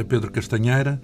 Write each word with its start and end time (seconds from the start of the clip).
José 0.00 0.04
Pedro 0.04 0.30
Castanheira. 0.30 1.00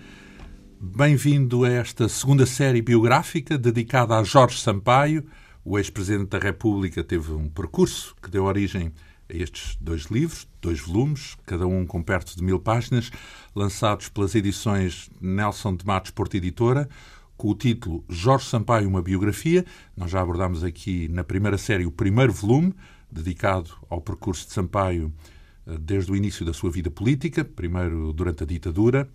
Bem-vindo 0.80 1.64
a 1.64 1.70
esta 1.70 2.08
segunda 2.08 2.46
série 2.46 2.80
biográfica 2.80 3.58
dedicada 3.58 4.16
a 4.16 4.24
Jorge 4.24 4.58
Sampaio. 4.58 5.26
O 5.62 5.78
ex-presidente 5.78 6.30
da 6.30 6.38
República 6.38 7.04
teve 7.04 7.32
um 7.32 7.48
percurso 7.48 8.14
que 8.22 8.30
deu 8.30 8.44
origem 8.44 8.92
a 9.28 9.36
estes 9.36 9.76
dois 9.80 10.04
livros, 10.04 10.48
dois 10.62 10.80
volumes, 10.80 11.36
cada 11.44 11.66
um 11.66 11.84
com 11.84 12.02
perto 12.02 12.34
de 12.36 12.42
mil 12.42 12.58
páginas, 12.58 13.10
lançados 13.54 14.08
pelas 14.08 14.34
edições 14.34 15.10
Nelson 15.20 15.76
de 15.76 15.84
Matos 15.84 16.10
Porto 16.10 16.34
Editora, 16.34 16.88
com 17.36 17.50
o 17.50 17.54
título 17.54 18.02
Jorge 18.08 18.46
Sampaio, 18.46 18.88
uma 18.88 19.02
biografia. 19.02 19.64
Nós 19.94 20.10
já 20.10 20.22
abordámos 20.22 20.64
aqui 20.64 21.06
na 21.08 21.22
primeira 21.22 21.58
série 21.58 21.84
o 21.84 21.90
primeiro 21.90 22.32
volume, 22.32 22.72
dedicado 23.12 23.72
ao 23.90 24.00
percurso 24.00 24.46
de 24.46 24.54
Sampaio 24.54 25.12
desde 25.80 26.12
o 26.12 26.16
início 26.16 26.44
da 26.44 26.52
sua 26.52 26.70
vida 26.70 26.90
política, 26.90 27.44
primeiro 27.44 28.12
durante 28.12 28.44
a 28.44 28.46
ditadura, 28.46 29.08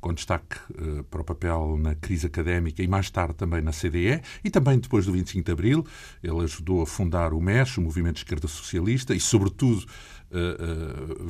com 0.00 0.14
destaque 0.14 0.56
uh, 0.70 1.02
para 1.04 1.20
o 1.20 1.24
papel 1.24 1.76
na 1.78 1.94
crise 1.94 2.26
académica 2.26 2.82
e 2.82 2.88
mais 2.88 3.10
tarde 3.10 3.34
também 3.34 3.60
na 3.60 3.72
CDE, 3.72 4.20
e 4.44 4.50
também 4.50 4.78
depois 4.78 5.06
do 5.06 5.12
25 5.12 5.44
de 5.44 5.52
Abril. 5.52 5.86
Ele 6.22 6.40
ajudou 6.44 6.82
a 6.82 6.86
fundar 6.86 7.32
o 7.32 7.40
MES, 7.40 7.76
o 7.76 7.80
Movimento 7.80 8.14
de 8.14 8.20
Esquerda 8.20 8.46
Socialista, 8.46 9.14
e, 9.14 9.20
sobretudo, 9.20 9.84
uh, 10.30 11.14
uh, 11.14 11.28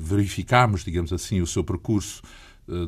verificámos, 0.00 0.84
digamos 0.84 1.12
assim, 1.12 1.40
o 1.40 1.46
seu 1.46 1.64
percurso 1.64 2.22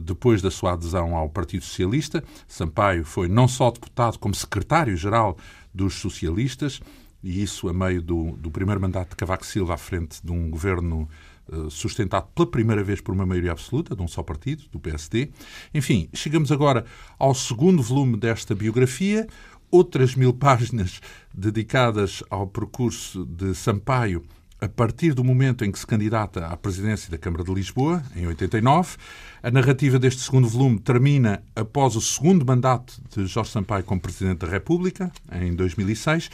depois 0.05 0.41
da 0.41 0.53
sua 0.53 0.75
adesão 0.75 1.17
ao 1.17 1.29
Partido 1.29 1.65
Socialista. 1.65 2.23
Sampaio 2.47 3.05
foi 3.05 3.27
não 3.27 3.49
só 3.49 3.73
deputado, 3.73 4.21
como 4.21 4.33
secretário-geral 4.33 5.37
dos 5.75 5.95
socialistas, 5.95 6.81
e 7.25 7.43
isso 7.43 7.69
a 7.69 7.73
meio 7.73 8.03
do, 8.03 8.33
do 8.33 8.51
primeiro 8.51 8.81
mandato 8.81 9.11
de 9.11 9.17
Cavaco 9.17 9.47
Silva 9.47 9.75
à 9.75 9.79
frente 9.79 10.21
de 10.23 10.31
um 10.31 10.51
governo 10.51 11.09
uh, 11.49 11.71
sustentado 11.71 12.29
pela 12.35 12.47
primeira 12.47 12.85
vez 12.85 13.01
por 13.01 13.15
uma 13.15 13.25
maioria 13.25 13.53
absoluta, 13.53 13.97
de 13.97 14.03
um 14.03 14.07
só 14.07 14.23
partido, 14.23 14.65
do 14.71 14.79
PSD. 14.79 15.31
Enfim, 15.73 16.07
chegamos 16.13 16.53
agora 16.53 16.85
ao 17.19 17.35
segundo 17.35 17.83
volume 17.83 18.19
desta 18.19 18.55
biografia, 18.55 19.27
outras 19.71 20.15
mil 20.15 20.35
páginas 20.37 21.01
dedicadas 21.33 22.23
ao 22.29 22.47
percurso 22.47 23.25
de 23.25 23.55
Sampaio 23.55 24.23
a 24.61 24.69
partir 24.69 25.13
do 25.13 25.25
momento 25.25 25.65
em 25.65 25.73
que 25.73 25.79
se 25.79 25.87
candidata 25.87 26.47
à 26.47 26.57
presidência 26.57 27.11
da 27.11 27.19
Câmara 27.19 27.45
de 27.45 27.53
Lisboa, 27.53 28.03
em 28.15 28.27
89. 28.27 28.97
A 29.43 29.51
narrativa 29.51 29.99
deste 29.99 30.23
segundo 30.23 30.49
volume 30.49 30.79
termina 30.79 31.43
após 31.55 31.97
o 31.97 32.01
segundo 32.01 32.47
mandato 32.47 32.95
de 33.15 33.27
Jorge 33.27 33.51
Sampaio 33.51 33.85
como 33.85 34.01
Presidente 34.01 34.39
da 34.39 34.47
República, 34.47 35.11
em 35.33 35.55
2006. 35.55 36.31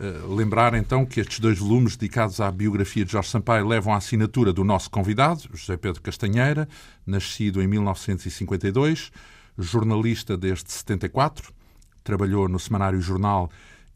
Eh, 0.00 0.22
lembrar 0.26 0.74
então 0.74 1.04
que 1.04 1.20
estes 1.20 1.38
dois 1.38 1.58
volumes 1.58 1.96
dedicados 1.96 2.40
à 2.40 2.50
biografia 2.50 3.04
de 3.04 3.12
Jorge 3.12 3.28
Sampaio 3.28 3.66
levam 3.66 3.92
a 3.92 3.98
assinatura 3.98 4.52
do 4.52 4.64
nosso 4.64 4.90
convidado, 4.90 5.42
José 5.52 5.76
Pedro 5.76 6.00
Castanheira, 6.00 6.68
nascido 7.06 7.60
em 7.60 7.66
1952, 7.66 9.12
jornalista 9.58 10.36
desde 10.36 10.72
74, 10.72 11.52
trabalhou 12.02 12.48
no 12.48 12.58
Semanário 12.58 13.00
Jornal 13.02 13.50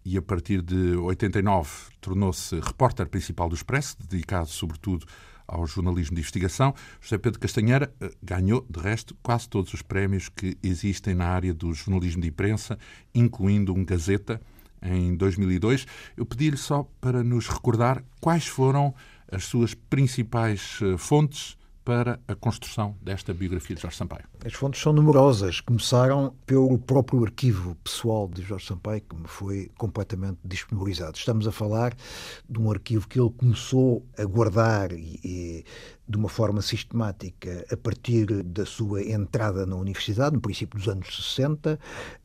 e 0.05 0.19
a 0.19 0.23
partir 0.23 0.61
de 0.61 0.97
89 0.97 1.71
tornou-se 2.01 2.61
repórter 2.61 3.07
principal 3.09 3.49
do 3.49 3.55
Expresso, 3.55 3.97
dedicado 4.09 4.49
sobretudo 4.49 5.07
ao 5.49 5.67
jornalismo 5.67 6.15
de 6.15 6.21
investigação. 6.21 6.75
José 7.01 7.17
Pedro 7.17 7.41
Castanheira 7.41 7.93
eh, 8.01 8.11
ganhou, 8.23 8.67
de 8.69 8.81
resto, 8.81 9.17
quase 9.23 9.49
todos 9.49 9.73
os 9.73 9.81
prémios 9.81 10.29
que 10.29 10.59
existem 10.63 11.15
na 11.15 11.27
área 11.27 11.55
do 11.55 11.73
jornalismo 11.73 12.21
de 12.21 12.29
imprensa, 12.29 12.79
incluindo 13.15 13.73
um 13.73 13.85
Gazeta, 13.85 14.41
em 14.83 15.15
2002. 15.17 15.87
Eu 16.17 16.27
pedi-lhe 16.27 16.57
só 16.57 16.89
para 17.01 17.23
nos 17.23 17.49
recordar 17.49 18.03
quais 18.21 18.47
foram 18.47 18.95
as 19.31 19.45
suas 19.45 19.75
principais 19.75 20.79
eh, 20.83 20.97
fontes 20.97 21.57
para 21.87 22.19
a 22.27 22.35
construção 22.35 22.97
desta 23.01 23.33
biografia 23.33 23.77
de 23.77 23.81
Jorge 23.81 23.97
Sampaio? 23.97 24.25
As 24.45 24.53
fontes 24.53 24.81
são 24.81 24.93
numerosas. 24.93 25.61
Começaram 25.61 26.35
pelo 26.45 26.77
próprio 26.79 27.25
arquivo 27.25 27.77
pessoal 27.77 28.29
de 28.29 28.43
Jorge 28.43 28.67
Sampaio, 28.67 29.01
que 29.09 29.15
me 29.15 29.29
foi 29.29 29.71
completamente 29.79 30.39
disponibilizado. 30.45 31.17
Estamos 31.17 31.47
a 31.47 31.53
falar 31.53 31.95
de 32.51 32.59
um 32.59 32.73
arquivo 32.73 33.07
que 33.07 33.21
ele 33.21 33.31
começou 33.31 34.05
a 34.19 34.25
guardar 34.25 34.91
e, 34.91 35.21
e 35.23 35.65
de 36.09 36.17
uma 36.17 36.29
forma 36.29 36.63
sistemática 36.63 37.67
a 37.71 37.77
partir 37.77 38.27
da 38.45 38.65
sua 38.65 39.03
entrada 39.03 39.67
na 39.67 39.75
universidade, 39.77 40.35
no 40.35 40.41
princípio 40.41 40.79
dos 40.79 40.89
anos 40.89 41.17
60, 41.35 41.79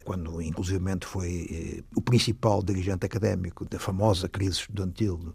quando 0.03 0.42
inclusivamente 0.42 1.06
foi 1.06 1.47
eh, 1.52 1.84
o 1.96 2.02
principal 2.02 2.64
dirigente 2.64 3.06
académico 3.06 3.66
da 3.66 3.80
famosa 3.80 4.28
crise 4.28 4.59
estudantil 4.59 5.34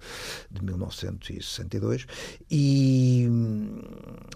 de 0.51 0.65
1962, 0.65 2.07
e 2.51 3.29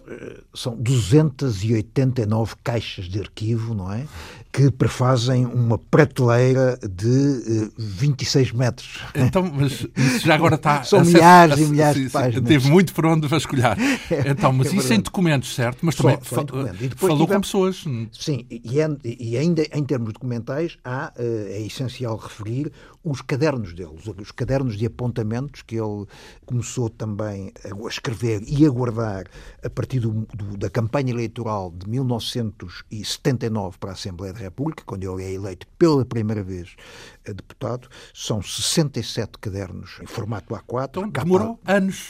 eh, 0.08 0.40
são 0.54 0.76
289 0.76 2.54
caixas 2.62 3.06
de 3.06 3.20
arquivo, 3.20 3.74
não 3.74 3.92
é? 3.92 4.06
Que 4.52 4.70
prefazem 4.70 5.46
uma 5.46 5.78
prateleira 5.78 6.78
de 6.78 7.68
eh, 7.68 7.70
26 7.78 8.52
metros. 8.52 9.00
Então, 9.14 9.50
mas 9.52 9.86
isso 9.96 10.26
já 10.26 10.34
agora 10.34 10.56
está... 10.56 10.82
São 10.90 11.04
milhares 11.04 11.58
e 11.58 11.64
milhares 11.66 12.02
de 12.02 12.10
páginas. 12.10 12.48
Teve 12.48 12.68
muito 12.68 12.92
por 12.94 13.06
onde 13.06 13.28
vasculhar. 13.28 13.76
Então, 14.30 14.52
mas 14.52 14.72
é 14.72 14.76
isso 14.76 14.92
em 14.92 15.00
documentos, 15.00 15.54
certo? 15.54 15.78
Mas 15.82 15.94
também 15.94 16.18
só, 16.22 16.36
só 16.36 16.46
falou 16.46 17.26
tivemos, 17.26 17.26
com 17.26 17.40
pessoas. 17.40 17.84
Sim, 18.12 18.46
e, 18.50 18.80
é, 18.80 18.88
e, 19.04 19.36
ainda 19.36 19.62
em 19.72 19.84
termos 19.84 20.12
documentais 20.12 20.78
há, 20.84 21.12
eh, 21.16 21.58
é 21.58 21.66
essencial 21.66 22.16
referir 22.16 22.72
os 23.02 23.22
cadernos 23.22 23.72
dele, 23.72 23.96
os 24.18 24.30
cadernos 24.30 24.76
de 24.76 24.86
apontamentos 24.86 25.62
que 25.62 25.76
ele 25.76 26.06
começou 26.44 26.90
também 26.90 27.52
a 27.64 27.88
escrever 27.88 28.42
e 28.46 28.66
a 28.66 28.70
guardar 28.70 29.24
a 29.64 29.70
partir 29.70 30.00
do, 30.00 30.26
do, 30.34 30.56
da 30.56 30.68
campanha 30.68 31.10
eleitoral 31.10 31.72
de 31.74 31.88
1979 31.88 33.78
para 33.78 33.90
a 33.90 33.92
Assembleia 33.94 34.32
da 34.32 34.40
República, 34.40 34.82
quando 34.84 35.02
ele 35.02 35.24
é 35.24 35.32
eleito 35.32 35.66
pela 35.78 36.04
primeira 36.04 36.42
vez 36.42 36.76
a 37.26 37.32
deputado. 37.32 37.88
São 38.12 38.42
67 38.42 39.38
cadernos 39.38 39.98
em 40.02 40.06
formato 40.06 40.54
A4. 40.54 40.88
Então 40.88 41.08
demorou 41.08 41.60
anos 41.66 42.08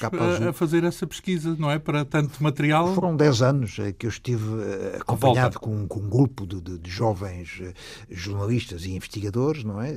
a 0.49 0.53
fazer 0.53 0.85
essa 0.85 1.07
pesquisa, 1.07 1.55
não 1.59 1.71
é? 1.71 1.79
Para 1.81 2.05
tanto 2.05 2.43
material. 2.43 2.95
Foram 2.95 3.17
10 3.17 3.43
anos 3.43 3.79
eh, 3.79 3.93
que 3.93 4.07
eu 4.07 4.11
estive 4.11 4.45
eh, 4.63 4.99
acompanhado 5.01 5.59
com, 5.59 5.87
com, 5.87 6.01
um 6.01 6.09
grupo 6.09 6.47
de, 6.47 6.61
de, 6.61 6.79
de, 6.79 6.91
jovens 6.91 7.61
eh, 7.63 7.73
jornalistas 8.11 8.85
e 8.85 8.93
investigadores, 8.93 9.65
não 9.65 9.81
é? 9.81 9.93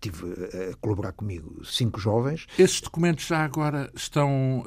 Tive 0.00 0.32
a 0.72 0.76
colaborar 0.80 1.12
comigo 1.12 1.64
cinco 1.64 2.00
jovens. 2.00 2.46
Esses 2.58 2.80
documentos 2.80 3.26
já 3.26 3.44
agora 3.44 3.90
estão 3.94 4.64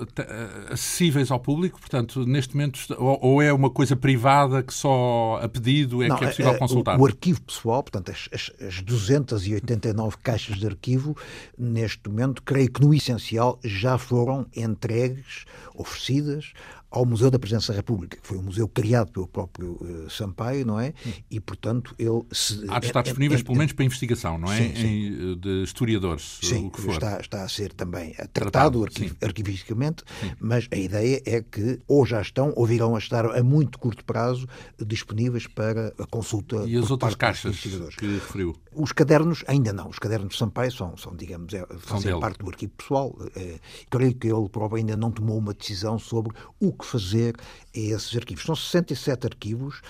acessíveis 0.69 1.31
ao 1.31 1.39
público? 1.39 1.79
Portanto, 1.79 2.25
neste 2.25 2.55
momento, 2.55 2.79
ou, 2.97 3.41
é 3.41 3.51
uma 3.51 3.69
coisa 3.69 3.95
privada 3.95 4.63
que 4.63 4.73
só 4.73 5.39
a 5.41 5.47
pedido 5.49 6.03
é 6.03 6.07
não, 6.07 6.17
que 6.17 6.25
é 6.25 6.27
possível 6.27 6.57
consultar? 6.57 6.97
O, 6.97 7.03
o 7.03 7.05
arquivo 7.05 7.41
pessoal, 7.41 7.83
portanto, 7.83 8.11
as, 8.11 8.29
as, 8.33 8.51
as 8.61 8.81
289 8.81 10.17
caixas 10.23 10.57
de 10.57 10.65
arquivo, 10.65 11.15
neste 11.57 12.07
momento, 12.09 12.41
creio 12.43 12.71
que 12.71 12.81
no 12.81 12.93
essencial 12.93 13.59
já 13.63 13.97
foram 13.97 14.45
entregues, 14.55 15.45
oferecidas 15.75 16.36
coisas 16.37 16.53
ao 16.89 17.05
Museu 17.05 17.29
da 17.29 17.37
Presença 17.37 17.73
da 17.73 17.77
República, 17.77 18.17
que 18.17 18.25
foi 18.25 18.37
um 18.37 18.43
museu 18.43 18.67
criado 18.67 19.11
pelo 19.11 19.27
próprio 19.27 19.73
uh, 19.81 20.09
Sampaio, 20.09 20.65
não 20.65 20.79
é? 20.79 20.93
E, 21.29 21.39
portanto, 21.39 21.93
ele... 21.99 22.23
Se, 22.31 22.65
Há 22.69 22.79
de 22.79 22.87
estar 22.87 23.01
disponíveis, 23.01 23.43
pelo 23.43 23.57
menos, 23.57 23.73
para 23.73 23.85
investigação, 23.85 24.37
não 24.37 24.51
é? 24.51 24.57
Sim, 24.57 24.75
sim. 24.75 24.87
Em, 24.87 25.31
eh, 25.31 25.35
de 25.35 25.63
historiadores, 25.63 26.39
sim, 26.41 26.67
o 26.67 26.71
que 26.71 26.81
for. 26.81 26.93
Está, 26.93 27.19
está 27.19 27.43
a 27.43 27.49
ser 27.49 27.73
também 27.73 28.13
tratado, 28.33 28.83
arquiv 28.83 29.15
arquivisticamente, 29.21 30.03
mas 30.39 30.67
a 30.71 30.77
ideia 30.77 31.21
é 31.25 31.41
que 31.41 31.79
ou 31.87 32.05
já 32.05 32.21
estão 32.21 32.53
ou 32.55 32.65
virão 32.65 32.95
a 32.95 32.99
estar 32.99 33.25
a 33.25 33.43
muito 33.43 33.77
curto 33.77 34.03
prazo 34.05 34.47
disponíveis 34.85 35.47
para 35.47 35.93
a 35.99 36.05
consulta 36.05 36.63
E 36.65 36.77
as 36.77 36.89
outras 36.89 37.15
caixas 37.15 37.59
que 37.97 38.05
referiu? 38.05 38.55
Os 38.73 38.91
cadernos, 38.91 39.43
ainda 39.47 39.73
não. 39.73 39.89
Os 39.89 39.99
cadernos 39.99 40.33
de 40.33 40.37
Sampaio 40.37 40.71
são, 40.71 40.95
são 40.95 41.15
digamos, 41.15 41.53
é, 41.53 41.65
fazem 41.79 42.17
parte 42.19 42.39
do 42.39 42.47
arquivo 42.47 42.71
pessoal. 42.73 43.17
É, 43.35 43.59
creio 43.89 44.13
que 44.13 44.27
ele 44.27 44.47
próprio 44.49 44.77
ainda 44.77 44.95
não 44.95 45.11
tomou 45.11 45.37
uma 45.37 45.53
decisão 45.53 45.97
sobre 45.97 46.33
o 46.59 46.71
que 46.77 46.85
fazer 46.85 47.35
a 47.75 47.79
esses 47.79 48.15
arquivos. 48.15 48.43
São 48.43 48.55
67 48.55 49.27
arquivos, 49.27 49.81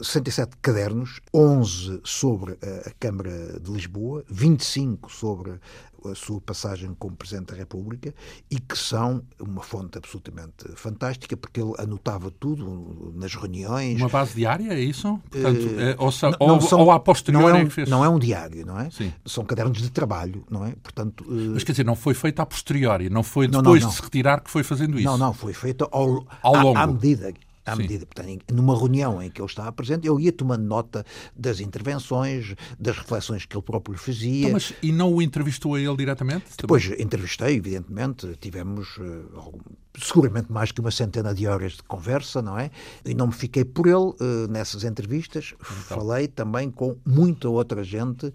67 0.00 0.56
cadernos, 0.60 1.20
11 1.32 2.00
sobre 2.04 2.58
a 2.86 2.90
Câmara 2.98 3.58
de 3.60 3.70
Lisboa, 3.70 4.24
25 4.28 5.10
sobre 5.10 5.58
a 6.10 6.14
sua 6.14 6.40
passagem 6.40 6.94
como 6.98 7.16
Presidente 7.16 7.52
da 7.52 7.56
República 7.56 8.14
e 8.50 8.58
que 8.58 8.76
são 8.78 9.22
uma 9.40 9.62
fonte 9.62 9.98
absolutamente 9.98 10.68
fantástica 10.74 11.36
porque 11.36 11.60
ele 11.60 11.72
anotava 11.78 12.30
tudo 12.30 13.12
nas 13.14 13.34
reuniões. 13.34 14.00
Uma 14.00 14.08
base 14.08 14.34
diária, 14.34 14.72
é 14.72 14.80
isso? 14.80 15.20
Portanto, 15.30 15.66
uh, 15.66 15.80
é, 15.80 15.96
ou, 15.98 16.12
não, 16.22 16.54
ou, 16.54 16.60
são, 16.60 16.80
ou 16.80 16.90
a 16.90 17.00
posteriori 17.00 17.52
não 17.52 17.60
é, 17.60 17.64
um, 17.64 17.70
fez... 17.70 17.88
não 17.88 18.04
é 18.04 18.08
um 18.08 18.18
diário, 18.18 18.64
não 18.64 18.78
é? 18.78 18.90
Sim. 18.90 19.12
São 19.24 19.44
cadernos 19.44 19.78
de 19.78 19.90
trabalho, 19.90 20.44
não 20.50 20.64
é? 20.64 20.74
Portanto, 20.82 21.24
uh... 21.26 21.52
Mas 21.54 21.64
quer 21.64 21.72
dizer, 21.72 21.84
não 21.84 21.96
foi 21.96 22.14
feito 22.14 22.40
a 22.40 22.46
posteriori, 22.46 23.10
não 23.10 23.22
foi 23.22 23.48
depois 23.48 23.64
não, 23.64 23.88
não, 23.88 23.88
de 23.88 23.94
se 23.94 24.02
retirar 24.02 24.40
que 24.40 24.50
foi 24.50 24.62
fazendo 24.62 24.98
isso? 24.98 25.08
Não, 25.08 25.18
não, 25.18 25.32
foi 25.32 25.52
feito 25.52 25.88
ao, 25.90 26.24
ao 26.42 26.54
longo. 26.54 26.78
À, 26.78 26.82
à 26.82 26.86
medida 26.86 27.32
à 27.66 27.74
Sim. 27.74 27.82
medida, 27.82 28.06
portanto, 28.06 28.54
numa 28.54 28.76
reunião 28.78 29.20
em 29.20 29.28
que 29.28 29.40
ele 29.40 29.48
estava 29.48 29.72
presente, 29.72 30.06
eu 30.06 30.18
ia 30.20 30.32
tomando 30.32 30.64
nota 30.64 31.04
das 31.34 31.60
intervenções, 31.60 32.54
das 32.78 32.96
reflexões 32.96 33.44
que 33.44 33.56
ele 33.56 33.64
próprio 33.64 33.98
fazia. 33.98 34.40
Então, 34.40 34.52
mas, 34.52 34.72
e 34.82 34.92
não 34.92 35.12
o 35.12 35.20
entrevistou 35.20 35.74
a 35.74 35.80
ele 35.80 35.96
diretamente? 35.96 36.44
Depois 36.56 36.84
também? 36.84 37.02
entrevistei, 37.02 37.56
evidentemente, 37.56 38.36
tivemos 38.40 38.96
uh, 38.98 39.60
seguramente 39.98 40.52
mais 40.52 40.72
que 40.72 40.80
uma 40.80 40.90
centena 40.90 41.34
de 41.34 41.46
horas 41.46 41.72
de 41.72 41.82
conversa, 41.82 42.42
não 42.42 42.58
é? 42.58 42.70
E 43.04 43.14
não 43.14 43.28
me 43.28 43.32
fiquei 43.32 43.64
por 43.64 43.86
ele 43.86 43.96
uh, 43.96 44.48
nessas 44.48 44.84
entrevistas. 44.84 45.54
Então. 45.54 45.98
Falei 45.98 46.28
também 46.28 46.70
com 46.70 46.96
muita 47.04 47.48
outra 47.48 47.82
gente 47.82 48.32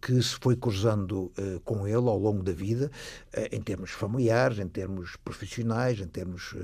que 0.00 0.20
se 0.20 0.36
foi 0.40 0.56
cruzando 0.56 1.32
uh, 1.38 1.60
com 1.64 1.86
ele 1.86 1.96
ao 1.96 2.18
longo 2.18 2.42
da 2.42 2.52
vida, 2.52 2.90
uh, 3.36 3.54
em 3.54 3.60
termos 3.60 3.90
familiares, 3.90 4.58
em 4.58 4.66
termos 4.66 5.16
profissionais, 5.24 6.00
em 6.00 6.08
termos 6.08 6.54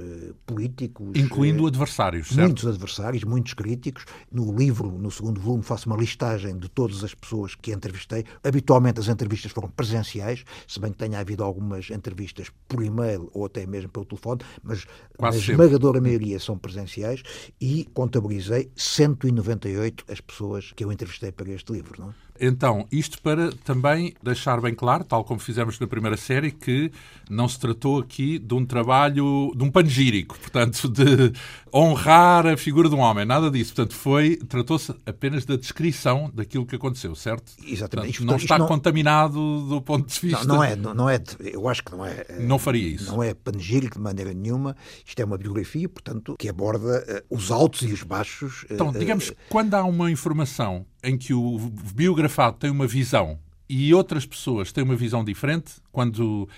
políticos. 0.46 1.10
Incluindo 1.14 1.66
adversários, 1.66 2.28
certo? 2.28 2.40
Muitos 2.40 2.66
adversários, 2.66 3.24
muitos 3.24 3.54
críticos. 3.54 4.04
No 4.30 4.54
livro, 4.54 4.90
no 4.90 5.10
segundo 5.10 5.40
volume, 5.40 5.62
faço 5.62 5.88
uma 5.88 5.96
listagem 5.96 6.58
de 6.58 6.68
todas 6.68 7.04
as 7.04 7.14
pessoas 7.14 7.54
que 7.54 7.72
entrevistei. 7.72 8.24
Habitualmente 8.42 9.00
as 9.00 9.08
entrevistas 9.08 9.52
foram 9.52 9.68
presenciais, 9.68 10.44
se 10.66 10.80
bem 10.80 10.92
que 10.92 10.98
tenha 10.98 11.18
havido 11.18 11.44
algumas 11.44 11.90
entrevistas 11.90 12.48
por 12.66 12.82
e-mail 12.82 13.30
ou 13.32 13.46
até 13.46 13.66
mesmo 13.66 13.88
pelo 13.90 14.04
telefone, 14.04 14.38
mas 14.62 14.87
Quase 15.19 15.38
a 15.38 15.52
esmagadora 15.52 16.00
maioria 16.00 16.38
são 16.38 16.56
presenciais 16.56 17.25
e 17.61 17.88
contabilizei 17.93 18.70
198 18.76 20.05
as 20.08 20.20
pessoas 20.20 20.73
que 20.76 20.85
eu 20.85 20.93
entrevistei 20.93 21.32
para 21.32 21.50
este 21.50 21.73
livro. 21.73 22.00
Não? 22.00 22.14
Então, 22.40 22.87
isto 22.93 23.20
para 23.20 23.50
também 23.64 24.14
deixar 24.23 24.61
bem 24.61 24.73
claro, 24.73 25.02
tal 25.02 25.25
como 25.25 25.40
fizemos 25.40 25.76
na 25.81 25.88
primeira 25.88 26.17
série, 26.17 26.52
que 26.52 26.93
não 27.29 27.49
se 27.49 27.58
tratou 27.58 27.99
aqui 27.99 28.38
de 28.38 28.55
um 28.55 28.64
trabalho, 28.64 29.52
de 29.56 29.64
um 29.64 29.73
panegírico, 29.73 30.38
portanto, 30.38 30.88
de 30.88 31.32
honrar 31.75 32.47
a 32.47 32.56
figura 32.56 32.88
de 32.88 32.94
um 32.94 33.00
homem, 33.00 33.25
nada 33.25 33.50
disso. 33.50 33.75
Portanto, 33.75 33.94
foi, 33.94 34.37
tratou-se 34.37 34.94
apenas 35.06 35.44
da 35.44 35.56
descrição 35.56 36.31
daquilo 36.35 36.67
que 36.67 36.76
aconteceu, 36.76 37.15
certo? 37.15 37.53
Exatamente. 37.65 38.19
Portanto, 38.19 38.26
não 38.26 38.37
está 38.37 38.59
não... 38.59 38.67
contaminado 38.67 39.69
do 39.69 39.81
ponto 39.81 40.06
de 40.06 40.20
vista... 40.20 40.44
Não, 40.44 40.56
não 40.56 40.65
é, 40.65 40.76
não, 40.76 40.94
não, 40.94 41.11
é, 41.11 41.20
eu 41.41 41.69
acho 41.69 41.82
que 41.85 41.93
não 41.93 42.05
é... 42.05 42.25
Não 42.41 42.59
faria 42.59 42.87
isso. 42.88 43.11
Não 43.11 43.23
é 43.23 43.35
panegírico 43.35 43.97
de 43.97 44.03
maneira 44.03 44.32
nenhuma, 44.32 44.76
isto 45.05 45.20
é 45.20 45.25
uma 45.25 45.38
biografia, 45.38 45.88
portanto, 45.88 46.37
que 46.38 46.49
aborda 46.49 47.25
uh, 47.31 47.37
os 47.37 47.50
altos 47.50 47.82
e 47.82 47.93
os 47.93 48.03
baixos. 48.03 48.62
Uh, 48.65 48.75
então, 48.75 48.93
digamos, 48.93 49.29
uh, 49.31 49.37
quando 49.49 49.75
há 49.75 49.85
uma 49.85 50.11
informação 50.11 50.87
em 51.03 51.17
que 51.17 51.32
o 51.35 51.59
biografado 51.94 52.56
tem 52.56 52.70
uma 52.70 52.87
visão 52.87 53.38
e 53.69 53.93
outras 53.94 54.25
pessoas 54.25 54.73
têm 54.73 54.85
uma 54.85 54.97
visão 54.97 55.25
diferente, 55.25 55.75
quando 55.93 56.49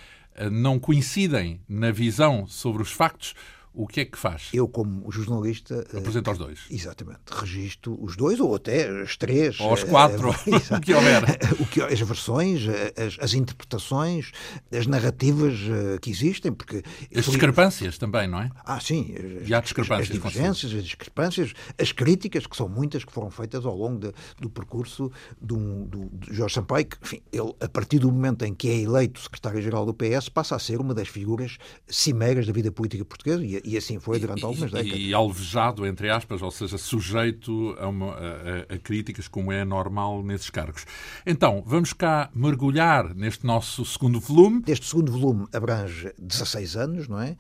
não 0.51 0.79
coincidem 0.79 1.61
na 1.69 1.91
visão 1.91 2.47
sobre 2.47 2.83
os 2.83 2.93
factos, 2.93 3.35
o 3.73 3.87
que 3.87 4.01
é 4.01 4.05
que 4.05 4.19
faz? 4.19 4.49
Eu, 4.53 4.67
como 4.67 5.11
jornalista. 5.13 5.87
Eh, 5.93 5.99
Apresenta 5.99 6.33
os 6.33 6.39
dois. 6.39 6.61
Exatamente. 6.71 7.21
Registro 7.31 7.97
os 8.03 8.17
dois, 8.17 8.41
ou 8.41 8.55
até 8.55 8.89
as 9.03 9.17
três. 9.17 9.61
Ou 9.61 9.73
os 9.73 9.85
quatro. 9.85 10.31
Uh, 10.31 10.33
o 10.77 10.81
que 10.81 10.93
houver. 10.93 11.23
o 11.61 11.67
que, 11.67 11.81
as 11.81 12.01
versões, 12.01 12.63
as, 12.97 13.17
as, 13.21 13.35
interpretações, 13.35 14.33
as 14.73 14.87
narrativas 14.87 15.59
que 16.03 16.11
existem. 16.11 16.53
Porque 16.53 16.83
as 17.15 17.25
discrepâncias 17.25 17.97
também, 17.97 18.27
não 18.27 18.41
é? 18.41 18.51
Ah, 18.65 18.81
sim. 18.81 19.15
E 19.47 19.55
há 19.55 19.61
discrepâncias. 19.61 20.11
As, 20.11 20.17
as 20.17 20.23
divergências, 20.23 20.75
as 20.75 20.85
discrepâncias, 20.85 21.53
as 21.79 21.93
críticas, 21.93 22.47
que 22.47 22.57
são 22.57 22.69
muitas, 22.69 23.05
que 23.05 23.13
foram 23.13 23.31
feitas 23.31 23.65
ao 23.65 23.77
longo 23.77 24.01
de, 24.01 24.13
do 24.41 24.51
percurso 24.51 25.13
do, 25.41 25.85
do, 25.87 26.11
de 26.13 26.35
Jorge 26.35 26.55
Sampaio, 26.55 26.87
que, 26.87 26.97
enfim, 27.03 27.23
ele, 27.33 27.55
a 27.61 27.69
partir 27.69 28.01
do 28.01 28.11
momento 28.11 28.45
em 28.45 28.53
que 28.53 28.69
é 28.69 28.81
eleito 28.81 29.21
secretário-geral 29.21 29.87
do 29.87 29.95
PS, 29.95 30.29
passa 30.29 30.57
a 30.57 30.59
ser 30.59 30.81
uma 30.81 30.93
das 30.93 31.09
figuras 31.09 31.57
cimeiras 31.87 32.47
da 32.47 32.53
vida 32.53 32.73
política 32.73 33.05
portuguesa 33.05 33.45
e, 33.45 33.60
e 33.65 33.77
assim 33.77 33.99
foi 33.99 34.19
durante 34.19 34.45
algumas 34.45 34.71
décadas. 34.71 34.99
E, 34.99 35.15
alvejado, 35.15 35.87
entre 35.87 36.11
aspas, 36.11 36.43
ou 36.43 36.51
seja, 36.51 36.79
sujeito 36.79 37.77
a, 37.79 37.89
uma, 37.89 38.15
a, 38.15 38.75
a, 38.75 38.79
críticas, 38.79 39.29
como 39.29 39.53
é 39.53 39.65
normal 39.65 40.23
nesses 40.23 40.51
cargos. 40.51 40.85
Então, 41.27 41.63
vamos 41.67 41.93
cá 41.93 42.31
mergulhar 42.35 43.15
neste 43.15 43.47
nosso 43.47 43.85
segundo 43.85 44.21
volume. 44.21 44.63
Este 44.67 44.87
segundo 44.87 45.13
volume 45.13 45.47
abrange 45.53 46.13
16 46.19 46.77
anos, 46.77 47.09
não 47.09 47.21
é? 47.21 47.37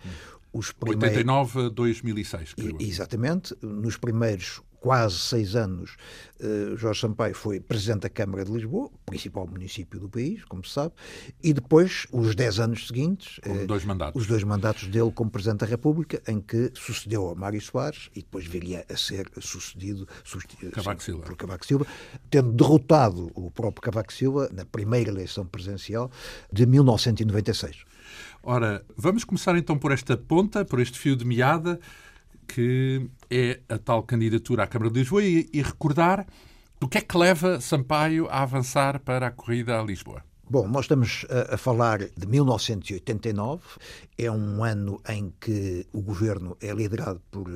Os 0.52 0.72
primeiros... 0.72 1.16
89 1.16 1.66
a 1.66 1.68
2006. 1.68 2.54
Creio. 2.54 2.76
Exatamente. 2.80 3.54
Nos 3.62 3.96
primeiros 3.96 4.60
quase 4.80 5.18
seis 5.18 5.54
anos, 5.54 5.96
uh, 6.40 6.76
Jorge 6.76 7.00
Sampaio 7.00 7.34
foi 7.34 7.60
presidente 7.60 8.02
da 8.02 8.08
Câmara 8.08 8.44
de 8.44 8.50
Lisboa, 8.50 8.90
principal 9.04 9.46
município 9.46 10.00
do 10.00 10.08
país, 10.08 10.42
como 10.46 10.64
se 10.64 10.72
sabe, 10.72 10.94
e 11.42 11.52
depois, 11.52 12.06
os 12.10 12.34
dez 12.34 12.58
anos 12.58 12.86
seguintes, 12.88 13.38
uh, 13.38 13.66
dois 13.66 13.84
os 14.14 14.26
dois 14.26 14.42
mandatos 14.42 14.88
dele 14.88 15.12
como 15.12 15.30
presidente 15.30 15.60
da 15.60 15.66
República, 15.66 16.22
em 16.26 16.40
que 16.40 16.72
sucedeu 16.74 17.28
a 17.30 17.34
Mário 17.34 17.60
Soares 17.60 18.10
e 18.14 18.20
depois 18.20 18.46
viria 18.46 18.84
a 18.88 18.96
ser 18.96 19.30
sucedido, 19.40 20.08
Cavaco 20.72 21.02
Silva. 21.02 21.24
por 21.24 21.36
Cavaco 21.36 21.66
Silva, 21.66 21.86
tendo 22.30 22.52
derrotado 22.52 23.30
o 23.34 23.50
próprio 23.50 23.82
Cavaco 23.82 24.12
Silva 24.12 24.48
na 24.52 24.64
primeira 24.64 25.10
eleição 25.10 25.44
presidencial 25.44 26.10
de 26.50 26.64
1996. 26.64 27.84
Ora, 28.42 28.82
vamos 28.96 29.24
começar 29.24 29.56
então 29.56 29.78
por 29.78 29.92
esta 29.92 30.16
ponta, 30.16 30.64
por 30.64 30.80
este 30.80 30.98
fio 30.98 31.14
de 31.14 31.24
meada 31.24 31.78
que 32.52 33.08
é 33.30 33.60
a 33.68 33.78
tal 33.78 34.02
candidatura 34.02 34.64
à 34.64 34.66
Câmara 34.66 34.90
de 34.90 34.98
Lisboa 34.98 35.22
e, 35.22 35.48
e 35.52 35.62
recordar 35.62 36.26
do 36.80 36.88
que 36.88 36.98
é 36.98 37.00
que 37.00 37.16
leva 37.16 37.60
Sampaio 37.60 38.26
a 38.28 38.42
avançar 38.42 38.98
para 39.00 39.28
a 39.28 39.30
corrida 39.30 39.78
a 39.78 39.82
Lisboa. 39.82 40.24
Bom, 40.48 40.66
nós 40.66 40.86
estamos 40.86 41.24
a, 41.30 41.54
a, 41.54 41.56
falar 41.56 41.98
de 41.98 42.26
1989. 42.26 43.62
É 44.18 44.28
um 44.30 44.64
ano 44.64 45.00
em 45.08 45.32
que 45.40 45.86
o 45.92 46.00
governo 46.00 46.56
é 46.60 46.72
liderado 46.72 47.22
por 47.30 47.48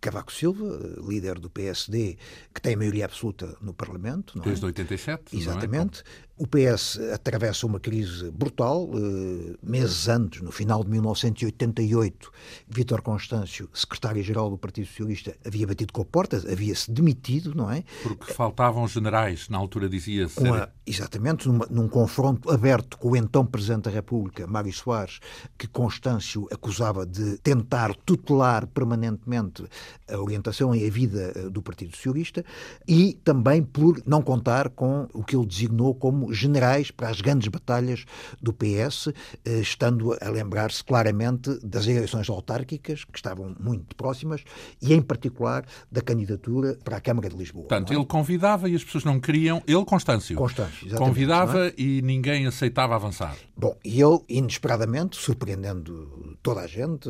Cavaco 0.00 0.32
Silva, 0.32 0.78
líder 1.06 1.38
do 1.38 1.48
PSD, 1.48 2.18
que 2.54 2.60
tem 2.60 2.76
maioria 2.76 3.06
absoluta 3.06 3.56
no 3.60 3.72
Parlamento. 3.72 4.38
É? 4.38 4.42
Desde 4.42 4.66
87. 4.66 5.36
Exatamente. 5.36 6.00
É? 6.00 6.04
O 6.40 6.46
PS 6.46 6.98
atravessa 7.12 7.66
uma 7.66 7.78
crise 7.78 8.30
brutal. 8.30 8.88
Eh, 8.94 9.56
meses 9.62 10.08
antes, 10.08 10.40
no 10.40 10.50
final 10.50 10.82
de 10.82 10.88
1988, 10.88 12.32
Vítor 12.66 13.02
Constâncio, 13.02 13.68
secretário-geral 13.74 14.48
do 14.48 14.56
Partido 14.56 14.86
Socialista, 14.86 15.36
havia 15.44 15.66
batido 15.66 15.92
com 15.92 16.00
a 16.00 16.04
porta, 16.06 16.38
havia-se 16.50 16.90
demitido, 16.90 17.54
não 17.54 17.70
é? 17.70 17.84
Porque 18.02 18.32
faltavam 18.32 18.88
generais, 18.88 19.50
na 19.50 19.58
altura 19.58 19.86
dizia-se. 19.86 20.40
Exatamente, 20.86 21.46
numa, 21.46 21.66
num 21.70 21.86
confronto 21.86 22.50
aberto 22.50 22.96
com 22.96 23.10
o 23.10 23.16
então 23.16 23.44
Presidente 23.44 23.82
da 23.82 23.90
República, 23.90 24.46
Mário 24.46 24.72
Soares, 24.72 25.20
que 25.58 25.66
Constâncio 25.66 26.48
acusava 26.50 27.04
de 27.04 27.36
tentar 27.38 27.94
tutelar 27.94 28.66
permanentemente 28.66 29.62
a 30.10 30.18
orientação 30.18 30.74
e 30.74 30.86
a 30.86 30.90
vida 30.90 31.34
eh, 31.36 31.50
do 31.50 31.60
Partido 31.60 31.94
Socialista, 31.94 32.42
e 32.88 33.12
também 33.22 33.62
por 33.62 34.02
não 34.06 34.22
contar 34.22 34.70
com 34.70 35.06
o 35.12 35.22
que 35.22 35.36
ele 35.36 35.44
designou 35.44 35.94
como 35.94 36.29
generais 36.30 36.90
para 36.90 37.08
as 37.08 37.20
grandes 37.20 37.48
batalhas 37.48 38.04
do 38.40 38.52
PS, 38.52 39.08
eh, 39.44 39.60
estando 39.60 40.16
a 40.20 40.28
lembrar-se 40.28 40.82
claramente 40.82 41.58
das 41.62 41.86
eleições 41.86 42.28
autárquicas, 42.28 43.04
que 43.04 43.18
estavam 43.18 43.54
muito 43.58 43.94
próximas, 43.96 44.42
e 44.80 44.92
em 44.94 45.02
particular 45.02 45.64
da 45.90 46.00
candidatura 46.00 46.78
para 46.84 46.96
a 46.96 47.00
Câmara 47.00 47.28
de 47.28 47.36
Lisboa. 47.36 47.68
Portanto, 47.68 47.92
é? 47.92 47.96
ele 47.96 48.06
convidava 48.06 48.68
e 48.68 48.74
as 48.74 48.84
pessoas 48.84 49.04
não 49.04 49.20
queriam, 49.20 49.62
ele, 49.66 49.84
Constâncio, 49.84 50.36
Constâncio 50.36 50.90
convidava 50.96 51.68
é? 51.68 51.74
e 51.76 52.02
ninguém 52.02 52.46
aceitava 52.46 52.94
avançar. 52.94 53.36
Bom, 53.56 53.76
e 53.84 54.00
ele, 54.00 54.20
inesperadamente, 54.28 55.16
surpreendendo 55.16 56.36
toda 56.42 56.60
a 56.60 56.66
gente, 56.66 57.08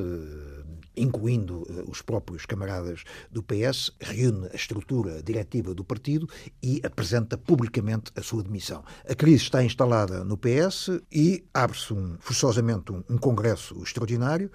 incluindo 1.01 1.67
eh, 1.69 1.85
os 1.89 2.03
próprios 2.03 2.47
camaradas 2.47 3.05
do 3.31 3.43
PS, 3.43 3.93
reúne 4.01 4.49
a 4.53 4.57
estrutura 4.57 5.23
diretiva 5.23 5.75
do 5.75 5.85
partido 5.85 6.29
e 6.63 6.81
apresenta 6.85 7.37
publicamente 7.37 8.13
a 8.17 8.23
sua 8.23 8.43
demissão. 8.43 8.85
A 9.09 9.15
crise 9.15 9.45
está 9.45 9.65
instalada 9.65 10.25
no 10.25 10.37
PS 10.37 11.01
e 11.11 11.45
abre-se 11.53 11.93
um, 11.93 12.17
forçosamente 12.21 12.93
um, 12.93 13.03
um, 13.09 13.19
congresso 13.19 13.81
extraordinário 13.83 14.51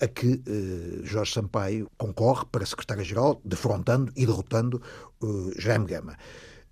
a 0.00 0.06
que 0.06 0.42
eh, 0.46 1.00
Jorge 1.04 1.32
Sampaio 1.32 1.90
concorre 1.96 2.44
para 2.50 2.66
secretário-geral, 2.66 3.40
defrontando 3.44 4.12
e 4.16 4.26
derrotando 4.26 4.80
eh, 5.22 5.60
Jaime 5.60 5.86
Gama. 5.86 6.16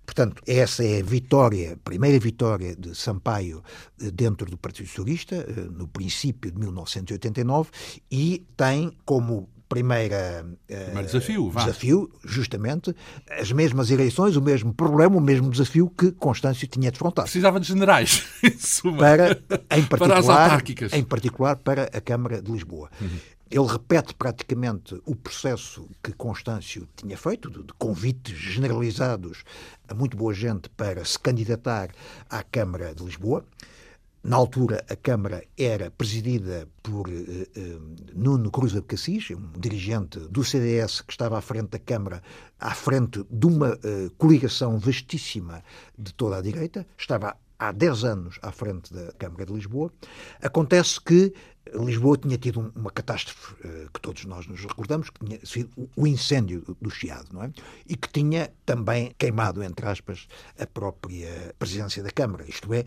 Portanto, 0.09 0.41
essa 0.47 0.83
é 0.83 1.01
a 1.01 1.03
vitória, 1.03 1.73
a 1.73 1.77
primeira 1.77 2.17
vitória 2.17 2.75
de 2.75 2.97
Sampaio 2.97 3.63
eh, 4.01 4.09
dentro 4.09 4.49
do 4.49 4.57
Partido 4.57 4.87
Socialista, 4.87 5.35
eh, 5.35 5.67
no 5.69 5.87
princípio 5.87 6.51
de 6.51 6.57
1989, 6.57 7.69
e 8.09 8.43
tem 8.57 8.91
como 9.05 9.47
primeira 9.69 10.43
Primeiro 10.65 11.05
desafio, 11.05 11.51
desafio, 11.55 12.11
justamente, 12.25 12.95
as 13.39 13.51
mesmas 13.51 13.91
eleições, 13.91 14.35
o 14.35 14.41
mesmo 14.41 14.73
problema, 14.73 15.15
o 15.15 15.21
mesmo 15.21 15.51
desafio 15.51 15.87
que 15.95 16.11
Constâncio 16.13 16.67
tinha 16.67 16.89
defrontado. 16.89 17.25
Precisava 17.25 17.59
de 17.59 17.67
generais, 17.67 18.23
para, 18.97 19.39
em 19.77 19.83
particular, 19.83 20.07
para 20.07 20.17
as 20.17 20.27
autárquicas. 20.27 20.91
Em 20.91 21.03
particular 21.03 21.55
para 21.57 21.83
a 21.83 22.01
Câmara 22.01 22.41
de 22.41 22.51
Lisboa. 22.51 22.89
Uhum. 22.99 23.19
Ele 23.51 23.65
repete 23.65 24.13
praticamente 24.13 25.01
o 25.05 25.15
processo 25.15 25.89
que 26.03 26.13
Constâncio 26.13 26.87
tinha 26.95 27.17
feito, 27.17 27.49
de 27.49 27.73
convites 27.79 28.37
generalizados 28.37 29.43
a 29.87 29.93
muito 29.95 30.15
boa 30.15 30.33
gente 30.33 30.69
para 30.69 31.03
se 31.03 31.17
candidatar 31.17 31.89
à 32.29 32.43
Câmara 32.43 32.93
de 32.93 33.03
Lisboa. 33.03 33.43
Na 34.21 34.35
altura, 34.35 34.85
a 34.89 34.95
Câmara 34.95 35.43
era 35.57 35.89
presidida 35.89 36.67
por 36.83 37.07
uh, 37.07 37.11
uh, 37.11 37.95
Nuno 38.13 38.51
Cruz 38.51 38.75
Abcacis, 38.75 39.31
um 39.31 39.59
dirigente 39.59 40.19
do 40.19 40.43
CDS 40.43 41.01
que 41.01 41.13
estava 41.13 41.37
à 41.37 41.41
frente 41.41 41.69
da 41.69 41.79
Câmara, 41.79 42.21
à 42.59 42.75
frente 42.75 43.25
de 43.31 43.47
uma 43.47 43.75
uh, 43.75 44.11
coligação 44.17 44.77
vastíssima 44.77 45.63
de 45.97 46.13
toda 46.13 46.37
a 46.37 46.41
direita. 46.41 46.85
Estava 46.97 47.35
há 47.59 47.71
10 47.71 48.03
anos 48.05 48.39
à 48.41 48.51
frente 48.51 48.93
da 48.93 49.11
Câmara 49.13 49.45
de 49.45 49.53
Lisboa. 49.53 49.91
Acontece 50.41 50.99
que 51.01 51.33
Lisboa 51.73 52.17
tinha 52.17 52.37
tido 52.37 52.71
uma 52.75 52.89
catástrofe 52.89 53.53
uh, 53.53 53.91
que 53.93 54.01
todos 54.01 54.25
nós 54.25 54.47
nos 54.47 54.61
recordamos, 54.61 55.09
que 55.09 55.25
tinha 55.25 55.45
sido 55.45 55.89
o 55.95 56.07
incêndio 56.07 56.63
do 56.81 56.89
Chiado, 56.89 57.27
não 57.31 57.43
é? 57.43 57.51
E 57.87 57.95
que 57.95 58.09
tinha 58.09 58.51
também 58.65 59.13
queimado, 59.17 59.61
entre 59.61 59.85
aspas, 59.85 60.27
a 60.57 60.65
própria 60.65 61.53
presidência 61.59 62.01
da 62.01 62.09
Câmara. 62.09 62.49
Isto 62.49 62.73
é, 62.73 62.85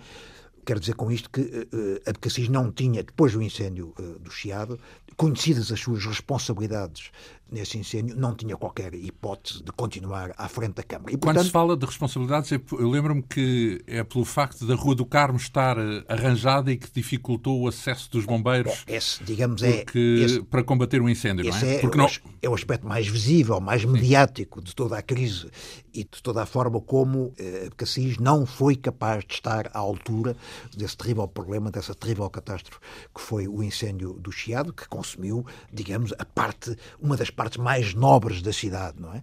Quero 0.65 0.79
dizer 0.79 0.95
com 0.95 1.11
isto 1.11 1.29
que 1.29 1.41
uh, 1.41 2.09
Abcacis 2.09 2.49
não 2.49 2.71
tinha, 2.71 3.03
depois 3.03 3.33
do 3.33 3.43
incêndio 3.43 3.93
uh, 3.99 4.19
do 4.21 4.31
Chiado, 4.31 4.79
conhecidas 5.17 5.73
as 5.73 5.81
suas 5.81 6.05
responsabilidades 6.05 7.11
nesse 7.53 7.79
incêndio, 7.79 8.17
não 8.17 8.35
tinha 8.35 8.57
qualquer 8.57 8.95
hipótese 8.95 9.63
de 9.63 9.71
continuar 9.73 10.33
à 10.39 10.49
frente 10.49 10.75
da 10.75 10.83
Câmara. 10.83 11.13
E, 11.13 11.17
portanto... 11.17 11.37
Quando 11.37 11.47
se 11.47 11.53
fala 11.53 11.77
de 11.77 11.85
responsabilidades, 11.85 12.51
eu 12.51 12.91
lembro-me 12.91 13.23
que 13.23 13.83
é 13.87 14.03
pelo 14.03 14.25
facto 14.25 14.67
da 14.67 14.75
Rua 14.75 14.95
do 14.95 15.05
Carmo 15.05 15.37
estar 15.37 15.77
eh, 15.79 16.05
arranjada 16.09 16.73
e 16.73 16.77
que 16.79 16.91
dificultou 16.91 17.61
o 17.61 17.69
acesso 17.69 18.11
dos 18.11 18.25
bombeiros 18.25 18.85
esse, 18.87 19.23
digamos, 19.23 19.63
é, 19.63 19.85
esse, 19.95 20.43
para 20.43 20.65
combater 20.65 21.03
o 21.03 21.09
incêndio, 21.09 21.45
não 21.45 21.57
é? 21.57 21.75
é 21.75 21.79
porque 21.81 21.99
não... 21.99 22.09
é 22.41 22.49
o 22.49 22.55
aspecto 22.55 22.87
mais 22.87 23.07
visível, 23.07 23.61
mais 23.61 23.85
mediático 23.85 24.61
Sim. 24.61 24.65
de 24.65 24.75
toda 24.75 24.97
a 24.97 25.03
crise 25.03 25.51
e 25.93 26.05
de 26.05 26.23
toda 26.23 26.43
a 26.43 26.47
forma 26.47 26.81
como 26.81 27.35
eh, 27.39 27.69
Cassis 27.77 28.17
não 28.17 28.47
foi 28.47 28.77
capaz 28.77 29.25
de 29.25 29.35
estar 29.35 29.71
à 29.75 29.79
altura 29.79 30.35
desse 30.75 30.97
terrível 30.97 31.29
problema, 31.29 31.71
dessa 31.71 31.95
terrível 31.95 32.29
catástrofe 32.31 32.81
que 33.15 33.21
foi 33.21 33.47
o 33.47 33.63
incêndio 33.63 34.15
do 34.15 34.33
Chiado, 34.33 34.73
que 34.73 34.89
consumiu, 34.89 35.45
digamos, 35.73 36.15
a 36.19 36.25
parte, 36.25 36.77
uma 37.01 37.17
das 37.17 37.29
partes 37.29 37.42
mais 37.61 37.95
nobres 37.95 38.43
da 38.43 38.53
cidade, 38.53 39.01
não 39.01 39.13
é? 39.15 39.23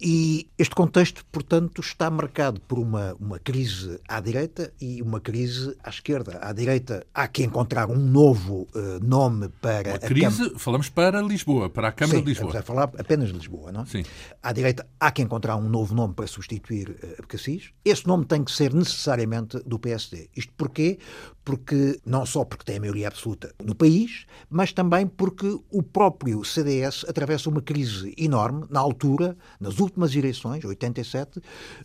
E 0.00 0.48
este 0.56 0.74
contexto, 0.74 1.24
portanto, 1.32 1.80
está 1.80 2.08
marcado 2.10 2.60
por 2.60 2.78
uma, 2.78 3.14
uma 3.14 3.38
crise 3.38 3.98
à 4.08 4.20
direita 4.20 4.72
e 4.80 5.02
uma 5.02 5.20
crise 5.20 5.76
à 5.82 5.90
esquerda. 5.90 6.38
À 6.40 6.52
direita 6.52 7.04
há 7.12 7.26
que 7.26 7.42
encontrar 7.42 7.90
um 7.90 7.98
novo 7.98 8.68
uh, 8.74 9.04
nome 9.04 9.48
para. 9.60 9.90
Uma 9.90 9.98
crise, 9.98 10.50
Cam... 10.50 10.58
falamos 10.58 10.88
para 10.88 11.20
Lisboa, 11.20 11.68
para 11.68 11.88
a 11.88 11.92
Câmara 11.92 12.18
Sim, 12.18 12.24
de 12.24 12.30
Lisboa. 12.30 12.50
Estamos 12.50 12.64
a 12.64 12.66
falar 12.66 12.84
apenas 12.98 13.28
de 13.28 13.34
Lisboa, 13.34 13.72
não 13.72 13.82
é? 13.82 13.86
Sim. 13.86 14.04
À 14.42 14.52
direita 14.52 14.86
há 15.00 15.10
que 15.10 15.20
encontrar 15.20 15.56
um 15.56 15.68
novo 15.68 15.94
nome 15.94 16.14
para 16.14 16.26
substituir 16.26 16.90
uh, 16.90 17.14
Abcacis. 17.18 17.70
Esse 17.84 18.06
nome 18.06 18.24
tem 18.24 18.44
que 18.44 18.52
ser 18.52 18.72
necessariamente 18.72 19.58
do 19.66 19.78
PSD. 19.78 20.30
Isto 20.36 20.52
porquê? 20.56 20.98
Porque, 21.44 21.98
não 22.04 22.26
só 22.26 22.44
porque 22.44 22.64
tem 22.64 22.76
a 22.76 22.80
maioria 22.80 23.08
absoluta 23.08 23.54
no 23.64 23.74
país, 23.74 24.26
mas 24.50 24.72
também 24.72 25.06
porque 25.06 25.58
o 25.70 25.82
próprio 25.82 26.44
CDS 26.44 27.04
atravessa 27.08 27.48
uma 27.48 27.62
crise 27.62 28.14
enorme 28.18 28.66
na 28.68 28.80
altura, 28.80 29.36
nas 29.58 29.80
últimas 29.80 29.87
eleições, 30.14 30.64
87, 30.64 31.40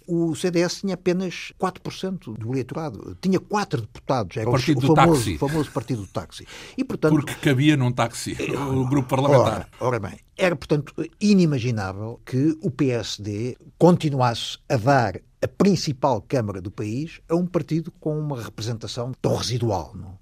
o 0.07 0.35
CDS 0.35 0.81
tinha 0.81 0.95
apenas 0.95 1.53
4% 1.59 2.37
do 2.37 2.51
eleitorado. 2.51 3.17
Tinha 3.21 3.39
quatro 3.39 3.81
deputados. 3.81 4.37
Era 4.37 4.49
o, 4.49 4.51
partido 4.51 4.77
o 4.77 4.95
famoso, 4.95 5.23
táxi. 5.23 5.37
famoso 5.37 5.71
partido 5.71 6.01
do 6.01 6.07
táxi. 6.07 6.47
E, 6.77 6.83
portanto, 6.83 7.13
Porque 7.13 7.33
cabia 7.35 7.77
num 7.77 7.91
táxi, 7.91 8.35
o 8.53 8.87
grupo 8.87 9.09
parlamentar. 9.09 9.69
Ora, 9.79 9.87
ora 9.87 9.99
bem, 9.99 10.19
era, 10.37 10.55
portanto, 10.55 10.93
inimaginável 11.21 12.19
que 12.25 12.57
o 12.61 12.71
PSD 12.71 13.57
continuasse 13.77 14.57
a 14.67 14.77
dar 14.77 15.21
a 15.43 15.47
principal 15.47 16.21
Câmara 16.21 16.61
do 16.61 16.71
país 16.71 17.19
a 17.27 17.35
um 17.35 17.45
partido 17.45 17.91
com 17.99 18.17
uma 18.17 18.41
representação 18.41 19.11
tão 19.21 19.35
residual. 19.35 19.91
Não? 19.93 20.17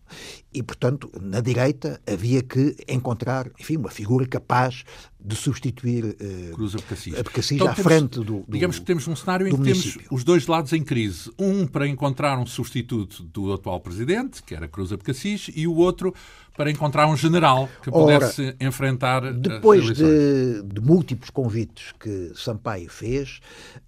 E, 0.53 0.61
portanto, 0.61 1.09
na 1.21 1.39
direita 1.39 2.01
havia 2.05 2.41
que 2.43 2.75
encontrar, 2.87 3.49
enfim, 3.59 3.77
uma 3.77 3.89
figura 3.89 4.25
capaz 4.27 4.83
de 5.23 5.35
substituir 5.35 6.03
uh, 6.03 6.55
Cruz 6.55 6.75
Abcacis, 6.75 7.17
Abcacis 7.17 7.51
então, 7.51 7.67
à 7.67 7.73
temos, 7.73 7.91
frente 7.91 8.15
do, 8.15 8.23
do 8.23 8.45
Digamos 8.47 8.79
que 8.79 8.85
temos 8.85 9.07
um 9.07 9.15
cenário 9.15 9.47
em 9.47 9.51
que 9.51 9.57
município. 9.57 9.99
temos 9.99 10.11
os 10.11 10.23
dois 10.23 10.47
lados 10.47 10.73
em 10.73 10.83
crise. 10.83 11.31
Um 11.37 11.67
para 11.67 11.87
encontrar 11.87 12.37
um 12.39 12.45
substituto 12.45 13.23
do 13.23 13.53
atual 13.53 13.79
presidente, 13.79 14.41
que 14.43 14.55
era 14.55 14.67
Cruz 14.67 14.91
Abcacis, 14.91 15.49
e 15.53 15.67
o 15.67 15.75
outro 15.75 16.13
para 16.57 16.69
encontrar 16.69 17.07
um 17.07 17.15
general 17.15 17.69
que 17.81 17.89
pudesse 17.89 18.41
Ora, 18.41 18.57
enfrentar 18.59 19.33
depois 19.33 19.85
de, 19.85 20.63
de 20.63 20.81
múltiplos 20.81 21.29
convites 21.29 21.93
que 21.99 22.31
Sampaio 22.35 22.89
fez 22.89 23.39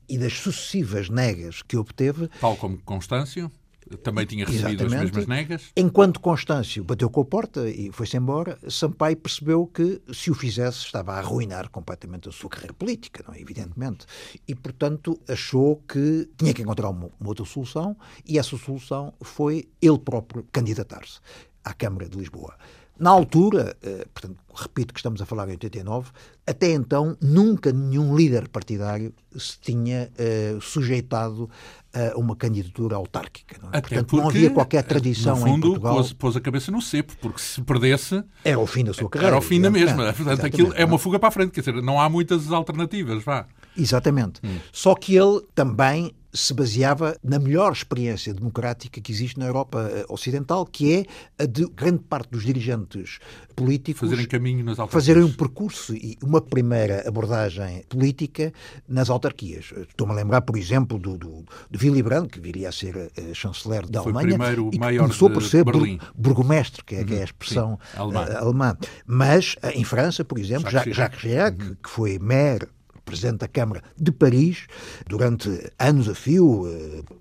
e 0.07 0.17
das 0.17 0.33
sucessivas 0.33 1.09
negas 1.09 1.61
que 1.61 1.75
obteve... 1.75 2.29
Tal 2.39 2.55
como 2.55 2.77
Constâncio? 2.79 3.51
Também 3.97 4.25
tinha 4.25 4.45
recebido 4.45 4.83
Exatamente. 4.83 4.95
as 4.95 5.01
mesmas 5.03 5.27
negas. 5.27 5.71
Enquanto 5.75 6.19
Constâncio 6.19 6.83
bateu 6.83 7.09
com 7.09 7.21
a 7.21 7.25
porta 7.25 7.69
e 7.69 7.91
foi-se 7.91 8.17
embora, 8.17 8.57
Sampaio 8.69 9.17
percebeu 9.17 9.67
que, 9.67 10.01
se 10.13 10.31
o 10.31 10.33
fizesse, 10.33 10.79
estava 10.79 11.13
a 11.13 11.19
arruinar 11.19 11.69
completamente 11.69 12.29
a 12.29 12.31
sua 12.31 12.49
carreira 12.49 12.73
política, 12.73 13.23
não 13.27 13.33
é? 13.33 13.39
evidentemente. 13.39 14.05
E, 14.47 14.55
portanto, 14.55 15.19
achou 15.27 15.81
que 15.87 16.29
tinha 16.37 16.53
que 16.53 16.61
encontrar 16.61 16.89
uma, 16.89 17.09
uma 17.19 17.29
outra 17.29 17.45
solução 17.45 17.95
e 18.25 18.37
essa 18.37 18.57
solução 18.57 19.13
foi 19.21 19.67
ele 19.81 19.99
próprio 19.99 20.45
candidatar-se 20.51 21.19
à 21.63 21.73
Câmara 21.73 22.07
de 22.07 22.17
Lisboa. 22.17 22.55
Na 22.99 23.09
altura, 23.09 23.75
eh, 23.81 24.05
portanto, 24.13 24.37
repito 24.53 24.93
que 24.93 24.99
estamos 24.99 25.21
a 25.21 25.25
falar 25.25 25.47
em 25.49 25.53
89, 25.53 26.11
até 26.45 26.71
então 26.71 27.17
nunca 27.19 27.71
nenhum 27.71 28.15
líder 28.15 28.47
partidário 28.47 29.13
se 29.35 29.57
tinha 29.59 30.11
uh, 30.13 30.61
sujeitado 30.61 31.49
a 31.93 32.17
uma 32.17 32.35
candidatura 32.35 32.95
autárquica. 32.95 33.57
Não 33.61 33.69
é? 33.69 33.81
Portanto, 33.81 34.07
porque, 34.07 34.15
não 34.21 34.29
havia 34.29 34.49
qualquer 34.49 34.83
tradição 34.83 35.35
no 35.35 35.41
fundo, 35.41 35.57
em 35.57 35.61
Portugal. 35.61 35.95
Pôs, 35.95 36.13
pôs 36.13 36.35
a 36.35 36.41
cabeça 36.41 36.71
no 36.71 36.81
cepo, 36.81 37.13
porque 37.21 37.39
se 37.39 37.61
perdesse... 37.61 38.23
Era 38.43 38.59
o 38.59 38.65
fim 38.65 38.83
da 38.83 38.93
sua 38.93 39.09
carreira. 39.09 39.35
Era 39.35 39.37
o 39.37 39.41
fim 39.41 39.61
da 39.61 39.69
mesma. 39.69 40.07
É, 40.07 40.11
Portanto, 40.11 40.45
aquilo 40.45 40.73
é 40.75 40.85
uma 40.85 40.97
fuga 40.97 41.19
para 41.19 41.29
a 41.29 41.31
frente. 41.31 41.51
Quer 41.51 41.61
dizer, 41.61 41.81
não 41.83 42.01
há 42.01 42.09
muitas 42.09 42.51
alternativas, 42.51 43.23
vá. 43.23 43.45
Exatamente. 43.77 44.41
Hum. 44.43 44.57
Só 44.71 44.95
que 44.95 45.15
ele 45.15 45.41
também 45.53 46.13
se 46.33 46.53
baseava 46.53 47.15
na 47.23 47.37
melhor 47.37 47.71
experiência 47.71 48.33
democrática 48.33 48.99
que 48.99 49.11
existe 49.11 49.37
na 49.37 49.45
Europa 49.45 49.89
eh, 49.93 50.05
Ocidental, 50.09 50.65
que 50.65 50.93
é 50.93 51.43
a 51.43 51.45
de 51.45 51.65
grande 51.67 51.99
parte 51.99 52.31
dos 52.31 52.43
dirigentes 52.43 53.19
políticos 53.55 54.09
fazerem 54.09 54.25
caminho 54.27 54.65
nas 54.65 54.79
autarquias. 54.79 55.03
Fazerem 55.03 55.23
um 55.23 55.31
percurso 55.31 55.95
e 55.95 56.17
uma 56.23 56.41
primeira 56.41 57.07
abordagem 57.07 57.83
política 57.87 58.51
nas 58.87 59.09
autarquias. 59.11 59.71
Estou-me 59.87 60.13
a 60.13 60.15
lembrar, 60.15 60.41
por 60.41 60.57
exemplo, 60.57 60.97
do, 60.97 61.17
do, 61.17 61.45
do 61.69 61.79
Willy 61.79 62.01
Brandt, 62.01 62.29
que 62.29 62.39
viria 62.39 62.69
a 62.69 62.71
ser 62.71 62.95
uh, 62.95 63.35
chanceler 63.35 63.87
da 63.87 64.01
Foi 64.01 64.11
Alemanha. 64.11 64.37
primeiro 64.37 64.69
e 64.73 64.79
maior 64.79 65.03
começou 65.03 65.29
por 65.29 65.43
ser 65.43 65.63
Berlim. 65.63 65.99
burgomestre, 66.15 66.83
que 66.83 66.95
é, 66.95 66.99
uhum. 66.99 67.05
que 67.05 67.13
é 67.13 67.21
a 67.21 67.25
expressão 67.25 67.79
Sim, 67.91 67.99
alemã. 67.99 68.25
Uh, 68.25 68.37
alemã. 68.37 68.77
Mas 69.05 69.55
uh, 69.63 69.67
em 69.75 69.83
França, 69.83 70.25
por 70.25 70.39
exemplo, 70.39 70.71
Jacques, 70.71 70.95
Jacques 70.95 71.19
Chirac, 71.21 71.63
uhum. 71.63 71.75
que 71.75 71.89
foi 71.89 72.17
maire 72.17 72.67
presidente 73.05 73.39
da 73.39 73.47
Câmara 73.47 73.83
de 73.97 74.11
Paris, 74.11 74.67
durante 75.07 75.71
anos 75.77 76.07
a 76.09 76.15
fio. 76.15 76.65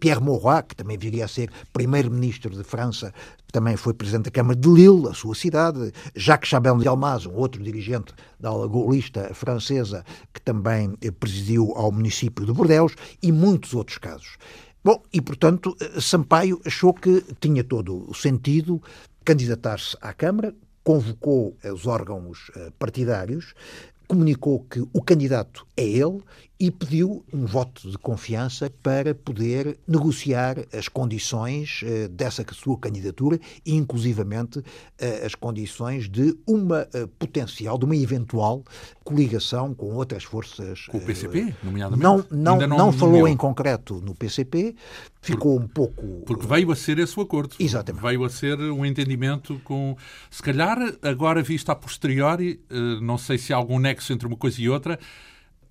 Pierre 0.01 0.21
Mauroy, 0.23 0.63
que 0.63 0.77
também 0.77 0.97
viria 0.97 1.25
a 1.25 1.29
ser 1.29 1.51
primeiro-ministro 1.73 2.51
de 2.57 2.65
França, 2.65 3.13
também 3.53 3.77
foi 3.77 3.93
presidente 3.93 4.25
da 4.25 4.31
Câmara 4.31 4.57
de 4.57 4.69
Lille, 4.69 5.09
a 5.09 5.15
sua 5.15 5.35
cidade. 5.35 5.93
Jacques 6.15 6.49
Chabel 6.49 6.79
de 6.79 6.89
Almaz, 6.89 7.27
um 7.27 7.35
outro 7.35 7.63
dirigente 7.63 8.15
da 8.41 8.49
ala 8.49 8.67
gaulista 8.67 9.35
francesa, 9.35 10.05
que 10.33 10.41
também 10.41 10.97
presidiu 11.21 11.73
ao 11.77 11.93
município 11.93 12.47
de 12.47 12.53
Bordeaux, 12.53 12.95
e 13.23 13.31
muitos 13.31 13.75
outros 13.75 13.99
casos. 13.99 14.39
Bom, 14.83 15.03
e 15.13 15.21
portanto, 15.21 15.77
Sampaio 16.01 16.61
achou 16.65 16.95
que 16.95 17.23
tinha 17.41 17.63
todo 17.63 18.11
o 18.11 18.15
sentido 18.15 18.83
candidatar-se 19.25 19.97
à 20.01 20.13
Câmara, 20.13 20.55
convocou 20.83 21.57
os 21.63 21.87
órgãos 21.87 22.51
partidários, 22.79 23.55
comunicou 24.13 24.61
que 24.69 24.79
o 24.93 25.01
candidato 25.01 25.67
é 25.75 25.85
ele 25.85 26.21
e 26.63 26.71
pediu 26.71 27.25
um 27.33 27.45
voto 27.45 27.91
de 27.91 27.99
confiança 27.99 28.73
para 28.85 29.13
poder 29.13 29.81
negociar 29.85 30.59
as 30.73 30.87
condições 30.87 31.83
uh, 31.83 32.09
dessa 32.09 32.47
sua 32.53 32.79
candidatura 32.79 33.41
e, 33.67 33.75
inclusivamente, 33.75 34.61
uh, 34.61 34.65
as 35.27 35.35
condições 35.35 36.09
de 36.09 36.39
uma 36.47 36.83
uh, 36.95 37.09
potencial, 37.19 37.77
de 37.77 37.85
uma 37.85 37.97
eventual 37.97 38.63
coligação 39.03 39.75
com 39.75 39.93
outras 39.97 40.23
forças. 40.23 40.87
Com 40.87 40.99
o 40.99 41.01
PCP, 41.01 41.53
nomeadamente? 41.65 42.01
Não, 42.01 42.25
não, 42.31 42.69
não, 42.69 42.79
não 42.79 42.93
falou 42.93 43.27
em 43.27 43.37
concreto 43.37 44.01
no 44.01 44.15
PCP, 44.15 44.77
ficou 45.21 45.59
porque, 45.59 45.65
um 45.65 45.69
pouco. 45.69 46.23
Porque 46.25 46.47
veio 46.47 46.71
a 46.71 46.77
ser 46.77 46.97
esse 47.01 47.19
o 47.19 47.23
acordo. 47.23 47.57
Exatamente. 47.59 48.03
Veio 48.03 48.23
a 48.23 48.31
ser 48.31 48.57
um 48.61 48.87
entendimento 48.87 49.61
com. 49.65 49.97
Se 50.31 50.41
calhar, 50.41 50.79
agora 51.03 51.43
visto 51.43 51.71
a 51.71 51.75
posteriori, 51.75 52.61
não 53.01 53.19
sei 53.19 53.37
se 53.37 53.53
há 53.53 53.57
algum 53.57 53.81
nexo 53.81 54.13
entre 54.13 54.29
uma 54.29 54.37
coisa 54.37 54.63
e 54.63 54.69
outra 54.69 54.97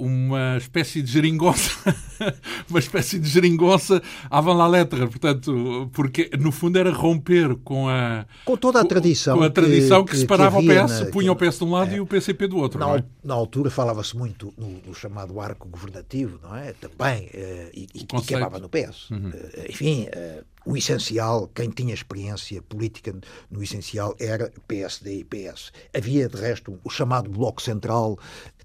uma 0.02 0.58
espécie 0.58 1.02
de 1.02 1.12
geringonça, 1.12 1.96
uma 2.70 2.80
espécie 2.80 3.20
de 3.20 3.30
geringonça 3.30 4.02
avant 4.30 4.58
la 4.58 4.68
lettre, 4.68 5.08
portanto, 5.08 5.90
porque 5.94 6.30
no 6.40 6.52
fundo 6.52 6.80
era 6.80 6.92
romper 6.92 7.56
com 7.58 7.88
a 7.88 8.26
com 8.44 8.58
toda 8.58 8.82
a 8.82 8.86
tradição 8.86 9.38
com 9.38 9.44
a 9.44 9.50
tradição 9.50 10.04
que, 10.04 10.12
que 10.12 10.18
separava 10.18 10.60
que 10.60 10.66
o 10.66 10.68
PS, 10.68 11.00
na, 11.00 11.06
punha 11.08 11.32
o 11.32 11.36
PS 11.36 11.60
de 11.60 11.64
um 11.64 11.72
lado 11.72 11.92
é, 11.92 11.98
e 11.98 12.00
o 12.00 12.08
PCP 12.08 12.48
do 12.48 12.58
outro. 12.58 12.80
Na, 12.80 12.98
é? 12.98 13.04
na 13.24 13.34
altura 13.36 13.70
falava-se 13.70 14.18
muito 14.18 14.52
no, 14.58 14.82
no, 14.88 14.94
chamado 14.96 15.40
arco 15.40 15.68
governativo, 15.68 16.40
não 16.42 16.56
é? 16.56 16.74
Também, 16.74 17.28
uh, 17.28 17.70
e, 17.74 17.88
e 17.94 18.04
que 18.04 18.36
acabava 18.36 18.58
no 18.58 18.70
PS. 18.70 19.12
Uhum. 19.12 19.30
Uh, 19.30 19.70
enfim, 19.70 20.08
uh, 20.08 20.44
o 20.66 20.78
essencial, 20.78 21.50
quem 21.54 21.70
tinha 21.70 21.94
experiência 21.94 22.62
política 22.62 23.16
no 23.50 23.64
essencial 23.64 24.16
era 24.20 24.52
PSD 24.68 25.20
e 25.20 25.24
PS. 25.24 25.72
Havia, 25.96 26.28
de 26.28 26.38
resto, 26.38 26.80
o 26.84 26.90
chamado 26.90 27.30
Bloco 27.30 27.62
Central, 27.62 28.18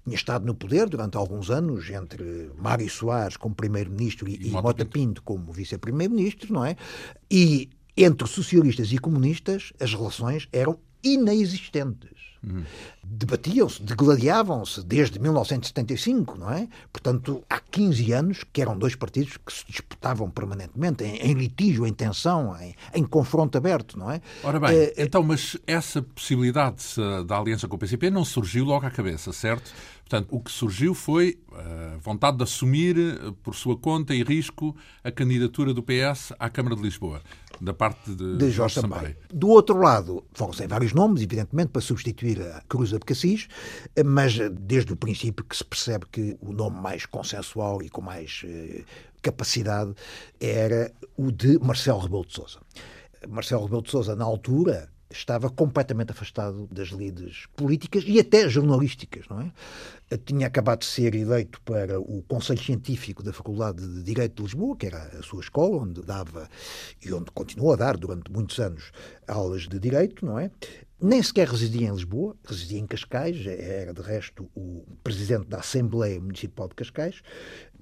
tinha 0.07 0.15
estado 0.15 0.45
no 0.45 0.55
poder 0.55 0.87
durante 0.87 1.17
alguns 1.17 1.51
anos, 1.51 1.89
entre 1.89 2.49
Mário 2.57 2.89
Soares 2.89 3.35
como 3.35 3.53
primeiro-ministro 3.53 4.29
e, 4.29 4.47
e 4.47 4.49
Mota 4.49 4.85
Pinto 4.85 5.21
como 5.21 5.51
vice-primeiro-ministro, 5.51 6.53
não 6.53 6.63
é? 6.63 6.77
E 7.29 7.69
entre 7.95 8.25
socialistas 8.27 8.91
e 8.93 8.97
comunistas 8.97 9.73
as 9.79 9.93
relações 9.93 10.47
eram 10.53 10.79
inexistentes. 11.03 12.27
Uhum. 12.43 12.63
Debatiam-se, 13.03 13.81
degladiavam-se 13.81 14.83
desde 14.83 15.19
1975, 15.19 16.37
não 16.37 16.51
é? 16.51 16.67
Portanto, 16.93 17.43
há 17.49 17.59
15 17.59 18.13
anos 18.13 18.43
que 18.53 18.61
eram 18.61 18.77
dois 18.77 18.95
partidos 18.95 19.37
que 19.37 19.51
se 19.51 19.65
disputavam 19.67 20.29
permanentemente, 20.29 21.03
em, 21.03 21.17
em 21.17 21.33
litígio, 21.33 21.85
em 21.85 21.93
tensão, 21.93 22.55
em, 22.61 22.75
em, 22.93 23.03
confronto 23.03 23.57
aberto, 23.57 23.97
não 23.97 24.11
é? 24.11 24.21
Ora 24.43 24.59
bem, 24.59 24.69
é, 24.69 24.93
então, 24.97 25.23
mas 25.23 25.57
essa 25.65 26.01
possibilidade 26.01 26.83
da 27.25 27.37
aliança 27.37 27.67
com 27.67 27.75
o 27.75 27.79
PCP 27.79 28.09
não 28.09 28.23
surgiu 28.23 28.65
logo 28.65 28.85
à 28.85 28.91
cabeça, 28.91 29.33
certo? 29.33 29.73
Portanto, 30.07 30.29
o 30.31 30.39
que 30.39 30.49
surgiu 30.49 30.93
foi 30.93 31.37
a 31.51 31.97
vontade 31.97 32.37
de 32.37 32.43
assumir 32.43 32.95
por 33.43 33.53
sua 33.53 33.77
conta 33.77 34.15
e 34.15 34.23
risco 34.23 34.73
a 35.03 35.11
candidatura 35.11 35.73
do 35.73 35.83
PS 35.83 36.31
à 36.39 36.49
Câmara 36.49 36.77
de 36.77 36.81
Lisboa 36.81 37.21
da 37.59 37.73
parte 37.73 38.15
de, 38.15 38.37
de 38.37 38.49
Jorge 38.49 38.75
Sampaio. 38.75 39.07
Sampaio. 39.07 39.17
Do 39.33 39.49
outro 39.49 39.77
lado, 39.77 40.23
foram-se 40.31 40.65
vários 40.65 40.93
nomes, 40.93 41.21
evidentemente, 41.21 41.71
para 41.71 41.81
substituir 41.81 42.41
a 42.41 42.61
Cruz 42.69 42.91
de 42.91 42.99
Cassis, 42.99 43.49
mas 44.05 44.37
desde 44.61 44.93
o 44.93 44.95
princípio 44.95 45.43
que 45.43 45.57
se 45.57 45.65
percebe 45.65 46.05
que 46.09 46.37
o 46.39 46.53
nome 46.53 46.79
mais 46.79 47.05
consensual 47.05 47.81
e 47.81 47.89
com 47.89 48.01
mais 48.01 48.43
eh, 48.45 48.85
capacidade 49.21 49.93
era 50.39 50.89
o 51.17 51.33
de 51.33 51.59
Marcelo 51.59 51.99
Rebelo 51.99 52.25
de 52.25 52.33
Sousa. 52.33 52.59
Marcelo 53.27 53.63
Rebelo 53.65 53.81
de 53.81 53.91
Sousa, 53.91 54.15
na 54.15 54.23
altura, 54.23 54.89
estava 55.09 55.49
completamente 55.49 56.11
afastado 56.11 56.67
das 56.71 56.89
lides 56.89 57.45
políticas 57.55 58.03
e 58.05 58.19
até 58.19 58.47
jornalísticas, 58.49 59.25
não 59.29 59.41
é? 59.41 59.51
Tinha 60.25 60.47
acabado 60.47 60.79
de 60.79 60.85
ser 60.85 61.15
eleito 61.15 61.61
para 61.61 61.99
o 61.99 62.23
Conselho 62.27 62.63
Científico 62.63 63.23
da 63.23 63.33
Faculdade 63.33 63.85
de 63.85 64.03
Direito 64.03 64.35
de 64.37 64.43
Lisboa, 64.43 64.75
que 64.75 64.85
era 64.87 65.03
a 65.17 65.23
sua 65.23 65.41
escola, 65.41 65.83
onde 65.83 66.01
dava 66.01 66.49
e 67.03 67.11
onde 67.11 67.31
continuou 67.31 67.73
a 67.73 67.75
dar 67.75 67.97
durante 67.97 68.31
muitos 68.31 68.59
anos 68.59 68.91
aulas 69.27 69.67
de 69.67 69.79
Direito, 69.79 70.25
não 70.25 70.39
é? 70.39 70.51
Nem 70.99 71.21
sequer 71.21 71.47
residia 71.47 71.87
em 71.87 71.91
Lisboa, 71.91 72.35
residia 72.43 72.79
em 72.79 72.87
Cascais, 72.87 73.45
era 73.45 73.93
de 73.93 74.01
resto 74.01 74.49
o 74.55 74.83
presidente 75.03 75.47
da 75.47 75.59
Assembleia 75.59 76.19
Municipal 76.19 76.67
de 76.67 76.73
Cascais, 76.73 77.21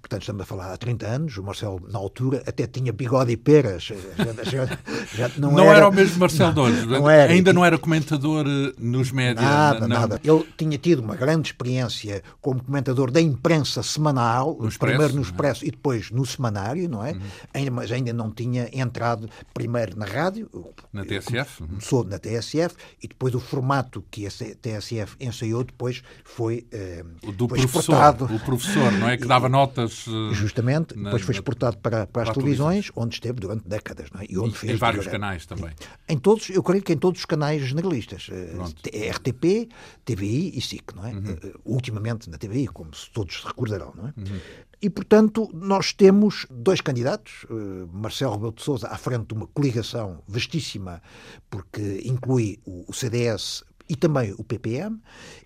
portanto 0.05 0.21
estamos 0.21 0.43
a 0.43 0.45
falar 0.45 0.71
há 0.71 0.77
30 0.77 1.07
anos, 1.07 1.37
o 1.37 1.43
Marcelo 1.43 1.81
na 1.91 1.97
altura 1.97 2.43
até 2.45 2.67
tinha 2.67 2.93
bigode 2.93 3.31
e 3.31 3.37
peras. 3.37 3.83
Já, 3.83 3.95
já, 4.43 4.79
já 5.15 5.31
não, 5.37 5.51
não 5.51 5.63
era... 5.63 5.77
era... 5.77 5.89
o 5.89 5.91
mesmo 5.91 6.19
Marcelo 6.19 6.53
de 6.53 6.59
hoje, 6.59 6.85
não 6.85 7.09
era. 7.09 7.33
ainda 7.33 7.51
não 7.51 7.65
era 7.65 7.77
comentador 7.77 8.45
eh, 8.47 8.73
nos 8.77 9.11
médias. 9.11 9.43
Nada, 9.43 9.87
não. 9.87 9.87
nada. 9.87 10.21
Ele 10.23 10.45
tinha 10.55 10.77
tido 10.77 10.99
uma 10.99 11.15
grande 11.15 11.49
experiência 11.49 12.21
como 12.39 12.63
comentador 12.63 13.09
da 13.09 13.19
imprensa 13.19 13.81
semanal, 13.81 14.57
no 14.59 14.69
primeiro 14.71 15.05
Expresso, 15.05 15.15
no 15.15 15.21
é? 15.21 15.23
Expresso 15.23 15.65
e 15.65 15.71
depois 15.71 16.11
no 16.11 16.25
semanário, 16.25 16.87
não 16.87 17.03
é? 17.03 17.13
Uhum. 17.13 17.21
Ainda, 17.53 17.71
mas 17.71 17.91
ainda 17.91 18.13
não 18.13 18.29
tinha 18.29 18.69
entrado 18.71 19.27
primeiro 19.53 19.97
na 19.97 20.05
rádio. 20.05 20.49
Na 20.93 21.03
TSF? 21.03 21.61
Uhum. 21.61 21.67
Começou 21.67 22.03
na 22.03 22.19
TSF 22.19 22.75
e 23.01 23.07
depois 23.07 23.33
o 23.33 23.39
formato 23.39 24.03
que 24.11 24.27
a 24.27 24.29
TSF 24.29 25.15
ensaiou 25.19 25.63
depois 25.63 26.03
foi 26.23 26.67
uh, 26.71 27.31
do 27.31 27.49
foi 27.49 27.59
professor, 27.59 27.79
exportado. 27.79 28.25
O 28.25 28.39
professor, 28.39 28.91
não 28.91 29.09
é? 29.09 29.17
Que 29.17 29.27
dava 29.27 29.49
notas 29.49 29.94
eh, 30.07 30.33
Justamente, 30.33 30.95
na, 30.95 31.05
depois 31.05 31.21
foi 31.21 31.33
exportado 31.35 31.77
para, 31.77 32.07
para, 32.07 32.29
as 32.29 32.35
televisões, 32.35 32.91
onde 32.95 33.15
esteve 33.15 33.39
durante 33.39 33.67
décadas. 33.67 34.09
Não 34.11 34.21
é? 34.21 34.25
e 34.29 34.37
onde 34.37 34.53
e, 34.53 34.57
fez 34.57 34.73
em 34.73 34.75
vários 34.75 35.07
canais 35.07 35.45
também. 35.45 35.71
Em 36.07 36.17
todos, 36.17 36.49
eu 36.49 36.61
creio 36.63 36.83
que 36.83 36.93
em 36.93 36.97
todos 36.97 37.19
os 37.19 37.25
canais 37.25 37.61
generalistas. 37.61 38.29
Eh, 38.31 39.09
RTP, 39.09 39.69
TVI 40.03 40.57
e 40.57 40.61
SIC, 40.61 40.95
não 40.95 41.05
é? 41.05 41.11
Uhum. 41.11 41.19
Uh, 41.21 41.59
ultimamente 41.65 42.29
na 42.29 42.37
TVI, 42.37 42.67
como 42.67 42.91
todos 43.13 43.41
se 43.41 43.47
recordarão, 43.47 43.93
não 43.95 44.07
é? 44.07 44.13
Uhum. 44.17 44.39
E, 44.81 44.89
portanto, 44.89 45.49
nós 45.53 45.93
temos 45.93 46.45
dois 46.49 46.81
candidatos, 46.81 47.45
Marcelo 47.91 48.33
Rebelo 48.33 48.53
de 48.53 48.61
Sousa 48.61 48.87
à 48.87 48.97
frente 48.97 49.27
de 49.27 49.33
uma 49.33 49.47
coligação 49.47 50.21
vastíssima, 50.27 51.01
porque 51.49 52.01
inclui 52.05 52.59
o 52.65 52.93
CDS 52.93 53.63
e 53.87 53.95
também 53.95 54.33
o 54.37 54.43
PPM, 54.43 54.99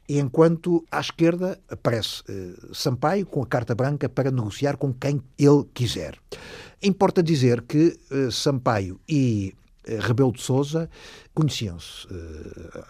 enquanto 0.08 0.86
à 0.91 0.99
esquerda 0.99 1.60
aparece 1.69 2.23
uh, 2.30 2.73
Sampaio 2.73 3.25
com 3.25 3.41
a 3.43 3.45
carta 3.45 3.75
branca 3.75 4.08
para 4.08 4.32
negociar 4.32 4.78
com 4.78 4.93
quem 4.93 5.21
ele 5.38 5.65
quiser. 5.73 6.17
Importa 6.82 7.21
dizer 7.21 7.62
que 7.62 7.97
uh, 8.12 8.32
Sampaio 8.32 8.99
e 9.08 9.54
uh, 9.88 9.99
Rebelo 9.99 10.32
de 10.32 10.41
Sousa 10.41 10.89
conheciam-se 11.34 12.08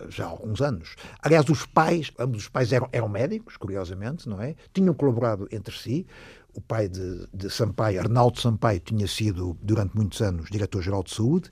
já 0.10 0.26
há 0.26 0.30
alguns 0.30 0.60
anos. 0.60 0.96
Aliás, 1.22 1.48
os 1.50 1.66
pais, 1.66 2.12
ambos 2.18 2.44
os 2.44 2.50
pais 2.50 2.74
eram, 2.74 2.90
eram 2.92 3.08
médicos, 3.08 3.58
curiosamente, 3.58 4.28
não 4.28 4.42
é? 4.42 4.56
Tinham 4.74 4.94
colaborado 4.94 5.48
entre 5.52 5.78
si 5.78 6.08
o 6.60 6.62
pai 6.62 6.88
de, 6.88 7.28
de, 7.34 7.50
Sampaio, 7.50 8.00
Arnaldo 8.00 8.40
Sampaio, 8.40 8.80
tinha 8.80 9.08
sido 9.08 9.58
durante 9.62 9.96
muitos 9.96 10.22
anos 10.22 10.50
diretor-geral 10.52 11.04
de 11.04 11.14
saúde, 11.14 11.50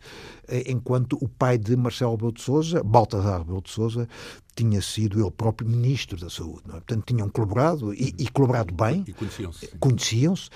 eh, 0.47 0.63
enquanto 0.67 1.17
o 1.21 1.27
pai 1.27 1.57
de 1.57 1.75
Marcelo 1.75 2.11
Rebelo 2.11 2.33
de 2.33 2.41
Sousa, 2.41 2.83
Baltasar 2.83 3.39
Rebelo 3.39 3.61
de 3.61 3.71
Sousa, 3.71 4.07
tinha 4.55 4.81
sido 4.81 5.19
ele 5.19 5.31
próprio 5.31 5.67
ministro 5.67 6.19
da 6.19 6.29
saúde. 6.29 6.63
É? 6.67 6.71
Portanto, 6.71 7.05
tinham 7.05 7.29
colaborado 7.29 7.93
e, 7.93 8.13
e 8.17 8.27
colaborado 8.29 8.73
bem. 8.73 9.03
E 9.07 9.13
conheciam-se. 9.13 9.67
Conheciam-se. 9.79 10.49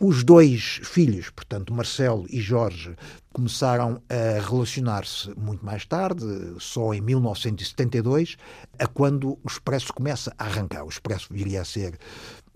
Os 0.00 0.22
dois 0.22 0.80
filhos, 0.84 1.30
portanto, 1.30 1.72
Marcelo 1.74 2.26
e 2.28 2.40
Jorge, 2.40 2.94
começaram 3.32 4.02
a 4.08 4.40
relacionar-se 4.40 5.32
muito 5.36 5.64
mais 5.64 5.84
tarde, 5.86 6.24
só 6.58 6.92
em 6.94 7.00
1972, 7.00 8.36
a 8.78 8.86
quando 8.86 9.30
o 9.30 9.48
Expresso 9.48 9.92
começa 9.92 10.34
a 10.38 10.44
arrancar. 10.44 10.84
O 10.84 10.88
Expresso 10.88 11.28
viria 11.30 11.62
a 11.62 11.64
ser 11.64 11.98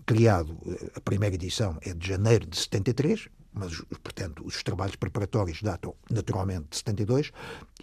criado, 0.05 0.57
eh, 0.67 0.91
a 0.95 1.01
primeira 1.01 1.35
edição 1.35 1.77
é 1.81 1.93
de 1.93 2.07
janeiro 2.07 2.45
de 2.45 2.57
73, 2.57 3.27
mas, 3.53 3.79
portanto, 4.03 4.43
os 4.45 4.63
trabalhos 4.63 4.95
preparatórios 4.95 5.61
datam 5.61 5.93
naturalmente 6.09 6.67
de 6.71 6.77
72, 6.77 7.31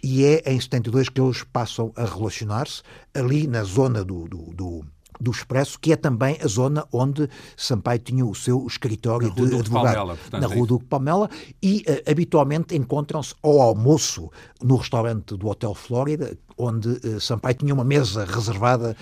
e 0.03 0.25
é 0.25 0.51
em 0.51 0.59
72 0.59 1.09
que 1.09 1.21
eles 1.21 1.43
passam 1.43 1.93
a 1.95 2.03
relacionar-se 2.03 2.83
ali 3.13 3.47
na 3.47 3.63
zona 3.63 4.03
do, 4.03 4.27
do, 4.27 4.53
do 4.53 4.85
do 5.21 5.29
Expresso, 5.29 5.79
que 5.79 5.93
é 5.93 5.95
também 5.95 6.37
a 6.43 6.47
zona 6.47 6.85
onde 6.91 7.29
Sampaio 7.55 7.99
tinha 7.99 8.25
o 8.25 8.33
seu 8.33 8.65
escritório 8.65 9.31
de 9.31 9.43
advogado. 9.55 9.95
Palmela, 9.95 10.15
portanto, 10.17 10.41
na 10.41 10.47
Rua 10.47 10.63
é 10.63 10.67
do 10.67 10.79
Palmela, 10.79 11.29
e 11.61 11.85
uh, 11.87 12.11
habitualmente 12.11 12.75
encontram-se 12.75 13.35
ao 13.43 13.61
almoço 13.61 14.31
no 14.61 14.77
restaurante 14.77 15.37
do 15.37 15.47
Hotel 15.47 15.75
Flórida, 15.75 16.35
onde 16.57 16.89
uh, 16.89 17.21
Sampaio 17.21 17.55
tinha 17.55 17.73
uma 17.73 17.83
mesa 17.83 18.25
reservada 18.25 18.97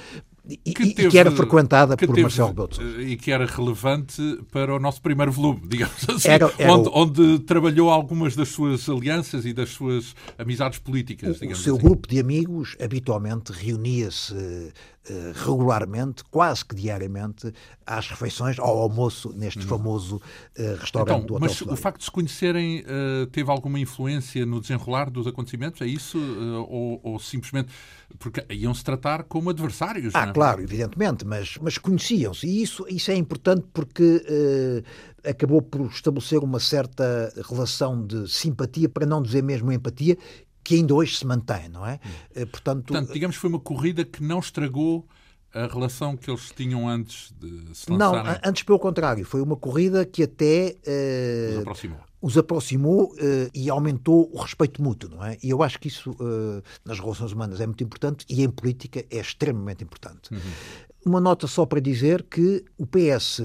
e 0.65 0.73
que, 0.73 0.93
teve, 0.93 1.07
e 1.07 1.11
que, 1.11 1.17
era 1.17 1.31
frequentada 1.31 1.95
por 1.95 2.07
teve, 2.07 2.21
Marcelo 2.21 2.47
Rebelo 2.49 3.01
E 3.01 3.15
que 3.15 3.31
era 3.31 3.45
relevante 3.45 4.39
para 4.51 4.75
o 4.75 4.79
nosso 4.79 5.01
primeiro 5.01 5.31
volume, 5.31 5.61
digamos 5.69 6.09
assim, 6.09 6.27
era, 6.27 6.51
era 6.57 6.73
onde, 6.73 6.89
o... 6.89 6.91
onde, 6.95 7.39
trabalhou 7.39 7.89
algumas 7.89 8.35
das 8.35 8.49
suas 8.49 8.89
alianças 8.89 9.45
e 9.45 9.53
das 9.53 9.69
suas 9.69 10.15
amizades 10.37 10.79
políticas. 10.79 11.39
O, 11.41 11.45
o 11.45 11.55
seu 11.55 11.75
assim. 11.75 11.83
grupo 11.83 12.07
de 12.07 12.19
amigos 12.19 12.75
habitualmente 12.81 13.51
reunia-se 13.51 14.33
uh, 14.33 14.71
regularmente, 15.45 16.23
quase 16.29 16.65
que 16.65 16.75
diariamente, 16.75 17.53
às 17.85 18.07
refeições, 18.07 18.59
ao 18.59 18.79
almoço, 18.79 19.31
neste 19.35 19.59
hum. 19.59 19.67
famoso 19.67 20.15
uh, 20.15 20.75
restaurante 20.79 21.23
então, 21.23 21.25
do 21.25 21.35
Hotel 21.35 21.47
Mas 21.47 21.61
o 21.61 21.75
facto 21.75 21.99
de 21.99 22.05
se 22.05 22.11
conhecerem 22.11 22.81
uh, 22.81 23.27
teve 23.27 23.49
alguma 23.51 23.79
influência 23.79 24.45
no 24.45 24.59
desenrolar 24.59 25.09
dos 25.09 25.27
acontecimentos? 25.27 25.81
É 25.81 25.85
isso? 25.85 26.17
Ou, 26.67 26.99
ou, 27.03 27.19
simplesmente 27.19 27.71
porque 28.17 28.45
iam-se 28.49 28.83
tratar 28.83 29.23
como 29.23 29.49
adversários? 29.49 30.13
Ah, 30.15 30.31
claro, 30.31 30.61
evidentemente, 30.61 31.25
mas, 31.25 31.57
mas 31.61 31.77
conheciam-se. 31.77 32.47
E 32.47 32.61
isso, 32.61 32.85
isso 32.89 33.11
é 33.11 33.15
importante 33.15 33.65
porque 33.71 34.03
uh, 34.03 35.29
acabou 35.29 35.61
por 35.61 35.87
estabelecer 35.87 36.39
uma 36.39 36.59
certa 36.59 37.31
relação 37.47 38.05
de 38.05 38.29
simpatia, 38.29 38.89
para 38.89 39.05
não 39.05 39.21
dizer 39.21 39.43
mesmo 39.43 39.71
empatia, 39.71 40.17
que 40.63 40.75
ainda 40.75 40.93
hoje 40.93 41.17
se 41.17 41.25
mantém, 41.25 41.69
não 41.69 41.85
é? 41.85 41.99
Uh, 42.35 42.47
portanto, 42.47 42.87
portanto, 42.87 43.13
digamos 43.13 43.35
que 43.35 43.41
foi 43.41 43.49
uma 43.49 43.59
corrida 43.59 44.03
que 44.03 44.23
não 44.23 44.39
estragou 44.39 45.07
a 45.53 45.65
relação 45.65 46.15
que 46.15 46.29
eles 46.29 46.51
tinham 46.55 46.87
antes 46.87 47.33
de 47.39 47.75
se 47.75 47.91
lançarem? 47.91 48.23
Não, 48.23 48.39
antes 48.43 48.63
pelo 48.63 48.77
contrário. 48.77 49.25
Foi 49.25 49.41
uma 49.41 49.55
corrida 49.55 50.05
que 50.05 50.23
até... 50.23 50.75
Os 51.55 51.61
aproximou. 51.61 52.08
Os 52.21 52.37
aproximou 52.37 53.13
uh, 53.13 53.49
e 53.53 53.69
aumentou 53.69 54.29
o 54.33 54.41
respeito 54.41 54.81
mútuo, 54.81 55.09
não 55.09 55.23
é? 55.23 55.37
E 55.41 55.49
eu 55.49 55.63
acho 55.63 55.79
que 55.79 55.87
isso 55.87 56.11
uh, 56.11 56.61
nas 56.83 56.99
relações 56.99 57.31
humanas 57.31 57.61
é 57.61 57.65
muito 57.65 57.83
importante 57.83 58.25
e 58.29 58.43
em 58.43 58.49
política 58.49 59.05
é 59.09 59.17
extremamente 59.17 59.83
importante. 59.83 60.33
Uhum. 60.33 60.39
Uma 61.05 61.21
nota 61.21 61.47
só 61.47 61.65
para 61.65 61.79
dizer 61.79 62.23
que 62.23 62.65
o 62.77 62.85
PS 62.85 63.41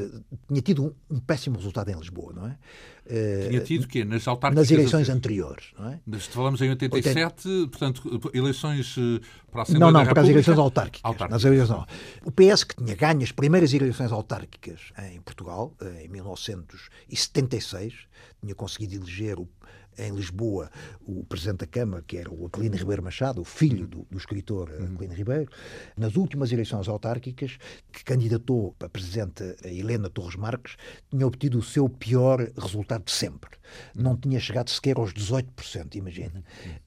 tinha 0.49 0.61
tido 0.61 0.85
um, 0.85 1.17
um 1.17 1.21
péssimo 1.21 1.57
resultado 1.57 1.89
em 1.89 1.95
Lisboa, 1.95 2.33
não 2.33 2.49
é? 2.49 2.59
Eh, 3.07 3.49
Tinha 3.51 3.61
tido 3.61 3.85
o 3.85 3.89
quê? 3.89 4.05
Nas 4.05 4.27
autárquicas? 4.27 4.65
Nas 4.65 4.71
eleições 4.71 5.09
anteriores, 5.11 5.67
não 5.79 5.89
é? 5.91 6.01
Falamos 6.31 6.61
em 6.63 6.71
87, 6.71 7.49
80... 7.49 7.69
portanto, 7.69 8.31
eleições 8.33 8.97
eh, 8.99 9.21
para 9.51 9.61
a 9.61 9.63
Assembleia 9.63 9.93
Não, 9.93 10.01
não, 10.01 10.07
para 10.07 10.23
as 10.23 10.29
eleições 10.29 10.59
autárquicas. 10.59 11.01
autárquicas. 11.05 11.43
Nas 11.43 11.53
eleições... 11.53 11.85
O 12.25 12.31
PS, 12.31 12.65
que 12.65 12.77
tinha 12.77 12.97
ganho 12.97 13.23
as 13.23 13.31
primeiras 13.31 13.75
eleições 13.75 14.11
autárquicas 14.11 14.81
em 15.13 15.21
Portugal, 15.21 15.75
eh, 15.83 16.05
em 16.05 16.09
1976, 16.09 17.95
tinha 18.45 18.55
conseguido 18.55 18.95
eleger 18.95 19.39
o 19.39 19.49
em 19.99 20.15
Lisboa 20.15 20.71
o 21.07 21.25
Presidente 21.25 21.59
da 21.59 21.67
Câmara, 21.67 22.03
que 22.07 22.17
era 22.17 22.33
o 22.33 22.47
Aquilino 22.47 22.77
Ribeiro 22.77 23.03
Machado, 23.03 23.41
o 23.41 23.45
filho 23.45 23.87
do, 23.87 24.07
do 24.11 24.19
escritor 24.19 24.71
uhum. 24.71 24.95
Aquilino 24.95 25.15
Ribeiro. 25.15 25.51
Nas 25.97 26.17
últimas 26.17 26.51
eleições 26.53 26.89
autárquicas, 26.89 27.59
que 27.93 28.05
candidatou 28.05 28.75
para 28.79 28.89
Presidente 28.89 29.57
Helena 29.65 30.11
Torres 30.11 30.37
Marques, 30.37 30.77
tinha 31.11 31.27
obtido 31.27 31.59
o 31.59 31.63
seu 31.63 31.89
pior 31.89 32.41
resultado 32.57 33.05
de 33.05 33.13
sempre. 33.13 33.51
Não 33.95 34.17
tinha 34.17 34.41
chegado 34.41 34.71
sequer 34.71 34.97
aos 34.97 35.13
18%, 35.13 35.95
imagina. 35.95 36.43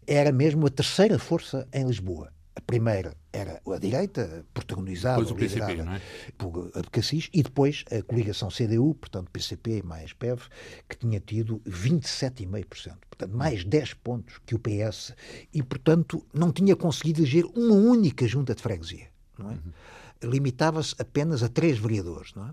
Era 0.05 0.31
mesmo 0.31 0.67
a 0.67 0.69
terceira 0.69 1.17
força 1.17 1.67
em 1.73 1.85
Lisboa. 1.85 2.31
A 2.57 2.61
primeira 2.61 3.15
era 3.31 3.61
a 3.71 3.77
direita, 3.77 4.43
protagonizada, 4.51 5.23
PCP, 5.35 5.73
é? 5.73 6.01
por 6.39 6.71
Abcacis, 6.73 7.29
e 7.31 7.43
depois 7.43 7.85
a 7.91 8.01
coligação 8.01 8.49
CDU, 8.49 8.95
portanto 8.95 9.29
PCP 9.29 9.83
mais 9.83 10.11
PEV, 10.11 10.41
que 10.89 10.97
tinha 10.97 11.19
tido 11.19 11.61
27,5%. 11.67 12.97
Portanto, 13.07 13.37
mais 13.37 13.63
10 13.63 13.93
pontos 13.93 14.39
que 14.43 14.55
o 14.55 14.59
PS, 14.59 15.13
e, 15.53 15.61
portanto, 15.61 16.25
não 16.33 16.51
tinha 16.51 16.75
conseguido 16.75 17.21
eleger 17.21 17.45
uma 17.55 17.75
única 17.75 18.27
junta 18.27 18.55
de 18.55 18.61
freguesia. 18.63 19.07
Não 19.37 19.51
é? 19.51 19.53
Uhum 19.53 19.71
limitava-se 20.23 20.95
apenas 20.99 21.43
a 21.43 21.49
três 21.49 21.77
vereadores. 21.77 22.33
Não 22.35 22.47
é? 22.47 22.51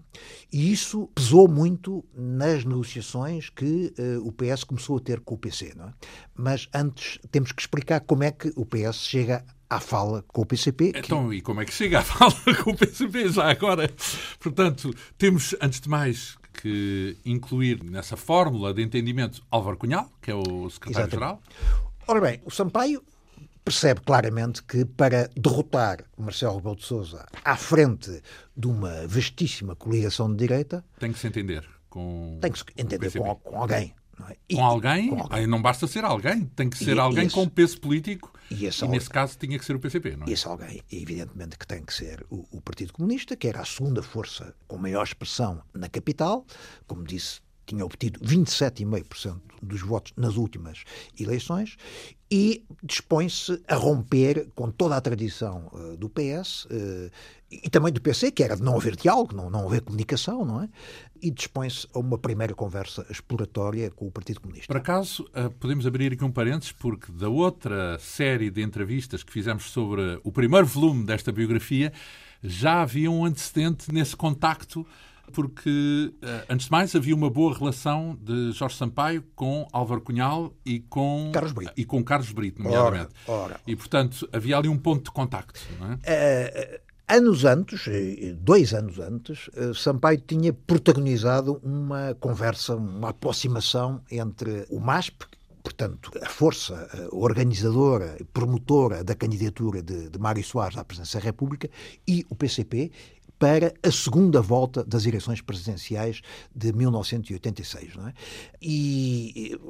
E 0.52 0.72
isso 0.72 1.08
pesou 1.14 1.48
muito 1.48 2.04
nas 2.14 2.64
negociações 2.64 3.48
que 3.50 3.92
uh, 3.98 4.26
o 4.26 4.32
PS 4.32 4.64
começou 4.64 4.96
a 4.98 5.00
ter 5.00 5.20
com 5.20 5.34
o 5.34 5.38
PC. 5.38 5.72
Não 5.76 5.88
é? 5.88 5.94
Mas 6.34 6.68
antes 6.74 7.18
temos 7.30 7.52
que 7.52 7.62
explicar 7.62 8.00
como 8.00 8.24
é 8.24 8.30
que 8.30 8.52
o 8.56 8.64
PS 8.66 8.96
chega 8.96 9.44
à 9.76 9.80
fala 9.80 10.24
com 10.28 10.42
o 10.42 10.46
PCP. 10.46 10.92
Então, 10.96 11.28
que... 11.28 11.36
e 11.36 11.40
como 11.40 11.60
é 11.60 11.64
que 11.64 11.72
chega 11.72 12.00
à 12.00 12.02
fala 12.02 12.34
com 12.62 12.70
o 12.70 12.76
PCP 12.76 13.28
já 13.28 13.50
agora? 13.50 13.90
Portanto, 14.38 14.94
temos, 15.18 15.54
antes 15.60 15.80
de 15.80 15.88
mais, 15.88 16.36
que 16.60 17.16
incluir 17.24 17.82
nessa 17.82 18.16
fórmula 18.16 18.72
de 18.72 18.82
entendimento 18.82 19.42
Álvaro 19.50 19.76
Cunhal, 19.76 20.08
que 20.22 20.30
é 20.30 20.34
o 20.34 20.70
secretário-geral. 20.70 21.42
Ora 22.06 22.20
bem, 22.20 22.40
o 22.44 22.50
Sampaio 22.50 23.02
percebe 23.64 24.00
claramente 24.02 24.62
que 24.62 24.84
para 24.84 25.30
derrotar 25.34 26.04
Marcelo 26.18 26.56
Rebelo 26.56 26.76
de 26.76 26.84
Sousa 26.84 27.26
à 27.44 27.56
frente 27.56 28.22
de 28.54 28.66
uma 28.66 29.06
vastíssima 29.06 29.74
coligação 29.74 30.30
de 30.30 30.36
direita... 30.36 30.84
Tem 30.98 31.12
que 31.12 31.18
se 31.18 31.26
entender 31.26 31.66
com 31.88 32.38
Tem 32.40 32.52
que 32.52 32.58
se 32.58 32.64
entender 32.76 33.10
com, 33.10 33.34
com, 33.36 33.60
alguém. 33.60 33.94
Não 34.18 34.28
é? 34.28 34.36
e, 34.48 34.54
com, 34.54 34.64
alguém, 34.64 35.08
com 35.08 35.22
alguém? 35.22 35.38
Aí 35.38 35.46
não 35.46 35.62
basta 35.62 35.86
ser 35.86 36.04
alguém, 36.04 36.44
tem 36.54 36.68
que 36.68 36.76
ser 36.76 36.96
e, 36.96 37.00
alguém 37.00 37.26
esse, 37.26 37.34
com 37.34 37.48
peso 37.48 37.80
político 37.80 38.33
e, 38.50 38.66
e 38.66 38.88
nesse 38.88 39.08
caso 39.08 39.36
tinha 39.38 39.58
que 39.58 39.64
ser 39.64 39.74
o 39.74 39.80
PCP, 39.80 40.16
não 40.16 40.26
é? 40.26 40.30
Esse 40.30 40.46
alguém, 40.46 40.82
evidentemente 40.90 41.58
que 41.58 41.66
tem 41.66 41.82
que 41.82 41.92
ser 41.92 42.24
o, 42.30 42.46
o 42.50 42.60
Partido 42.60 42.92
Comunista, 42.92 43.36
que 43.36 43.48
era 43.48 43.60
a 43.60 43.64
segunda 43.64 44.02
força 44.02 44.54
com 44.66 44.76
maior 44.76 45.02
expressão 45.02 45.62
na 45.72 45.88
capital, 45.88 46.46
como 46.86 47.04
disse, 47.04 47.40
tinha 47.66 47.84
obtido 47.84 48.20
27,5% 48.20 49.40
dos 49.62 49.80
votos 49.80 50.12
nas 50.16 50.36
últimas 50.36 50.84
eleições 51.18 51.76
e 52.30 52.64
dispõe-se 52.82 53.62
a 53.66 53.76
romper 53.76 54.50
com 54.54 54.70
toda 54.70 54.96
a 54.96 55.00
tradição 55.00 55.70
uh, 55.72 55.96
do 55.96 56.08
PS 56.10 56.64
uh, 56.66 57.10
e 57.50 57.70
também 57.70 57.92
do 57.92 58.00
PC, 58.00 58.32
que 58.32 58.42
era 58.42 58.56
de 58.56 58.62
não 58.62 58.76
haver 58.76 58.96
diálogo, 58.96 59.34
não, 59.34 59.48
não 59.48 59.66
haver 59.66 59.82
comunicação, 59.82 60.44
não 60.44 60.62
é? 60.62 60.68
E 61.22 61.30
dispõe-se 61.30 61.86
a 61.94 61.98
uma 61.98 62.18
primeira 62.18 62.54
conversa 62.54 63.06
exploratória 63.08 63.90
com 63.90 64.06
o 64.06 64.10
Partido 64.10 64.40
Comunista. 64.40 64.66
Por 64.66 64.76
acaso, 64.76 65.24
uh, 65.24 65.50
podemos 65.58 65.86
abrir 65.86 66.12
aqui 66.12 66.24
um 66.24 66.30
parênteses, 66.30 66.72
porque 66.72 67.10
da 67.10 67.28
outra 67.28 67.98
série 67.98 68.50
de 68.50 68.62
entrevistas 68.62 69.22
que 69.22 69.32
fizemos 69.32 69.70
sobre 69.70 70.20
o 70.22 70.30
primeiro 70.30 70.66
volume 70.66 71.04
desta 71.04 71.32
biografia, 71.32 71.92
já 72.42 72.82
havia 72.82 73.10
um 73.10 73.24
antecedente 73.24 73.92
nesse 73.92 74.14
contacto 74.14 74.86
porque, 75.32 76.12
eh, 76.22 76.44
antes 76.48 76.66
de 76.66 76.72
mais, 76.72 76.94
havia 76.94 77.14
uma 77.14 77.30
boa 77.30 77.56
relação 77.56 78.16
de 78.20 78.52
Jorge 78.52 78.76
Sampaio 78.76 79.24
com 79.34 79.66
Álvaro 79.72 80.00
Cunhal 80.00 80.52
e 80.64 80.80
com 80.80 81.30
Carlos 81.32 81.52
Brito, 81.52 81.72
e 81.76 81.84
com 81.84 82.04
Carlos 82.04 82.30
Brito 82.32 82.62
nomeadamente. 82.62 83.10
Ora, 83.26 83.40
ora. 83.42 83.60
E, 83.66 83.74
portanto, 83.74 84.28
havia 84.32 84.56
ali 84.56 84.68
um 84.68 84.78
ponto 84.78 85.04
de 85.04 85.10
contacto. 85.10 85.60
É? 86.04 86.80
Anos 87.06 87.44
antes, 87.44 87.84
dois 88.38 88.72
anos 88.72 88.98
antes, 88.98 89.50
Sampaio 89.74 90.22
tinha 90.26 90.54
protagonizado 90.54 91.60
uma 91.62 92.14
conversa, 92.14 92.76
uma 92.76 93.10
aproximação 93.10 94.00
entre 94.10 94.66
o 94.70 94.80
MASP, 94.80 95.26
portanto, 95.62 96.10
a 96.22 96.28
força 96.28 97.08
organizadora 97.12 98.16
e 98.18 98.24
promotora 98.24 99.04
da 99.04 99.14
candidatura 99.14 99.82
de, 99.82 100.08
de 100.08 100.18
Mário 100.18 100.42
Soares 100.42 100.78
à 100.78 100.84
presidência 100.84 101.20
da 101.20 101.26
República 101.26 101.68
e 102.08 102.24
o 102.30 102.34
PCP, 102.34 102.90
para 103.38 103.74
a 103.82 103.90
segunda 103.90 104.40
volta 104.40 104.82
das 104.82 105.04
eleições 105.04 105.42
presidenciais 105.42 106.22
de 106.54 106.72
1986. 106.72 107.96
Não 107.96 108.08
é? 108.08 108.14
E 108.62 109.60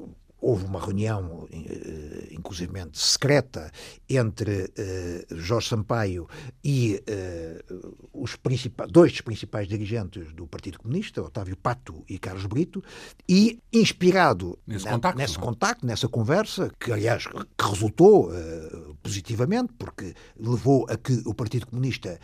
houve 0.44 0.66
uma 0.66 0.78
reunião, 0.78 1.48
eh, 1.50 2.28
inclusive 2.32 2.70
secreta, 2.92 3.70
entre 4.08 4.64
uh, 4.64 5.36
Jorge 5.36 5.68
Sampaio 5.68 6.28
e 6.62 7.02
uh, 7.08 7.96
os 8.12 8.36
dois 8.90 9.12
dos 9.12 9.20
principais 9.22 9.66
dirigentes 9.66 10.32
do 10.34 10.46
Partido 10.46 10.78
Comunista, 10.78 11.22
Otávio 11.22 11.56
Pato 11.56 12.04
e 12.08 12.18
Carlos 12.18 12.44
Brito, 12.44 12.82
e 13.26 13.58
inspirado 13.72 14.58
nesse, 14.66 14.84
na, 14.84 14.92
contacto, 14.92 15.18
nesse 15.18 15.38
contacto, 15.38 15.86
nessa 15.86 16.08
conversa, 16.08 16.70
que 16.78 16.92
aliás 16.92 17.26
que 17.26 17.64
resultou 17.64 18.30
positivamente, 19.02 19.72
porque 19.78 20.14
levou 20.38 20.86
a 20.90 20.96
que 20.96 21.22
o 21.24 21.32
Partido 21.32 21.66
Comunista 21.66 22.18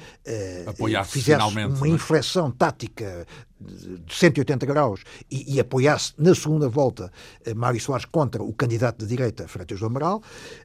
fizesse 1.07 1.43
uma 1.43 1.87
é? 1.87 1.91
inflexão 1.91 2.51
tática 2.51 3.27
de 3.61 4.15
180 4.15 4.65
graus 4.67 5.03
e, 5.31 5.55
e 5.55 5.61
apoiasse 5.61 6.13
na 6.19 6.35
segunda 6.35 6.69
volta 6.69 7.13
eh, 7.45 7.55
Mário 7.55 7.81
Soares 7.81 8.07
contra 8.07 8.43
o 8.43 8.53
candidato 8.53 8.99
de 8.99 9.07
direita, 9.07 9.47
Freitas 9.47 9.81
do 9.81 9.87
Amaral, 9.87 10.23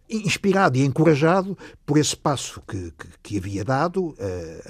inspirado 0.10 0.78
e 0.78 0.86
encorajado 0.86 1.58
por 1.86 1.98
esse 1.98 2.16
passo 2.16 2.62
que, 2.68 2.92
que, 2.92 3.08
que 3.24 3.38
havia 3.38 3.64
dado 3.64 4.10
uh, 4.10 4.16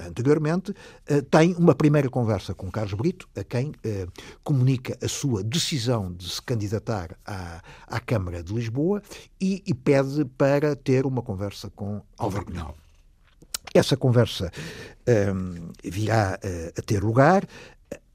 anteriormente, 0.08 0.70
uh, 0.70 1.22
tem 1.30 1.54
uma 1.54 1.74
primeira 1.74 2.08
conversa 2.08 2.54
com 2.54 2.70
Carlos 2.70 2.94
Brito, 2.94 3.28
a 3.36 3.44
quem 3.44 3.70
uh, 3.70 4.12
comunica 4.42 4.96
a 5.02 5.08
sua 5.08 5.42
decisão 5.42 6.12
de 6.12 6.28
se 6.28 6.42
candidatar 6.42 7.16
à, 7.24 7.62
à 7.86 8.00
Câmara 8.00 8.42
de 8.42 8.52
Lisboa 8.52 9.02
e, 9.40 9.62
e 9.66 9.74
pede 9.74 10.24
para 10.24 10.74
ter 10.74 11.06
uma 11.06 11.22
conversa 11.22 11.70
com 11.74 12.02
Álvaro 12.18 12.46
Cunhal. 12.46 12.74
Essa 13.74 13.96
conversa 13.96 14.50
um, 15.34 15.70
virá 15.84 16.38
a 16.78 16.82
ter 16.82 17.02
lugar. 17.02 17.46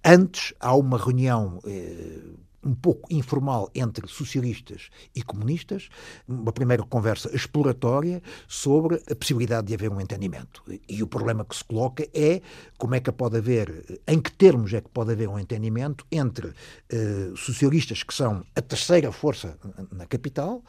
Antes 0.04 0.54
há 0.60 0.76
uma 0.76 0.98
reunião 0.98 1.60
eh, 1.66 2.20
um 2.64 2.74
pouco 2.74 3.08
informal 3.14 3.70
entre 3.74 4.08
socialistas 4.08 4.90
e 5.16 5.24
comunistas, 5.24 5.90
uma 6.28 6.52
primeira 6.52 6.84
conversa 6.84 7.34
exploratória 7.36 8.22
sobre 8.48 9.02
a 9.10 9.16
possibilidade 9.16 9.68
de 9.68 9.74
haver 9.74 9.92
um 9.92 10.00
entendimento. 10.00 10.64
E 10.88 11.02
o 11.02 11.08
problema 11.08 11.44
que 11.44 11.56
se 11.56 11.64
coloca 11.64 12.08
é 12.14 12.42
como 12.78 12.96
é 12.96 13.00
que 13.00 13.12
pode 13.12 13.38
haver, 13.38 14.02
em 14.08 14.20
que 14.20 14.32
termos 14.32 14.74
é 14.74 14.82
que 14.82 14.90
pode 14.90 15.12
haver 15.12 15.28
um 15.28 15.40
entendimento 15.40 16.06
entre 16.12 16.54
eh, 16.90 17.32
socialistas 17.36 18.04
que 18.04 18.14
são 18.14 18.44
a 18.56 18.62
terceira 18.62 19.12
força 19.12 19.58
na 19.92 20.06
capital 20.06 20.64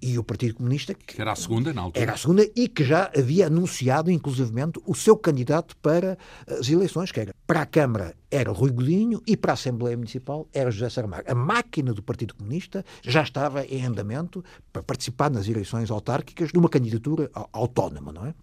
e 0.00 0.18
o 0.18 0.24
Partido 0.24 0.54
Comunista 0.54 0.94
que 0.94 1.20
era 1.20 1.32
a 1.32 1.36
segunda 1.36 1.72
na 1.72 1.82
altura. 1.82 2.02
Era 2.02 2.12
a 2.12 2.16
segunda 2.16 2.48
e 2.54 2.68
que 2.68 2.84
já 2.84 3.10
havia 3.16 3.46
anunciado 3.46 4.10
inclusivamente 4.10 4.80
o 4.86 4.94
seu 4.94 5.16
candidato 5.16 5.76
para 5.78 6.18
as 6.46 6.68
eleições, 6.68 7.10
que 7.12 7.20
era 7.20 7.34
para 7.46 7.62
a 7.62 7.66
Câmara 7.66 8.14
era 8.30 8.52
Rui 8.52 8.70
Godinho 8.70 9.22
e 9.26 9.36
para 9.36 9.52
a 9.52 9.54
Assembleia 9.54 9.96
Municipal 9.96 10.46
era 10.52 10.70
José 10.70 10.90
Saramago. 10.90 11.24
Máquina 11.38 11.94
do 11.94 12.02
Partido 12.02 12.34
Comunista 12.34 12.84
já 13.02 13.22
estava 13.22 13.64
em 13.64 13.84
andamento 13.84 14.44
para 14.72 14.82
participar 14.82 15.30
nas 15.30 15.48
eleições 15.48 15.90
autárquicas 15.90 16.50
de 16.50 16.58
uma 16.58 16.68
candidatura 16.68 17.30
autónoma, 17.52 18.12
não 18.12 18.26
é? 18.26 18.34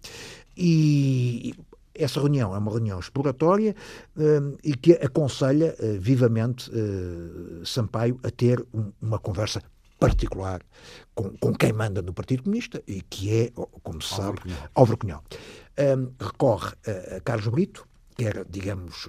E 0.56 1.54
essa 1.98 2.20
reunião 2.20 2.54
é 2.54 2.58
uma 2.58 2.70
reunião 2.70 2.98
exploratória 2.98 3.74
uh, 4.16 4.58
e 4.62 4.74
que 4.74 4.92
aconselha 4.92 5.74
uh, 5.78 6.00
vivamente 6.00 6.70
uh, 6.70 7.64
Sampaio 7.64 8.18
a 8.22 8.30
ter 8.30 8.64
um, 8.72 8.92
uma 9.00 9.18
conversa 9.18 9.62
particular 9.98 10.60
com, 11.14 11.30
com, 11.38 11.54
quem 11.54 11.72
manda 11.72 12.02
no 12.02 12.12
Partido 12.12 12.42
Comunista 12.42 12.82
e 12.86 13.00
que 13.00 13.32
é, 13.32 13.52
como 13.82 14.02
se 14.02 14.14
sabe, 14.14 14.40
Álvaro 14.74 14.98
Cunhal. 14.98 15.24
recorre 16.20 16.74
a, 16.86 17.16
a 17.16 17.20
Carlos 17.22 17.48
Brito, 17.48 17.88
que 18.14 18.26
era, 18.26 18.44
digamos, 18.44 19.08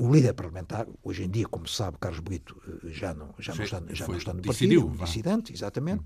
o 0.00 0.12
líder 0.12 0.32
parlamentar, 0.32 0.86
hoje 1.02 1.24
em 1.24 1.30
dia, 1.30 1.46
como 1.46 1.68
se 1.68 1.74
sabe, 1.76 1.98
Carlos 2.00 2.20
Brito 2.20 2.56
eh, 2.66 2.88
já 2.88 3.12
não, 3.12 3.34
já 3.38 3.54
não, 3.54 3.64
está, 3.64 3.82
já 3.90 4.06
não 4.08 4.16
está 4.16 4.32
no 4.32 4.40
decidiu, 4.40 4.86
partido, 4.86 5.04
dissidente, 5.04 5.52
exatamente. 5.52 6.04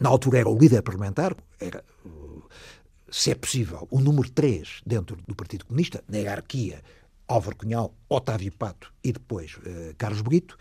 Na 0.00 0.08
altura 0.08 0.40
era 0.40 0.48
o 0.48 0.58
líder 0.58 0.82
parlamentar, 0.82 1.36
era, 1.60 1.84
eh, 2.04 2.10
se 3.10 3.30
é 3.30 3.34
possível, 3.36 3.86
o 3.90 4.00
número 4.00 4.28
3 4.30 4.82
dentro 4.84 5.16
do 5.26 5.36
Partido 5.36 5.66
Comunista, 5.66 6.02
na 6.08 6.18
hierarquia, 6.18 6.82
Álvaro 7.28 7.56
Cunhal, 7.56 7.94
Otávio 8.08 8.52
Pato 8.52 8.92
e 9.02 9.12
depois 9.12 9.56
uh, 9.56 9.94
Carlos 9.98 10.20
Brito. 10.22 10.56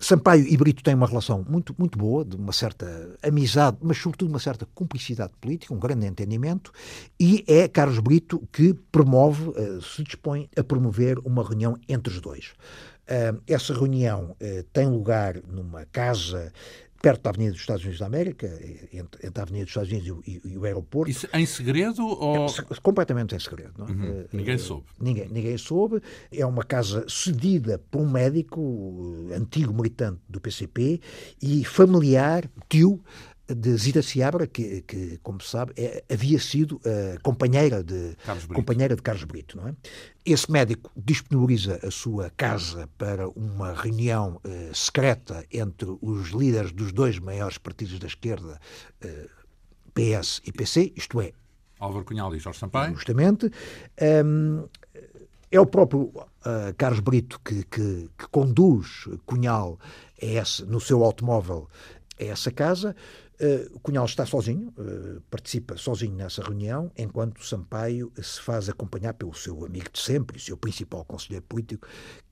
Sampaio 0.00 0.46
e 0.46 0.56
Brito 0.56 0.82
têm 0.82 0.94
uma 0.94 1.06
relação 1.06 1.44
muito, 1.48 1.74
muito 1.76 1.98
boa, 1.98 2.24
de 2.24 2.36
uma 2.36 2.52
certa 2.52 3.16
amizade, 3.22 3.78
mas 3.80 3.98
sobretudo 3.98 4.28
uma 4.30 4.38
certa 4.38 4.66
cumplicidade 4.74 5.32
política, 5.40 5.74
um 5.74 5.78
grande 5.78 6.06
entendimento, 6.06 6.72
e 7.18 7.44
é 7.48 7.66
Carlos 7.66 7.98
Brito 7.98 8.42
que 8.52 8.74
promove, 8.92 9.52
eh, 9.56 9.78
se 9.82 10.02
dispõe 10.04 10.48
a 10.56 10.62
promover 10.62 11.18
uma 11.20 11.42
reunião 11.42 11.76
entre 11.88 12.12
os 12.12 12.20
dois. 12.20 12.52
Eh, 13.08 13.34
essa 13.46 13.74
reunião 13.74 14.36
eh, 14.38 14.64
tem 14.72 14.86
lugar 14.86 15.40
numa 15.48 15.84
casa 15.86 16.52
perto 17.00 17.22
da 17.22 17.30
Avenida 17.30 17.52
dos 17.52 17.60
Estados 17.60 17.82
Unidos 17.82 18.00
da 18.00 18.06
América, 18.06 18.46
entre, 18.92 19.26
entre 19.26 19.40
a 19.40 19.42
Avenida 19.42 19.64
dos 19.64 19.70
Estados 19.70 19.90
Unidos 19.90 20.22
e, 20.26 20.30
e, 20.44 20.52
e 20.52 20.58
o 20.58 20.64
aeroporto. 20.64 21.10
Isso 21.10 21.28
em 21.32 21.46
segredo 21.46 22.06
ou... 22.06 22.46
É, 22.46 22.48
completamente 22.82 23.34
em 23.34 23.38
segredo. 23.38 23.72
Não? 23.78 23.86
É? 23.86 23.90
Uhum. 23.90 24.24
Ninguém 24.32 24.56
uh, 24.56 24.58
soube. 24.58 24.84
Ninguém, 25.00 25.28
ninguém 25.28 25.58
soube. 25.58 26.02
É 26.32 26.44
uma 26.44 26.64
casa 26.64 27.04
cedida 27.08 27.80
por 27.90 28.00
um 28.00 28.10
médico, 28.10 29.28
antigo 29.34 29.72
militante 29.72 30.20
do 30.28 30.40
PCP 30.40 31.00
e 31.40 31.64
familiar, 31.64 32.50
tio, 32.68 33.00
de 33.54 33.76
Zita 33.76 34.02
Seabra, 34.02 34.46
que, 34.46 34.82
que 34.82 35.18
como 35.22 35.40
se 35.40 35.48
sabe, 35.48 35.72
é, 35.76 36.04
havia 36.10 36.38
sido 36.38 36.76
uh, 36.76 37.20
companheira, 37.22 37.82
de, 37.82 38.14
Carlos 38.24 38.46
companheira 38.46 38.94
de 38.94 39.02
Carlos 39.02 39.24
Brito. 39.24 39.56
Não 39.56 39.68
é? 39.68 39.74
Esse 40.24 40.50
médico 40.50 40.90
disponibiliza 40.94 41.80
a 41.82 41.90
sua 41.90 42.30
casa 42.36 42.88
para 42.98 43.28
uma 43.30 43.72
reunião 43.72 44.40
uh, 44.44 44.74
secreta 44.74 45.44
entre 45.50 45.96
os 46.02 46.28
líderes 46.28 46.72
dos 46.72 46.92
dois 46.92 47.18
maiores 47.18 47.56
partidos 47.56 47.98
da 47.98 48.06
esquerda, 48.06 48.60
uh, 49.02 49.06
eh, 49.06 49.28
PS 49.94 50.42
e 50.44 50.52
PC, 50.52 50.92
isto 50.94 51.20
é... 51.20 51.32
Álvaro 51.80 52.04
Cunhal 52.04 52.34
e 52.34 52.38
Jorge 52.38 52.58
Sampaio. 52.58 52.94
Justamente. 52.94 53.50
Um, 54.24 54.66
é 55.50 55.58
o 55.58 55.64
próprio 55.64 56.12
Carlos 56.76 57.00
Brito 57.00 57.40
que, 57.42 57.64
que, 57.64 58.10
que 58.18 58.28
conduz 58.30 59.08
Cunhal 59.24 59.78
esse, 60.20 60.62
no 60.66 60.78
seu 60.78 61.02
automóvel 61.02 61.68
a 62.20 62.24
essa 62.24 62.50
casa. 62.50 62.94
Uh, 63.40 63.76
o 63.76 63.78
Cunhal 63.78 64.04
está 64.04 64.26
sozinho, 64.26 64.74
uh, 64.76 65.20
participa 65.30 65.76
sozinho 65.76 66.16
nessa 66.16 66.42
reunião, 66.42 66.90
enquanto 66.98 67.44
Sampaio 67.44 68.12
se 68.20 68.40
faz 68.40 68.68
acompanhar 68.68 69.14
pelo 69.14 69.32
seu 69.32 69.64
amigo 69.64 69.88
de 69.92 70.00
sempre, 70.00 70.38
o 70.38 70.40
seu 70.40 70.56
principal 70.56 71.04
conselheiro 71.04 71.44
político, 71.48 71.86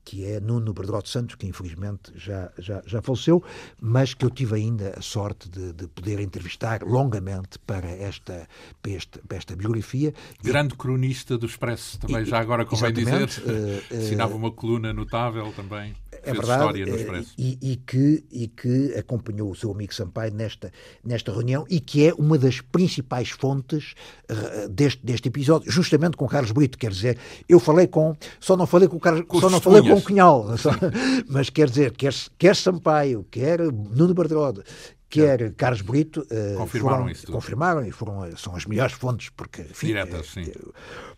que 0.07 0.23
é 0.23 0.39
Nuno 0.39 0.71
Berdote 0.73 1.09
Santos, 1.09 1.35
que 1.35 1.45
infelizmente 1.45 2.13
já, 2.15 2.49
já, 2.57 2.81
já 2.85 3.01
faleceu, 3.01 3.43
mas 3.81 4.13
que 4.13 4.23
eu 4.23 4.29
tive 4.29 4.55
ainda 4.55 4.93
a 4.97 5.01
sorte 5.01 5.49
de, 5.49 5.73
de 5.73 5.85
poder 5.89 6.21
entrevistar 6.21 6.81
longamente 6.81 7.59
para 7.59 7.89
esta, 7.89 8.47
para 8.81 8.93
esta, 8.93 9.19
para 9.27 9.37
esta 9.37 9.53
biografia. 9.53 10.13
Grande 10.41 10.75
e, 10.75 10.77
cronista 10.77 11.37
do 11.37 11.45
Expresso, 11.45 11.99
também, 11.99 12.21
e, 12.21 12.25
já 12.25 12.39
agora 12.39 12.65
convém 12.65 12.93
dizer. 12.93 13.17
Uh, 13.47 13.97
Assinava 13.97 14.35
uma 14.35 14.51
coluna 14.51 14.93
notável 14.93 15.51
também 15.53 15.95
é 16.23 16.33
verdade, 16.33 16.81
eh, 16.83 17.23
e, 17.37 17.57
e, 17.61 17.75
que, 17.77 18.23
e 18.31 18.47
que 18.47 18.93
acompanhou 18.95 19.49
o 19.49 19.55
seu 19.55 19.71
amigo 19.71 19.93
Sampaio 19.93 20.33
nesta, 20.33 20.71
nesta 21.03 21.31
reunião 21.31 21.65
e 21.69 21.79
que 21.79 22.05
é 22.05 22.13
uma 22.13 22.37
das 22.37 22.59
principais 22.59 23.29
fontes 23.29 23.93
uh, 24.29 24.67
deste, 24.69 25.05
deste 25.05 25.27
episódio, 25.29 25.71
justamente 25.71 26.17
com 26.17 26.27
Carlos 26.27 26.51
Brito, 26.51 26.77
quer 26.77 26.91
dizer, 26.91 27.17
eu 27.47 27.59
falei 27.59 27.87
com, 27.87 28.15
só 28.39 28.57
não 28.57 28.67
falei 28.67 28.87
com 28.87 28.97
o 28.97 28.99
Carlos, 28.99 29.25
com 29.27 29.39
só 29.39 29.49
não 29.49 29.61
falei 29.61 29.81
com 29.81 29.96
o 29.97 30.01
Cunhal, 30.01 30.45
mas 31.27 31.49
quer 31.49 31.69
dizer, 31.69 31.91
quer, 31.91 32.13
quer 32.37 32.55
Sampaio, 32.55 33.25
quer 33.29 33.59
Nuno 33.59 34.13
Bardrode, 34.13 34.63
quer 35.09 35.41
é. 35.41 35.49
Carlos 35.51 35.81
Brito 35.81 36.21
uh, 36.21 36.57
confirmaram 36.57 36.97
foram, 36.97 37.09
isso 37.09 37.25
tudo. 37.25 37.35
confirmaram 37.35 37.85
e 37.85 37.91
foram 37.91 38.37
são 38.37 38.55
as 38.55 38.65
melhores 38.65 38.93
fontes 38.93 39.29
porque 39.29 39.61
enfim, 39.61 39.87
diretas 39.87 40.27
sim 40.27 40.51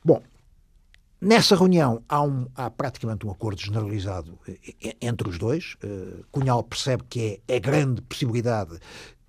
bom 0.04 0.22
Nessa 1.22 1.54
reunião 1.54 2.02
há, 2.08 2.24
um, 2.24 2.48
há, 2.56 2.70
praticamente 2.70 3.28
um 3.28 3.32
acordo 3.32 3.60
generalizado 3.60 4.40
eh, 4.48 4.96
entre 5.02 5.28
os 5.28 5.38
dois. 5.38 5.76
Cunhal 6.32 6.64
percebe 6.64 7.04
que 7.10 7.42
é 7.46 7.58
a 7.58 7.60
grande 7.60 8.02
possibilidade 8.04 8.80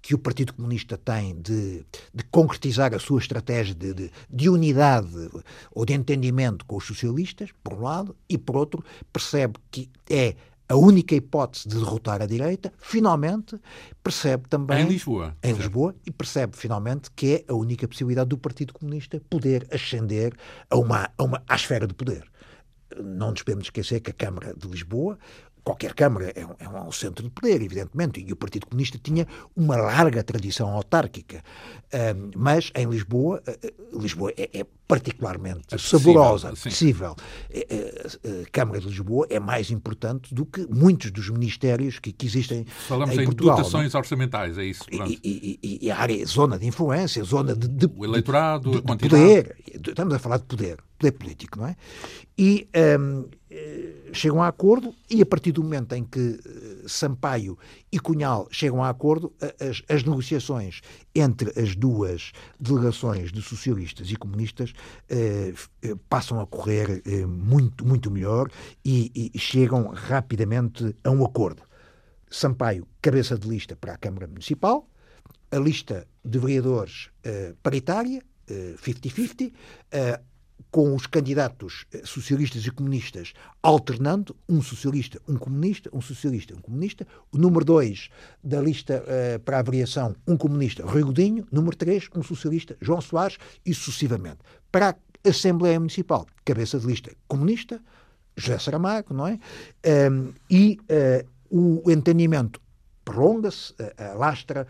que 0.02 0.14
o 0.14 0.18
Partido 0.18 0.54
Comunista 0.54 0.96
tem 0.96 1.40
de, 1.40 1.84
de 2.14 2.24
concretizar 2.30 2.94
a 2.94 2.98
sua 2.98 3.18
estratégia 3.18 3.74
de, 3.74 3.92
de, 3.92 4.10
de, 4.28 4.48
unidade 4.48 5.30
ou 5.72 5.84
de 5.84 5.92
entendimento 5.92 6.64
com 6.64 6.76
os 6.76 6.84
socialistas, 6.84 7.50
por 7.62 7.74
um 7.74 7.82
lado, 7.82 8.16
e 8.28 8.38
por 8.38 8.56
outro, 8.56 8.84
percebe 9.12 9.54
que 9.70 9.90
é 10.08 10.34
a 10.70 10.76
única 10.76 11.16
hipótese 11.16 11.68
de 11.68 11.74
derrotar 11.74 12.22
a 12.22 12.26
direita, 12.26 12.72
finalmente 12.78 13.60
percebe 14.04 14.48
também. 14.48 14.84
Em 14.84 14.88
Lisboa. 14.88 15.36
Em 15.42 15.52
Lisboa, 15.52 15.96
e 16.06 16.12
percebe 16.12 16.56
finalmente 16.56 17.10
que 17.10 17.34
é 17.34 17.52
a 17.52 17.54
única 17.54 17.88
possibilidade 17.88 18.28
do 18.28 18.38
Partido 18.38 18.72
Comunista 18.72 19.20
poder 19.28 19.66
ascender 19.72 20.32
a 20.70 20.78
uma, 20.78 21.10
a 21.18 21.22
uma, 21.24 21.42
à 21.48 21.56
esfera 21.56 21.88
de 21.88 21.94
poder. 21.94 22.24
Não 22.96 23.30
nos 23.30 23.42
podemos 23.42 23.66
esquecer 23.66 23.98
que 24.00 24.12
a 24.12 24.14
Câmara 24.14 24.54
de 24.56 24.68
Lisboa 24.68 25.18
qualquer 25.64 25.94
Câmara 25.94 26.32
é 26.34 26.44
um, 26.44 26.54
é 26.58 26.82
um, 26.82 26.92
centro 26.92 27.22
de 27.24 27.30
poder, 27.30 27.62
evidentemente, 27.62 28.20
e 28.20 28.32
o 28.32 28.36
Partido 28.36 28.66
Comunista 28.66 28.98
tinha 29.02 29.26
uma 29.56 29.76
larga 29.76 30.22
tradição 30.22 30.68
autárquica. 30.68 31.42
Um, 31.92 32.30
mas 32.36 32.70
em 32.74 32.86
Lisboa, 32.88 33.42
uh, 33.46 34.00
Lisboa 34.00 34.32
é, 34.36 34.60
é 34.60 34.66
particularmente 34.90 35.78
saborosa, 35.78 36.50
acessível. 36.50 37.14
A 37.14 37.56
é, 37.56 38.08
é, 38.24 38.44
Câmara 38.50 38.80
de 38.80 38.88
Lisboa 38.88 39.24
é 39.30 39.38
mais 39.38 39.70
importante 39.70 40.34
do 40.34 40.44
que 40.44 40.66
muitos 40.68 41.12
dos 41.12 41.30
ministérios 41.30 42.00
que, 42.00 42.12
que 42.12 42.26
existem 42.26 42.64
Falamos 42.88 43.16
em, 43.16 43.20
em 43.20 43.24
Portugal. 43.24 43.56
dotações 43.56 43.92
não? 43.92 44.00
orçamentais, 44.00 44.58
é 44.58 44.64
isso? 44.64 44.84
E, 44.90 45.20
e, 45.22 45.78
e, 45.82 45.90
a 45.90 45.96
área, 45.96 46.26
zona 46.26 46.58
de 46.58 46.66
influência, 46.66 47.22
zona 47.22 47.54
de, 47.54 47.68
de 47.68 47.88
o 47.96 48.04
eleitorado, 48.04 48.72
de, 48.72 48.80
de, 48.80 48.96
de 48.96 49.08
poder. 49.08 49.56
Estamos 49.66 50.14
a 50.14 50.18
falar 50.18 50.38
de 50.38 50.44
poder, 50.44 50.78
poder 50.98 51.12
político, 51.12 51.60
não 51.60 51.68
é? 51.68 51.76
E 52.36 52.68
um, 52.98 53.26
eh, 53.50 54.10
chegam 54.12 54.42
a 54.42 54.48
acordo 54.48 54.94
e 55.08 55.20
a 55.22 55.26
partir 55.26 55.52
do 55.52 55.62
momento 55.62 55.94
em 55.94 56.02
que 56.02 56.40
eh, 56.44 56.84
Sampaio 56.86 57.56
e 57.92 57.98
Cunhal 57.98 58.48
chegam 58.50 58.82
a 58.82 58.88
acordo, 58.88 59.32
as, 59.60 59.82
as 59.88 60.02
negociações 60.02 60.80
entre 61.14 61.58
as 61.60 61.74
duas 61.74 62.32
delegações 62.58 63.32
de 63.32 63.42
socialistas 63.42 64.10
e 64.10 64.16
comunistas 64.16 64.72
eh, 65.08 65.52
eh 65.82 65.94
passam 66.08 66.40
a 66.40 66.46
correr 66.46 67.02
eh, 67.04 67.26
muito, 67.26 67.84
muito 67.84 68.10
melhor 68.10 68.50
e, 68.84 69.30
e 69.34 69.38
chegam 69.38 69.88
rapidamente 69.88 70.94
a 71.02 71.10
um 71.10 71.24
acordo. 71.24 71.62
Sampaio, 72.30 72.86
cabeça 73.02 73.36
de 73.36 73.48
lista 73.48 73.74
para 73.74 73.94
a 73.94 73.98
Câmara 73.98 74.28
Municipal, 74.28 74.88
a 75.50 75.58
lista 75.58 76.06
de 76.24 76.38
vereadores 76.38 77.10
eh, 77.24 77.54
paritária, 77.62 78.22
50-50, 78.48 79.52
com 80.70 80.94
os 80.94 81.06
candidatos 81.06 81.84
eh, 81.92 82.02
socialistas 82.04 82.64
e 82.66 82.70
comunistas 82.70 83.32
alternando, 83.62 84.34
um 84.48 84.62
socialista, 84.62 85.20
um 85.28 85.36
comunista, 85.36 85.90
um 85.92 86.00
socialista, 86.00 86.54
um 86.54 86.60
comunista. 86.60 87.06
O 87.32 87.38
número 87.38 87.64
2 87.64 88.08
da 88.42 88.60
lista 88.60 89.02
uh, 89.02 89.40
para 89.40 89.60
a 89.60 89.62
um 90.26 90.36
comunista, 90.36 90.84
Rui 90.84 91.02
Godinho. 91.02 91.46
Número 91.50 91.76
3, 91.76 92.08
um 92.14 92.22
socialista, 92.22 92.76
João 92.80 93.00
Soares, 93.00 93.38
e 93.64 93.74
sucessivamente. 93.74 94.38
Para 94.70 94.90
a 94.90 95.28
Assembleia 95.28 95.78
Municipal, 95.78 96.26
cabeça 96.44 96.78
de 96.78 96.86
lista 96.86 97.12
comunista, 97.28 97.80
José 98.36 98.58
Saramago, 98.58 99.12
não 99.12 99.26
é? 99.26 99.38
Um, 100.10 100.32
e 100.50 100.78
uh, 101.50 101.82
o 101.84 101.90
entendimento 101.90 102.60
prolonga-se, 103.04 103.72
uh, 103.72 104.18
lastra 104.18 104.66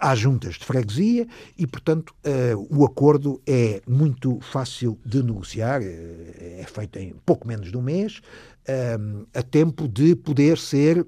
há 0.00 0.14
juntas 0.14 0.54
de 0.54 0.64
freguesia 0.64 1.26
e, 1.56 1.66
portanto, 1.66 2.14
uh, 2.24 2.66
o 2.70 2.84
acordo 2.84 3.40
é 3.46 3.80
muito 3.86 4.38
fácil 4.40 4.98
de 5.04 5.22
negociar, 5.22 5.80
uh, 5.80 5.84
é 5.84 6.64
feito 6.68 6.98
em 6.98 7.14
pouco 7.24 7.46
menos 7.46 7.70
de 7.70 7.76
um 7.76 7.82
mês, 7.82 8.20
uh, 8.68 9.26
a 9.34 9.42
tempo 9.42 9.88
de 9.88 10.14
poder 10.14 10.58
ser 10.58 11.06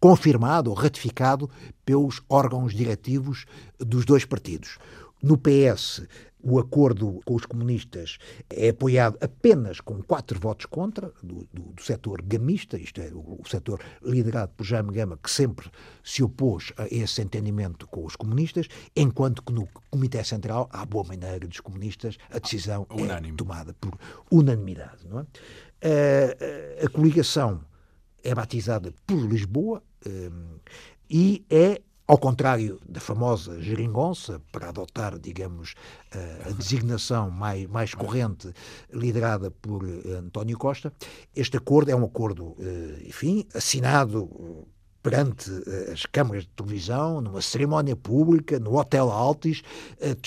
confirmado 0.00 0.70
ou 0.70 0.76
ratificado 0.76 1.50
pelos 1.84 2.22
órgãos 2.28 2.72
diretivos 2.72 3.46
dos 3.78 4.04
dois 4.04 4.24
partidos. 4.24 4.78
No 5.20 5.36
PS, 5.36 6.06
o 6.40 6.58
acordo 6.58 7.20
com 7.24 7.34
os 7.34 7.44
comunistas 7.44 8.18
é 8.48 8.70
apoiado 8.70 9.18
apenas 9.20 9.80
com 9.80 10.02
quatro 10.02 10.38
votos 10.38 10.66
contra, 10.66 11.12
do, 11.22 11.48
do, 11.52 11.72
do 11.72 11.82
setor 11.82 12.22
gamista, 12.22 12.78
isto 12.78 13.00
é, 13.00 13.08
o, 13.12 13.40
o 13.40 13.48
setor 13.48 13.80
liderado 14.02 14.52
por 14.56 14.64
Jaime 14.64 14.92
Gama, 14.92 15.18
que 15.22 15.30
sempre 15.30 15.70
se 16.02 16.22
opôs 16.22 16.72
a 16.76 16.86
esse 16.86 17.20
entendimento 17.20 17.86
com 17.88 18.04
os 18.04 18.16
comunistas, 18.16 18.68
enquanto 18.94 19.42
que 19.42 19.52
no 19.52 19.68
Comitê 19.90 20.22
Central, 20.24 20.68
à 20.72 20.84
boa 20.84 21.04
maneira 21.04 21.46
dos 21.46 21.60
comunistas, 21.60 22.16
a 22.30 22.38
decisão 22.38 22.86
é 22.90 23.32
tomada 23.32 23.74
por 23.74 23.98
unanimidade. 24.30 25.06
Não 25.08 25.20
é? 25.20 25.26
a, 25.82 26.86
a 26.86 26.88
coligação 26.88 27.60
é 28.22 28.34
batizada 28.34 28.92
por 29.06 29.18
Lisboa 29.18 29.82
um, 30.06 30.58
e 31.08 31.44
é 31.48 31.80
ao 32.08 32.16
contrário 32.16 32.80
da 32.88 33.00
famosa 33.00 33.60
geringonça, 33.60 34.40
para 34.50 34.70
adotar, 34.70 35.18
digamos, 35.18 35.74
a 36.46 36.50
designação 36.52 37.30
mais, 37.30 37.66
mais 37.66 37.92
corrente 37.92 38.50
liderada 38.90 39.50
por 39.50 39.86
eh, 39.86 40.14
António 40.14 40.56
Costa, 40.56 40.90
este 41.36 41.58
acordo 41.58 41.90
é 41.90 41.94
um 41.94 42.04
acordo, 42.04 42.56
eh, 42.58 43.02
enfim, 43.06 43.46
assinado 43.54 44.66
perante 45.02 45.50
eh, 45.66 45.92
as 45.92 46.06
câmaras 46.06 46.44
de 46.44 46.48
televisão, 46.48 47.20
numa 47.20 47.42
cerimónia 47.42 47.94
pública, 47.94 48.58
no 48.58 48.78
Hotel 48.78 49.10
Altis. 49.10 49.62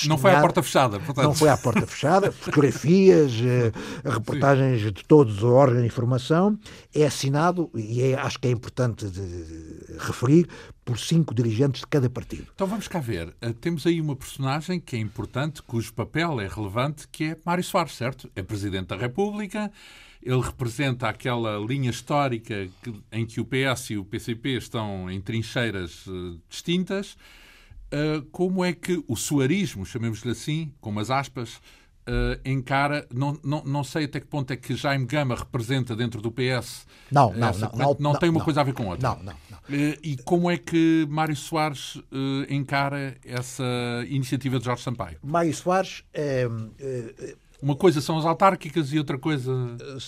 Não 0.08 0.20
foi 0.20 0.36
à 0.36 0.40
porta 0.40 0.62
fechada, 0.62 1.00
portanto. 1.00 1.26
Não 1.26 1.34
foi 1.34 1.50
à 1.50 1.58
porta 1.58 1.88
fechada, 1.88 2.32
fotografias, 2.32 3.32
reportagens 4.06 4.82
Sim. 4.82 4.92
de 4.92 5.04
todos 5.04 5.38
os 5.38 5.44
órgãos 5.44 5.82
de 5.82 5.88
informação. 5.88 6.60
É 6.94 7.08
assinado, 7.08 7.72
e 7.74 8.04
é, 8.04 8.14
acho 8.14 8.40
que 8.40 8.48
é 8.48 8.52
importante 8.52 9.08
de, 9.08 9.22
de 9.22 9.98
referir, 9.98 10.48
por 10.92 11.00
cinco 11.00 11.34
dirigentes 11.34 11.80
de 11.80 11.88
cada 11.88 12.10
partido. 12.10 12.48
Então 12.54 12.68
vamos 12.68 12.86
cá 12.86 13.00
ver. 13.00 13.34
Eh, 13.40 13.54
temos 13.54 13.88
aí 13.88 14.02
uma 14.02 14.14
personagem 14.14 14.78
que 14.78 14.98
é 14.98 15.00
importante, 15.00 15.62
cujo 15.62 15.94
papel 15.94 16.42
é 16.42 16.48
relevante, 16.50 17.08
que 17.08 17.24
é 17.24 17.38
Mário 17.46 17.64
Soares, 17.64 17.94
certo? 17.94 18.30
É 18.36 18.44
Presidente 18.44 18.88
da 18.88 18.98
República 18.98 19.72
ele 20.24 20.42
representa 20.42 21.10
aquela 21.10 21.58
linha 21.58 21.90
histórica 21.90 22.70
em 23.12 23.26
que 23.26 23.42
o 23.42 23.46
PS 23.46 23.90
e 23.90 23.98
o 23.98 24.06
PCP 24.06 24.50
estão 24.50 25.10
em 25.10 25.20
trincheiras 25.20 26.06
uh, 26.06 26.40
distintas. 26.48 27.18
Uh, 27.92 28.22
como 28.32 28.64
é 28.64 28.72
que 28.72 29.04
o 29.08 29.16
suarismo, 29.16 29.84
chamemos-lhe 29.84 30.32
assim, 30.32 30.72
com 30.80 30.92
umas 30.92 31.10
aspas, 31.10 31.60
uh, 32.08 32.40
encara. 32.46 33.08
Não, 33.12 33.40
não, 33.44 33.64
não 33.64 33.84
sei 33.84 34.06
até 34.06 34.20
que 34.20 34.28
ponto 34.28 34.52
é 34.52 34.56
que 34.56 34.76
Jaime 34.76 35.06
Gama 35.06 35.36
representa 35.36 35.96
dentro 35.96 36.22
do 36.22 36.32
PS. 36.32 36.86
Não, 37.12 37.34
não, 37.34 37.48
essa, 37.48 37.72
não, 37.74 37.78
não, 37.78 37.98
não, 38.00 38.16
tem 38.16 38.30
uma 38.30 38.40
não, 38.40 38.46
coisa 38.46 38.62
a 38.62 38.64
ver 38.64 38.74
com 38.74 38.88
outra. 38.88 39.10
Não, 39.10 39.24
não. 39.24 39.34
Uh, 39.72 39.98
e 40.04 40.18
como 40.24 40.50
é 40.50 40.58
que 40.58 41.08
Mário 41.10 41.36
Soares 41.36 41.96
uh, 41.96 42.04
encara 42.50 43.16
essa 43.24 43.64
iniciativa 44.08 44.60
de 44.60 44.66
Jorge 44.66 44.84
Sampaio? 44.84 45.18
Mário 45.24 45.54
Soares. 45.54 46.04
uma 47.62 47.76
coisa 47.76 48.02
são 48.02 48.18
as 48.18 48.26
autárquicas 48.26 48.92
e 48.92 48.98
outra 48.98 49.18
coisa 49.18 49.52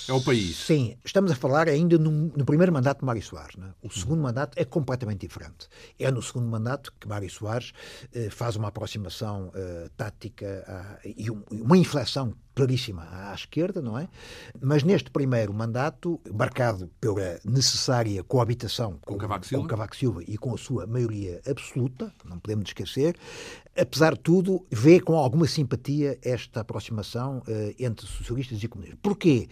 é 0.09 0.13
o 0.13 0.21
país. 0.23 0.57
Sim, 0.57 0.97
estamos 1.05 1.31
a 1.31 1.35
falar 1.35 1.67
ainda 1.69 1.97
no, 1.97 2.11
no 2.11 2.45
primeiro 2.45 2.73
mandato 2.73 2.99
de 2.99 3.05
Mário 3.05 3.21
Soares. 3.21 3.55
Né? 3.55 3.73
O 3.81 3.91
segundo 3.91 4.19
hum. 4.19 4.23
mandato 4.23 4.57
é 4.57 4.65
completamente 4.65 5.21
diferente. 5.21 5.67
É 5.99 6.09
no 6.11 6.21
segundo 6.21 6.47
mandato 6.47 6.91
que 6.99 7.07
Mário 7.07 7.29
Soares 7.29 7.71
eh, 8.13 8.29
faz 8.29 8.55
uma 8.55 8.69
aproximação 8.69 9.51
eh, 9.53 9.89
tática 9.95 10.63
a, 10.67 11.07
e 11.07 11.29
um, 11.29 11.43
uma 11.51 11.77
inflexão 11.77 12.33
claríssima 12.55 13.07
à 13.11 13.33
esquerda, 13.33 13.81
não 13.81 13.97
é? 13.97 14.07
Mas 14.61 14.83
neste 14.83 15.09
primeiro 15.09 15.53
mandato, 15.53 16.19
marcado 16.33 16.89
pela 16.99 17.39
necessária 17.43 18.23
coabitação 18.23 18.99
com, 19.05 19.13
com, 19.13 19.17
Cavaco, 19.17 19.45
Silva. 19.45 19.63
com 19.63 19.67
Cavaco 19.67 19.95
Silva 19.95 20.23
e 20.27 20.37
com 20.37 20.53
a 20.53 20.57
sua 20.57 20.85
maioria 20.85 21.41
absoluta, 21.47 22.13
não 22.25 22.39
podemos 22.39 22.69
esquecer, 22.69 23.15
apesar 23.77 24.13
de 24.13 24.19
tudo, 24.19 24.65
vê 24.71 24.99
com 24.99 25.15
alguma 25.15 25.47
simpatia 25.47 26.17
esta 26.21 26.61
aproximação 26.61 27.39
uh, 27.39 27.75
entre 27.79 28.05
socialistas 28.07 28.63
e 28.63 28.67
comunistas. 28.67 28.99
Porquê? 29.01 29.47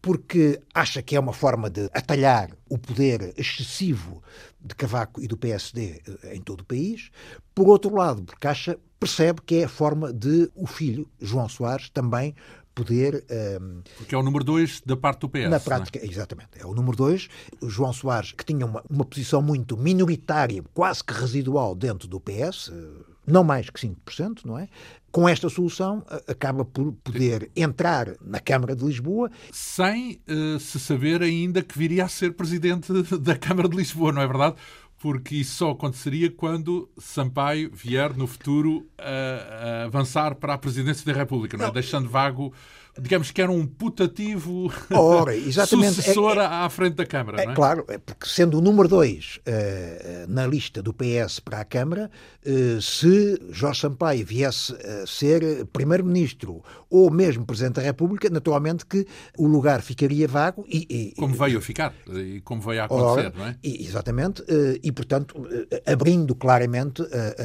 Porque 0.00 0.60
acha 0.72 1.02
que 1.02 1.16
é 1.16 1.20
uma 1.20 1.32
forma 1.32 1.68
de 1.68 1.84
atalhar 1.92 2.50
o 2.68 2.78
poder 2.78 3.34
excessivo 3.36 4.22
de 4.60 4.74
Cavaco 4.74 5.20
e 5.20 5.26
do 5.26 5.36
PSD 5.36 6.00
eh, 6.22 6.36
em 6.36 6.40
todo 6.40 6.60
o 6.60 6.64
país. 6.64 7.10
Por 7.54 7.68
outro 7.68 7.94
lado, 7.94 8.22
porque 8.22 8.46
acha, 8.46 8.78
percebe 8.98 9.40
que 9.44 9.56
é 9.56 9.64
a 9.64 9.68
forma 9.68 10.12
de 10.12 10.50
o 10.54 10.66
filho, 10.66 11.08
João 11.20 11.48
Soares, 11.48 11.88
também 11.90 12.34
poder. 12.74 13.24
Um, 13.30 13.34
ehm, 13.34 13.82
Porque 13.96 14.14
é 14.14 14.18
o 14.18 14.22
número 14.22 14.44
dois 14.44 14.80
da 14.86 14.96
parte 14.96 15.20
do 15.20 15.28
PS. 15.28 15.50
Na 15.50 15.56
é? 15.56 15.58
prática, 15.58 15.98
é? 15.98 16.06
exatamente. 16.06 16.50
É 16.58 16.66
o 16.66 16.74
número 16.74 16.96
dois. 16.96 17.28
O 17.60 17.68
João 17.68 17.92
Soares, 17.92 18.32
que 18.32 18.44
tinha 18.44 18.64
uma, 18.64 18.82
uma 18.88 19.04
posição 19.04 19.42
muito 19.42 19.76
minoritária, 19.76 20.62
quase 20.72 21.02
que 21.02 21.12
residual 21.12 21.74
dentro 21.74 22.06
do 22.06 22.20
PS, 22.20 22.70
eh, 22.72 23.08
não 23.26 23.44
mais 23.44 23.68
que 23.68 23.80
5%, 23.80 24.44
não 24.44 24.58
é? 24.58 24.68
Com 25.10 25.28
esta 25.28 25.48
solução, 25.48 26.04
acaba 26.26 26.64
por 26.64 26.92
poder 27.04 27.50
entrar 27.56 28.14
na 28.20 28.40
Câmara 28.40 28.76
de 28.76 28.84
Lisboa. 28.84 29.30
Sem 29.50 30.20
uh, 30.28 30.58
se 30.58 30.78
saber 30.78 31.22
ainda 31.22 31.62
que 31.62 31.78
viria 31.78 32.04
a 32.04 32.08
ser 32.08 32.34
presidente 32.34 32.92
da 33.20 33.36
Câmara 33.36 33.68
de 33.68 33.76
Lisboa, 33.76 34.12
não 34.12 34.22
é 34.22 34.26
verdade? 34.26 34.56
Porque 34.98 35.36
isso 35.36 35.54
só 35.54 35.70
aconteceria 35.70 36.30
quando 36.30 36.90
Sampaio 36.98 37.70
vier 37.72 38.16
no 38.16 38.26
futuro 38.26 38.86
a, 38.98 39.04
a 39.04 39.84
avançar 39.84 40.34
para 40.34 40.54
a 40.54 40.58
presidência 40.58 41.06
da 41.06 41.16
República, 41.16 41.56
não 41.56 41.64
é? 41.64 41.68
Não. 41.68 41.74
deixando 41.74 42.08
vago 42.08 42.52
digamos 43.00 43.30
que 43.30 43.40
era 43.40 43.50
um 43.50 43.66
putativo 43.66 44.72
Ora, 44.90 45.34
exatamente. 45.36 45.94
sucessor 45.94 46.36
é, 46.36 46.40
é, 46.40 46.44
à 46.44 46.68
frente 46.68 46.94
da 46.94 47.06
Câmara. 47.06 47.42
É, 47.42 47.46
não 47.46 47.52
é? 47.52 47.54
Claro, 47.54 47.84
é 47.88 47.98
porque 47.98 48.26
sendo 48.26 48.58
o 48.58 48.60
número 48.60 48.88
2 48.88 49.36
uh, 49.36 49.40
eh, 49.46 50.26
na 50.28 50.46
lista 50.46 50.82
do 50.82 50.92
PS 50.92 51.40
para 51.40 51.60
a 51.60 51.64
Câmara, 51.64 52.10
uh, 52.44 52.80
se 52.80 53.40
Jorge 53.50 53.80
Sampaio 53.80 54.24
viesse 54.24 54.74
a 54.74 55.06
ser 55.06 55.66
Primeiro-Ministro 55.66 56.62
ou 56.90 57.10
mesmo 57.10 57.44
Presidente 57.44 57.76
da 57.76 57.82
República, 57.82 58.28
naturalmente 58.30 58.84
que 58.84 59.06
o 59.36 59.46
lugar 59.46 59.82
ficaria 59.82 60.26
vago. 60.26 60.64
E, 60.68 60.86
e 60.88 61.14
como 61.16 61.34
veio 61.34 61.58
a 61.58 61.60
ficar 61.60 61.94
e 62.08 62.40
como 62.40 62.60
veio 62.62 62.82
a 62.82 62.84
acontecer, 62.86 63.26
ora, 63.26 63.32
não 63.36 63.46
é? 63.46 63.56
E, 63.62 63.86
exatamente, 63.86 64.42
uh, 64.42 64.78
e 64.82 64.90
portanto 64.90 65.46
abrindo 65.86 66.34
claramente 66.34 67.02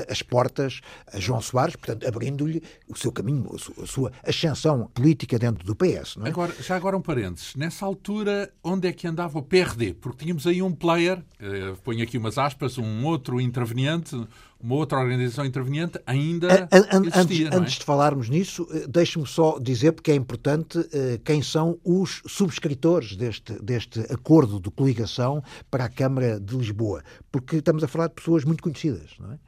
as 0.10 0.22
portas 0.22 0.82
a 1.12 1.20
João 1.20 1.42
Soares, 1.42 1.76
portanto 1.76 2.08
abrindo-lhe 2.08 2.62
o 2.88 2.98
seu 2.98 3.12
caminho, 3.12 3.50
a 3.82 3.86
sua 3.86 4.12
ascensão 4.26 4.90
política 4.94 5.38
dentro 5.44 5.66
do 5.66 5.76
PS. 5.76 6.16
Não 6.16 6.26
é? 6.26 6.30
agora, 6.30 6.56
já 6.62 6.76
agora 6.78 6.96
um 6.96 7.02
parênteses. 7.02 7.54
Nessa 7.56 7.86
altura, 7.86 8.50
onde 8.64 8.88
é 8.88 8.94
que 8.94 9.06
andava 9.06 9.38
o 9.38 9.42
PRD? 9.42 9.94
Porque 9.94 10.24
tínhamos 10.24 10.48
aí 10.48 10.62
um 10.62 10.72
player, 10.72 11.22
eh, 11.38 11.74
ponho 11.84 12.02
aqui 12.02 12.18
umas 12.18 12.38
aspas, 12.38 12.78
um 12.78 13.04
outro 13.04 13.42
interveniente, 13.42 14.16
uma 14.58 14.76
outra 14.76 14.98
organização 14.98 15.46
interveniente 15.46 16.00
ainda 16.06 16.70
an, 16.72 17.02
existia, 17.06 17.20
antes, 17.20 17.42
é? 17.42 17.56
antes, 17.58 17.74
de 17.74 17.84
falarmos 17.84 18.30
nisso, 18.30 18.66
eh, 18.72 18.86
deixe-me 18.88 19.28
só 19.28 19.60
dizer, 19.60 19.92
porque 19.92 20.12
é 20.12 20.16
importante, 20.16 20.80
eh, 20.94 21.20
quem 21.26 21.42
são 21.42 21.78
os 21.84 22.22
subscritores 22.26 23.18
deste, 23.18 23.62
deste 23.62 24.00
acordo 24.10 24.62
de 24.62 24.72
coligação 24.72 25.44
para 25.70 25.84
a 25.84 25.90
Câmara 25.90 26.40
de 26.40 26.56
Lisboa. 26.56 27.04
Porque 27.30 27.58
estamos 27.58 27.84
a 27.84 27.88
falar 27.90 28.08
de 28.08 28.14
pessoas 28.14 28.46
muito 28.46 28.64
conhecidas. 28.64 29.12
Não 29.20 29.34
é? 29.34 29.40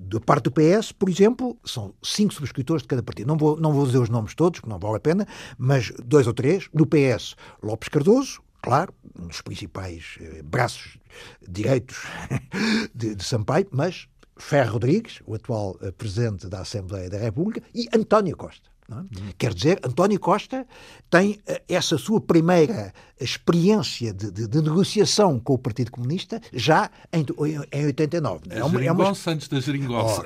Da 0.00 0.20
parte 0.20 0.44
do 0.44 0.52
PS, 0.52 0.92
por 0.92 1.08
exemplo, 1.08 1.58
são 1.64 1.92
cinco 2.02 2.32
subscritores 2.32 2.82
de 2.82 2.88
cada 2.88 3.02
partido. 3.02 3.26
Não 3.26 3.36
vou, 3.36 3.58
não 3.58 3.72
vou 3.72 3.84
dizer 3.84 3.98
os 3.98 4.08
nomes 4.08 4.32
todos, 4.32 4.60
porque 4.60 4.70
não 4.70 4.78
vale 4.78 4.96
a 4.96 5.00
pena, 5.00 5.26
mas 5.58 5.92
dois 6.04 6.26
ou 6.28 6.32
três. 6.32 6.68
No 6.72 6.86
PS, 6.86 7.34
Lopes 7.60 7.88
Cardoso, 7.88 8.40
claro, 8.62 8.94
um 9.18 9.26
dos 9.26 9.40
principais 9.40 10.16
eh, 10.20 10.40
braços 10.42 10.98
direitos 11.46 12.04
de, 12.94 13.16
de 13.16 13.24
Sampaio, 13.24 13.66
mas 13.72 14.08
Ferro 14.36 14.74
Rodrigues, 14.74 15.20
o 15.26 15.34
atual 15.34 15.76
eh, 15.82 15.90
presidente 15.90 16.46
da 16.46 16.60
Assembleia 16.60 17.10
da 17.10 17.18
República, 17.18 17.62
e 17.74 17.88
António 17.92 18.36
Costa. 18.36 18.68
É? 18.90 19.32
Quer 19.36 19.52
dizer, 19.52 19.80
António 19.84 20.18
Costa 20.18 20.66
tem 21.10 21.40
eh, 21.46 21.62
essa 21.68 21.98
sua 21.98 22.20
primeira 22.20 22.92
experiência 23.20 24.12
de, 24.12 24.30
de, 24.30 24.46
de, 24.46 24.62
negociação 24.62 25.38
com 25.38 25.54
o 25.54 25.58
Partido 25.58 25.90
Comunista 25.90 26.40
já 26.52 26.90
em, 27.12 27.24
em 27.72 27.86
89. 27.86 28.40
É 28.50 28.64
uma, 28.64 28.84
é 28.84 28.92
uma... 28.92 29.12
antes 29.26 29.48
da 29.48 29.60
geringonça. 29.60 30.24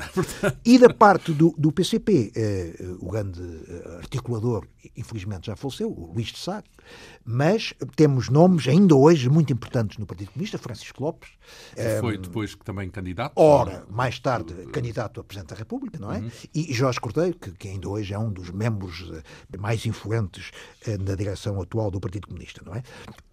E 0.64 0.78
da 0.78 0.92
parte 0.92 1.32
do, 1.32 1.54
do 1.56 1.72
PCP, 1.72 2.32
eh, 2.34 2.74
o 3.00 3.10
grande 3.10 3.40
eh, 3.40 3.96
articulador, 3.98 4.66
infelizmente 4.96 5.46
já 5.46 5.56
faleceu, 5.56 5.90
o 5.90 6.12
Luís 6.12 6.28
de 6.28 6.38
Sá, 6.38 6.62
mas 7.24 7.72
temos 7.94 8.28
nomes 8.28 8.66
ainda 8.66 8.94
hoje 8.94 9.28
muito 9.28 9.52
importantes 9.52 9.98
no 9.98 10.06
Partido 10.06 10.32
Comunista, 10.32 10.58
Francisco 10.58 11.02
Lopes. 11.02 11.30
Foi 12.00 12.18
depois 12.18 12.56
também 12.64 12.90
candidato? 12.90 13.32
Ora, 13.36 13.84
mais 13.88 14.18
tarde 14.18 14.54
candidato 14.72 15.20
a 15.20 15.24
Presidente 15.24 15.50
da 15.50 15.56
República, 15.56 15.98
não 15.98 16.12
é? 16.12 16.18
Uhum. 16.18 16.30
E 16.54 16.72
Jorge 16.72 17.00
Cordeiro, 17.00 17.36
que, 17.38 17.52
que 17.52 17.68
ainda 17.68 17.88
hoje 17.88 18.12
é 18.12 18.18
um 18.18 18.30
dos 18.30 18.50
membros 18.50 19.10
eh, 19.12 19.56
mais 19.56 19.86
influentes 19.86 20.50
eh, 20.86 20.98
na 20.98 21.14
direção 21.14 21.60
atual 21.60 21.90
do 21.90 22.00
Partido 22.00 22.26
Comunista, 22.26 22.62
não 22.64 22.74
é? 22.74 22.81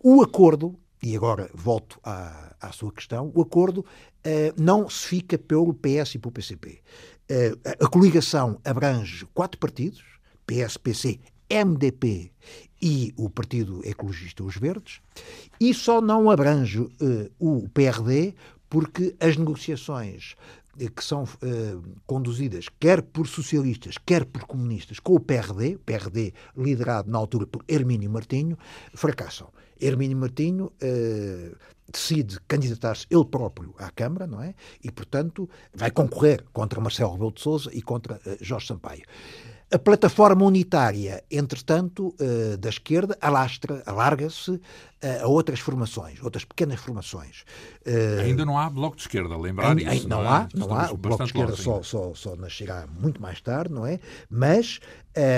O 0.04 0.22
acordo, 0.22 0.76
e 1.02 1.16
agora 1.16 1.50
volto 1.54 2.00
à, 2.04 2.56
à 2.62 2.72
sua 2.72 2.92
questão, 2.92 3.32
o 3.34 3.42
acordo 3.42 3.86
eh, 4.24 4.54
não 4.58 4.90
se 4.90 5.08
fica 5.08 5.38
pelo 5.38 5.74
PS 5.74 6.16
e 6.16 6.20
pelo 6.20 6.32
PCP. 6.32 6.82
a 7.80 7.88
coligação 7.88 8.60
abrange 8.66 9.26
quatro 9.34 9.60
partidos, 9.60 10.04
PS, 10.48 10.78
PC, 10.78 11.20
MDP 11.50 12.32
e 12.82 13.14
o 13.18 13.30
Partido 13.30 13.82
Ecologista 13.84 14.44
Os 14.44 14.56
Verdes, 14.56 15.02
e 15.60 15.74
só 15.74 16.00
não 16.00 16.30
abrange 16.30 16.80
uh, 16.80 16.92
o 17.40 17.68
PRD 17.70 18.36
porque 18.70 19.16
as 19.20 19.36
negociações 19.36 20.36
que 20.96 21.04
são 21.04 21.24
uh, 21.24 21.84
conduzidas 22.06 22.68
quer 22.80 23.02
por 23.02 23.28
socialistas, 23.28 23.98
quer 23.98 24.26
por 24.26 24.46
comunistas, 24.46 25.00
com 25.00 25.14
o 25.16 25.20
PRD, 25.20 25.78
PRD 25.86 26.34
liderado 26.56 27.10
na 27.10 27.18
altura 27.18 27.46
por 27.46 27.64
Hermínio 27.68 28.10
Martinho, 28.10 28.58
fracassam. 28.94 29.50
Hermínio 29.82 30.18
Martinho 30.18 30.66
uh, 30.66 31.56
decide 31.92 32.40
candidatar-se 32.48 33.08
ele 33.10 33.26
próprio 33.26 33.74
à 33.78 33.90
Câmara, 33.90 34.28
não 34.28 34.42
é? 34.42 34.54
E, 34.84 34.92
portanto, 34.92 35.50
vai 35.74 35.90
concorrer 35.90 36.44
contra 36.54 36.80
Marcelo 36.80 37.14
Rebelo 37.14 37.32
de 37.32 37.42
Sousa 37.42 37.70
e 37.74 37.82
contra 37.82 38.16
uh, 38.16 38.38
Jorge 38.42 38.68
Sampaio. 38.68 39.04
A 39.72 39.78
plataforma 39.78 40.44
unitária, 40.46 41.24
entretanto, 41.30 42.16
uh, 42.20 42.58
da 42.58 42.70
esquerda, 42.70 43.16
alastra, 43.22 43.84
alarga-se 43.86 44.52
uh, 44.52 44.62
a 45.22 45.28
outras 45.28 45.60
formações, 45.60 46.20
outras 46.24 46.44
pequenas 46.44 46.80
formações. 46.80 47.44
Uh, 47.86 48.22
ainda 48.22 48.44
não 48.44 48.58
há 48.58 48.68
bloco 48.68 48.96
de 48.96 49.04
esquerda, 49.04 49.38
lembrar 49.38 49.78
ainda, 49.78 49.94
isso. 49.94 50.10
Não, 50.10 50.24
não 50.24 50.26
é? 50.26 50.38
há, 50.38 50.50
não 50.56 50.74
há. 50.74 50.92
O 50.92 50.98
bloco 50.98 51.24
de 51.24 51.30
esquerda 51.30 51.56
só, 51.56 51.84
só, 51.84 52.16
só 52.16 52.36
nascerá 52.36 52.88
muito 52.88 53.22
mais 53.22 53.40
tarde, 53.42 53.72
não 53.72 53.86
é? 53.86 54.00
Mas 54.28 54.80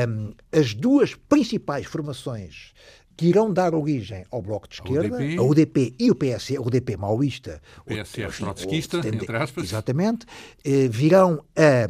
um, 0.08 0.34
as 0.58 0.74
duas 0.74 1.14
principais 1.14 1.86
formações 1.86 2.72
que 3.22 3.28
irão 3.28 3.54
dar 3.54 3.76
origem 3.76 4.26
ao 4.32 4.42
Bloco 4.42 4.68
de 4.68 4.74
Esquerda, 4.74 5.16
a 5.16 5.20
UDP, 5.20 5.38
a 5.38 5.44
UDP 5.44 5.96
e 6.00 6.10
o 6.10 6.16
PSE, 6.16 6.58
o 6.58 6.66
UDP 6.66 6.98
maoísta, 6.98 7.62
o 7.86 7.94
PSE 7.94 8.26
trotskista, 8.40 8.98
entre 9.08 9.38
aspas. 9.38 9.66
Exatamente, 9.66 10.26
eh, 10.66 10.88
virão 10.88 11.46
a, 11.56 11.86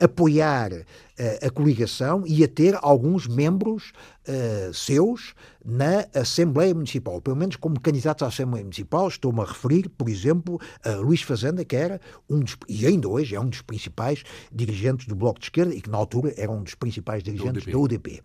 a 0.00 0.04
apoiar 0.04 0.72
a, 0.72 1.22
eh, 1.22 1.46
a, 1.46 1.50
coligação 1.50 2.22
e 2.24 2.44
a 2.44 2.48
ter 2.48 2.78
alguns 2.82 3.26
membros 3.26 3.92
uh, 4.28 4.72
seus 4.72 5.34
na 5.64 6.06
Assembleia 6.14 6.74
Municipal, 6.74 7.20
pelo 7.20 7.36
menos 7.36 7.56
como 7.56 7.80
candidatos 7.80 8.22
à 8.22 8.26
Assembleia 8.28 8.62
Municipal. 8.62 9.08
Estou-me 9.08 9.40
a 9.40 9.44
referir, 9.44 9.88
por 9.88 10.08
exemplo, 10.08 10.60
a 10.84 10.90
Luís 10.96 11.22
Fazenda, 11.22 11.64
que 11.64 11.74
era 11.74 12.00
um 12.28 12.40
dos, 12.40 12.56
e 12.68 12.86
ainda 12.86 13.08
hoje 13.08 13.34
é 13.34 13.40
um 13.40 13.48
dos 13.48 13.62
principais 13.62 14.22
dirigentes 14.52 15.06
do 15.06 15.14
Bloco 15.14 15.40
de 15.40 15.46
Esquerda 15.46 15.74
e 15.74 15.80
que 15.80 15.90
na 15.90 15.96
altura 15.96 16.34
era 16.36 16.50
um 16.50 16.62
dos 16.62 16.74
principais 16.74 17.22
dirigentes 17.22 17.64
da 17.64 17.78
UDP. 17.78 18.10
Da 18.10 18.18
UDP. 18.18 18.22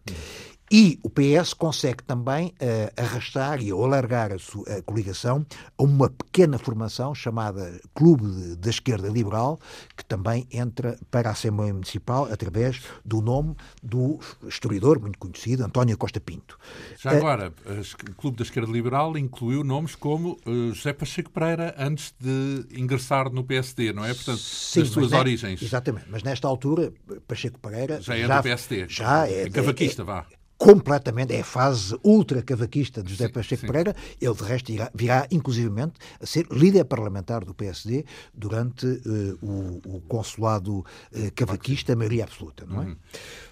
E 0.71 0.99
o 1.01 1.09
PS 1.09 1.53
consegue 1.53 2.03
também 2.03 2.47
uh, 2.47 3.01
arrastar 3.01 3.61
e 3.61 3.71
alargar 3.71 4.31
a, 4.31 4.37
sua, 4.37 4.77
a 4.77 4.81
coligação 4.83 5.43
a 5.77 5.83
uma 5.83 6.09
pequena 6.09 6.59
formação 6.59 7.15
chamada 7.15 7.79
Clube 7.93 8.55
da 8.55 8.69
Esquerda 8.69 9.07
Liberal, 9.07 9.59
que 9.97 10.05
também 10.05 10.47
entra 10.51 10.97
para 11.09 11.29
a 11.29 11.31
Assembleia 11.31 11.73
Municipal 11.73 12.27
através 12.31 12.81
do 13.03 13.19
nome 13.19 13.55
do 13.81 14.19
historiador 14.47 14.99
muito 14.99 15.17
conhecido, 15.17 15.63
António 15.63 15.97
Costa 15.97 16.19
Pinto. 16.19 16.59
Já 16.97 17.11
agora, 17.11 17.51
o 18.07 18.13
Clube 18.15 18.37
da 18.37 18.43
Esquerda 18.43 18.71
Liberal 18.71 19.17
incluiu 19.17 19.63
nomes 19.63 19.95
como 19.95 20.37
uh, 20.45 20.73
José 20.73 20.93
Pacheco 20.93 21.31
Pereira 21.31 21.73
antes 21.79 22.13
de 22.19 22.65
ingressar 22.79 23.31
no 23.31 23.43
PSD, 23.43 23.91
não 23.91 24.05
é? 24.05 24.13
Portanto, 24.13 24.39
Sim, 24.39 24.81
das 24.81 24.89
suas 24.89 25.11
origens. 25.13 25.61
Exatamente, 25.61 26.05
mas 26.09 26.21
nesta 26.21 26.47
altura, 26.47 26.93
Pacheco 27.27 27.59
Pereira 27.59 27.99
já 28.01 28.15
é 28.15 28.27
já, 28.27 28.37
do 28.37 28.43
PSD. 28.43 28.85
Já 28.87 29.27
é. 29.27 29.43
é 29.43 29.49
cavaquista, 29.49 30.03
é, 30.03 30.05
vá 30.05 30.25
completamente, 30.59 31.33
é 31.33 31.39
a 31.39 31.43
fase 31.43 31.97
ultra-cavaquista 32.03 33.01
de 33.01 33.11
José 33.11 33.27
sim, 33.27 33.31
Pacheco 33.33 33.61
sim. 33.61 33.67
Pereira. 33.67 33.95
Ele, 34.19 34.33
de 34.33 34.43
resto, 34.43 34.71
irá, 34.71 34.91
virá, 34.93 35.25
inclusivamente, 35.31 35.93
a 36.21 36.25
ser 36.25 36.45
líder 36.51 36.83
parlamentar 36.83 37.45
do 37.45 37.53
PSD 37.53 38.05
durante 38.33 38.85
uh, 38.85 39.39
o, 39.41 39.81
o, 39.85 40.01
consulado 40.01 40.79
uh, 40.79 40.85
cavaquista, 41.33 41.93
a 41.93 41.95
maioria 41.95 42.25
absoluta, 42.25 42.65
não 42.65 42.81
é? 42.83 42.85
Uhum. 42.87 42.97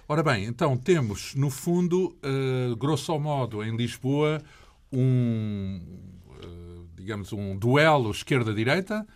Ora 0.06 0.22
bem, 0.22 0.44
então 0.44 0.76
temos, 0.76 1.34
no 1.34 1.48
fundo, 1.48 2.14
uh, 2.22 2.76
grosso 2.76 3.18
modo, 3.18 3.64
em 3.64 3.74
Lisboa, 3.74 4.42
um, 4.92 5.80
digamos, 6.94 7.32
um 7.32 7.56
duelo 7.56 8.10
esquerda-direita, 8.10 9.06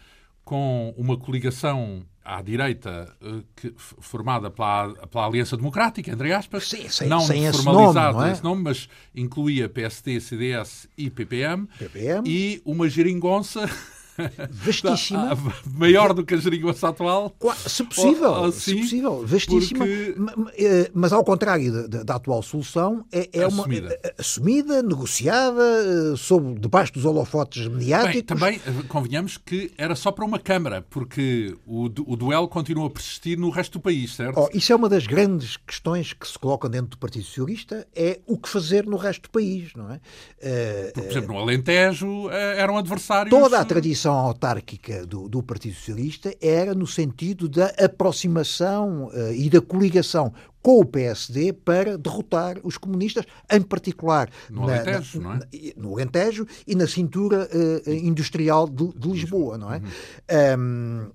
com 0.42 0.94
uma 0.96 1.18
coligação 1.18 2.06
à 2.24 2.40
direita 2.42 3.14
eh, 3.20 3.42
que, 3.56 3.74
formada 3.76 4.50
pela, 4.50 4.94
pela 5.06 5.26
Aliança 5.26 5.56
Democrática, 5.56 6.10
entre 6.10 6.32
aspas, 6.32 6.68
Sim, 6.68 7.06
não 7.06 7.20
esse 7.48 7.64
nome, 7.64 8.28
é? 8.28 8.32
esse 8.32 8.44
nome, 8.44 8.62
mas 8.62 8.88
incluía 9.14 9.68
PSD, 9.68 10.20
CDS 10.20 10.88
e 10.96 11.10
PPM, 11.10 11.66
PPM. 11.78 12.28
e 12.28 12.62
uma 12.64 12.88
geringonça 12.88 13.68
vastíssima. 14.50 15.38
Maior 15.74 16.12
do 16.12 16.24
que 16.24 16.34
a 16.34 16.36
geringonça 16.36 16.88
atual. 16.88 17.34
Se 17.66 17.84
possível, 17.84 18.30
ou, 18.30 18.44
ou, 18.44 18.52
se 18.52 18.74
possível 18.74 19.26
vastíssima. 19.26 19.84
Porque... 19.84 20.14
Eh, 20.56 20.90
mas 20.94 21.12
ao 21.12 21.24
contrário 21.24 21.88
da, 21.88 22.02
da 22.02 22.14
atual 22.16 22.42
solução, 22.42 23.04
é, 23.12 23.28
é 23.32 23.44
assumida. 23.44 23.86
uma 23.86 24.12
assumida, 24.18 24.82
negociada, 24.82 25.62
eh, 25.62 26.16
sob, 26.16 26.58
debaixo 26.58 26.92
dos 26.92 27.04
holofotes 27.04 27.66
mediáticos. 27.68 28.40
Bem, 28.40 28.58
também 28.58 28.60
eh, 28.66 28.84
convenhamos 28.88 29.36
que 29.38 29.72
era 29.76 29.94
só 29.94 30.10
para 30.10 30.24
uma 30.24 30.38
Câmara, 30.42 30.84
porque 30.90 31.56
o, 31.66 31.84
o 31.84 32.16
duelo 32.16 32.48
continua 32.48 32.88
a 32.88 32.90
persistir 32.90 33.38
no 33.38 33.48
resto 33.48 33.74
do 33.74 33.80
país, 33.80 34.14
certo? 34.14 34.40
Oh, 34.40 34.48
isso 34.52 34.72
é 34.72 34.76
uma 34.76 34.88
das 34.88 35.06
grandes 35.06 35.56
questões 35.56 36.12
que 36.12 36.26
se 36.26 36.38
colocam 36.38 36.68
dentro 36.68 36.88
do 36.88 36.98
Partido 36.98 37.24
Socialista, 37.24 37.86
é 37.94 38.18
o 38.26 38.36
que 38.36 38.48
fazer 38.48 38.84
no 38.86 38.96
resto 38.96 39.22
do 39.22 39.30
país, 39.30 39.72
não 39.76 39.90
é? 39.90 39.96
Uh, 39.96 40.92
por 40.94 41.04
exemplo, 41.04 41.34
no 41.34 41.40
Alentejo 41.40 42.28
eram 42.30 42.76
adversários... 42.76 43.30
Toda 43.30 43.60
a 43.60 43.64
tradição 43.64 44.01
posição 44.02 44.14
autárquica 44.14 45.06
do, 45.06 45.28
do 45.28 45.42
Partido 45.42 45.74
Socialista 45.74 46.34
era 46.40 46.74
no 46.74 46.86
sentido 46.86 47.48
da 47.48 47.66
aproximação 47.78 49.06
uh, 49.06 49.32
e 49.32 49.48
da 49.48 49.60
coligação 49.60 50.32
com 50.60 50.80
o 50.80 50.84
PSD 50.84 51.52
para 51.52 51.96
derrotar 51.96 52.58
os 52.64 52.76
comunistas, 52.76 53.24
em 53.50 53.62
particular 53.62 54.28
no 54.50 54.66
na, 54.66 54.74
Alentejo, 54.74 55.20
na, 55.20 55.36
na, 55.36 55.44
é? 55.52 55.72
no 55.76 55.94
Alentejo 55.94 56.46
e 56.66 56.74
na 56.74 56.86
cintura 56.86 57.48
uh, 57.48 57.90
industrial 57.90 58.68
de, 58.68 58.92
de, 58.92 59.08
Lisboa, 59.08 59.56
não 59.56 59.72
é? 59.72 59.78
Uhum. 59.78 60.58
Um, 60.58 61.10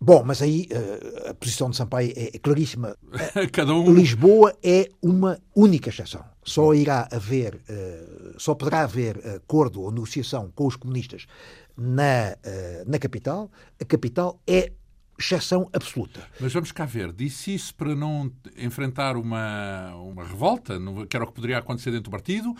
Bom, 0.00 0.24
mas 0.24 0.42
aí 0.42 0.68
uh, 0.72 1.30
a 1.30 1.34
posição 1.34 1.70
de 1.70 1.76
Sampaio 1.76 2.12
é, 2.16 2.30
é 2.34 2.38
claríssima. 2.38 2.96
um... 3.90 3.94
Lisboa 3.94 4.54
é 4.62 4.90
uma 5.00 5.38
única 5.54 5.88
exceção. 5.88 6.24
Só 6.44 6.74
irá 6.74 7.08
haver, 7.10 7.54
uh, 7.54 8.34
só 8.38 8.54
poderá 8.54 8.82
haver 8.82 9.16
acordo 9.36 9.82
ou 9.82 9.90
negociação 9.90 10.52
com 10.54 10.66
os 10.66 10.76
comunistas 10.76 11.26
na, 11.76 12.36
uh, 12.36 12.90
na 12.90 12.98
capital, 12.98 13.50
a 13.80 13.84
capital 13.84 14.40
é 14.46 14.72
exceção 15.18 15.68
absoluta. 15.72 16.20
Mas 16.40 16.52
vamos 16.52 16.72
cá 16.72 16.84
ver, 16.84 17.12
disse 17.12 17.54
isso 17.54 17.74
para 17.74 17.94
não 17.94 18.30
enfrentar 18.56 19.16
uma, 19.16 19.94
uma 19.96 20.24
revolta, 20.24 20.78
que 21.08 21.16
era 21.16 21.24
o 21.24 21.28
que 21.28 21.34
poderia 21.34 21.58
acontecer 21.58 21.90
dentro 21.90 22.04
do 22.04 22.10
partido, 22.10 22.54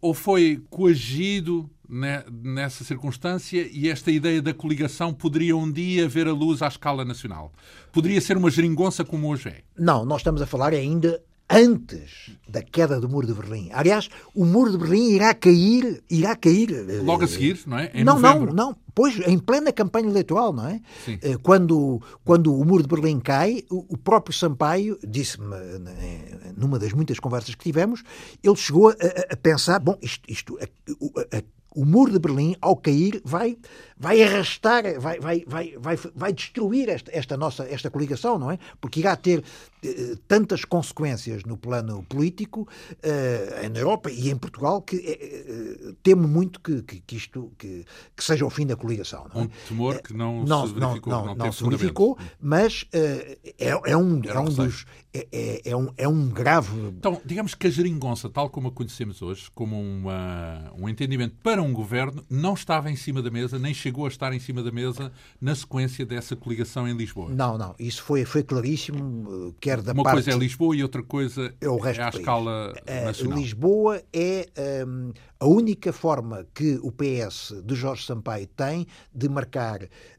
ou 0.00 0.14
foi 0.14 0.62
coagido 0.70 1.68
nessa 1.88 2.84
circunstância 2.84 3.68
e 3.72 3.88
esta 3.88 4.10
ideia 4.10 4.42
da 4.42 4.52
coligação 4.52 5.14
poderia 5.14 5.56
um 5.56 5.70
dia 5.70 6.08
ver 6.08 6.26
a 6.26 6.32
luz 6.32 6.62
à 6.62 6.68
escala 6.68 7.04
nacional? 7.04 7.52
Poderia 7.92 8.20
ser 8.20 8.36
uma 8.36 8.50
geringonça 8.50 9.04
como 9.04 9.28
hoje 9.28 9.48
é? 9.48 9.62
Não, 9.78 10.04
nós 10.04 10.18
estamos 10.18 10.42
a 10.42 10.46
falar 10.46 10.72
ainda 10.72 11.22
antes 11.48 12.36
da 12.48 12.62
queda 12.62 13.00
do 13.00 13.08
muro 13.08 13.26
de 13.26 13.34
Berlim. 13.34 13.70
Aliás, 13.72 14.08
o 14.34 14.44
muro 14.44 14.72
de 14.72 14.78
Berlim 14.78 15.10
irá 15.10 15.34
cair, 15.34 16.02
irá 16.10 16.34
cair 16.34 16.72
eh, 16.72 17.00
logo 17.02 17.24
a 17.24 17.28
seguir, 17.28 17.60
não 17.66 17.78
é? 17.78 17.90
Em 17.94 18.04
não, 18.04 18.18
novembro. 18.18 18.52
não, 18.52 18.68
não. 18.68 18.76
Pois, 18.94 19.18
em 19.26 19.38
plena 19.38 19.72
campanha 19.72 20.08
eleitoral, 20.08 20.52
não 20.52 20.68
é? 20.68 20.80
Sim. 21.04 21.18
Eh, 21.22 21.36
quando, 21.42 22.00
quando 22.24 22.54
o 22.54 22.64
muro 22.64 22.82
de 22.82 22.88
Berlim 22.88 23.20
cai, 23.20 23.62
o, 23.70 23.96
próprio 23.96 24.34
Sampaio 24.34 24.98
disse-me, 25.06 25.54
eh, 25.54 26.52
numa 26.56 26.78
das 26.78 26.92
muitas 26.92 27.20
conversas 27.20 27.54
que 27.54 27.62
tivemos, 27.62 28.02
ele 28.42 28.56
chegou 28.56 28.90
a, 28.90 28.94
a 29.32 29.36
pensar, 29.36 29.78
bom, 29.80 29.98
isto, 30.00 30.22
isto 30.28 30.58
a, 30.58 31.36
a, 31.36 31.42
o 31.76 31.84
muro 31.84 32.10
de 32.10 32.18
Berlim, 32.18 32.56
ao 32.60 32.74
cair, 32.74 33.20
vai, 33.22 33.58
vai 33.98 34.22
arrastar, 34.22 34.98
vai, 34.98 35.20
vai, 35.20 35.44
vai, 35.46 35.74
vai, 35.78 35.96
vai 36.14 36.32
destruir 36.32 36.88
esta, 36.88 37.10
esta 37.14 37.36
nossa 37.36 37.64
esta 37.64 37.90
coligação, 37.90 38.38
não 38.38 38.50
é? 38.50 38.58
Porque 38.80 39.00
irá 39.00 39.14
ter 39.14 39.44
eh, 39.84 40.16
tantas 40.26 40.64
consequências 40.64 41.44
no 41.44 41.58
plano 41.58 42.02
político 42.08 42.66
eh, 43.02 43.68
na 43.70 43.78
Europa 43.78 44.10
e 44.10 44.30
em 44.30 44.36
Portugal 44.36 44.80
que 44.80 44.96
eh, 44.96 45.92
temo 46.02 46.26
muito 46.26 46.60
que, 46.60 46.80
que, 46.82 47.00
que 47.00 47.16
isto 47.16 47.52
que, 47.58 47.84
que, 48.16 48.24
seja 48.24 48.46
o 48.46 48.50
fim 48.50 48.66
da 48.66 48.74
coligação. 48.74 49.26
Não 49.34 49.42
é? 49.42 49.44
Um 49.44 49.48
temor 49.68 50.00
que 50.00 50.14
não, 50.14 50.44
não 50.44 50.66
se 50.66 50.72
verificou. 50.72 51.12
Não, 51.12 51.26
não, 51.26 51.34
não 51.34 51.52
se 51.52 51.62
verificou, 51.62 52.18
mas 52.40 52.86
é, 52.90 53.38
é 53.58 53.96
um, 53.96 54.22
é 54.24 54.38
um 54.38 54.46
dos 54.46 54.86
é, 55.16 55.26
é, 55.32 55.70
é, 55.70 55.76
um, 55.76 55.88
é 55.96 56.08
um 56.08 56.28
grave. 56.28 56.88
Então, 56.88 57.20
digamos 57.24 57.54
que 57.54 57.66
a 57.66 57.70
geringonça, 57.70 58.28
tal 58.28 58.50
como 58.50 58.68
a 58.68 58.72
conhecemos 58.72 59.22
hoje, 59.22 59.50
como 59.54 59.80
uma, 59.80 60.72
um 60.78 60.88
entendimento 60.88 61.36
para 61.42 61.62
um 61.62 61.72
governo, 61.72 62.24
não 62.28 62.54
estava 62.54 62.90
em 62.90 62.96
cima 62.96 63.22
da 63.22 63.30
mesa, 63.30 63.58
nem 63.58 63.72
chegou 63.72 64.04
a 64.04 64.08
estar 64.08 64.32
em 64.32 64.38
cima 64.38 64.62
da 64.62 64.70
mesa 64.70 65.12
na 65.40 65.54
sequência 65.54 66.04
dessa 66.04 66.36
coligação 66.36 66.86
em 66.88 66.96
Lisboa. 66.96 67.30
Não, 67.30 67.56
não. 67.56 67.74
Isso 67.78 68.02
foi, 68.02 68.24
foi 68.24 68.42
claríssimo, 68.42 69.54
quer 69.60 69.80
da 69.80 69.92
uma 69.92 70.02
parte... 70.02 70.16
coisa 70.16 70.30
é 70.32 70.38
Lisboa 70.38 70.76
e 70.76 70.82
outra 70.82 71.02
coisa 71.02 71.54
é, 71.60 71.68
o 71.68 71.78
resto 71.78 72.00
é 72.00 72.04
à 72.04 72.08
escala 72.08 72.74
eh, 72.86 73.04
nacional. 73.04 73.38
Lisboa 73.38 74.02
é 74.12 74.48
um, 74.86 75.12
a 75.38 75.46
única 75.46 75.92
forma 75.92 76.46
que 76.54 76.78
o 76.82 76.90
PS 76.90 77.54
de 77.64 77.74
Jorge 77.74 78.04
Sampaio 78.06 78.46
tem 78.46 78.86
de 79.14 79.28
marcar 79.28 79.82
eh, 79.82 79.88
eh, 79.88 80.15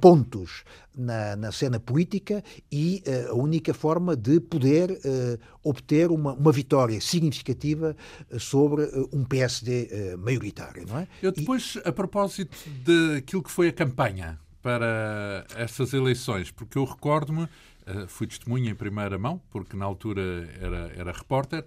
pontos 0.00 0.64
na, 0.96 1.34
na, 1.36 1.52
cena 1.52 1.80
política 1.80 2.44
e 2.70 3.02
eh, 3.06 3.28
a 3.30 3.34
única 3.34 3.72
forma 3.72 4.14
de 4.14 4.38
poder 4.40 5.00
obter 5.62 6.10
uma, 6.10 6.34
uma 6.34 6.52
vitória 6.52 7.00
significativa 7.00 7.96
sobre 8.38 8.84
um 9.12 9.24
PSD 9.24 10.16
maioritário. 10.18 10.86
Não 10.86 10.98
é? 10.98 11.08
Eu 11.22 11.32
depois, 11.32 11.76
e... 11.76 11.88
a 11.88 11.92
propósito 11.92 12.56
daquilo 12.84 13.42
que 13.42 13.50
foi 13.50 13.68
a 13.68 13.72
campanha 13.72 14.38
para 14.62 15.46
essas 15.56 15.94
eleições, 15.94 16.50
porque 16.50 16.76
eu 16.76 16.84
recordo-me, 16.84 17.48
fui 18.06 18.26
testemunha 18.26 18.70
em 18.70 18.74
primeira 18.74 19.18
mão, 19.18 19.40
porque 19.50 19.76
na 19.76 19.86
altura 19.86 20.22
era, 20.60 20.92
era 20.94 21.12
repórter, 21.12 21.64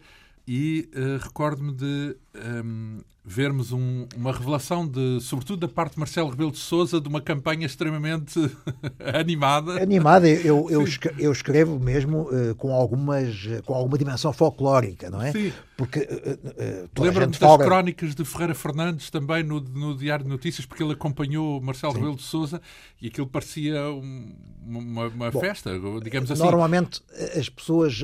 e 0.48 0.90
uh, 0.96 1.24
recordo-me 1.24 1.72
de 1.74 2.18
um, 2.36 2.40
ehm, 2.40 2.98
vermos 3.24 3.72
um, 3.72 4.06
uma 4.16 4.34
revelação, 4.34 4.86
de, 4.86 5.20
sobretudo 5.22 5.66
da 5.66 5.74
parte 5.74 5.94
de 5.94 6.00
Marcelo 6.00 6.30
Rebelo 6.30 6.52
de 6.52 6.58
Souza, 6.58 7.00
de 7.00 7.08
uma 7.08 7.22
campanha 7.22 7.66
extremamente 7.66 8.40
animada. 9.00 9.82
Animada, 9.82 10.28
eu, 10.28 10.68
eu, 10.70 10.86
eu 11.18 11.32
escrevo 11.32 11.80
mesmo 11.80 12.24
uh, 12.24 12.54
com, 12.56 12.74
algumas, 12.74 13.48
com 13.66 13.74
alguma 13.74 13.98
dimensão 13.98 14.34
folclórica, 14.34 15.10
não 15.10 15.22
é? 15.22 15.32
Sim. 15.32 15.54
Porque 15.76 16.00
uh, 16.00 16.04
uh, 16.04 17.04
Lembro-me 17.04 17.32
das 17.32 17.38
fala... 17.38 17.64
crónicas 17.64 18.14
de 18.14 18.24
Ferreira 18.24 18.54
Fernandes 18.54 19.10
também 19.10 19.44
no, 19.44 19.60
no 19.60 19.98
Diário 19.98 20.24
de 20.24 20.30
Notícias, 20.30 20.66
porque 20.66 20.84
ele 20.84 20.94
acompanhou 20.94 21.60
Marcelo. 21.62 21.94
Rebelo 21.94 22.16
de 22.16 22.24
Souza 22.24 22.62
e 23.02 23.08
aquilo 23.08 23.28
parecia 23.28 23.90
um, 23.90 24.36
uma, 24.66 25.08
uma 25.08 25.32
Bom, 25.32 25.40
festa, 25.40 25.72
digamos 26.04 26.32
assim. 26.32 26.42
Normalmente 26.42 27.02
as 27.38 27.50
pessoas 27.50 28.04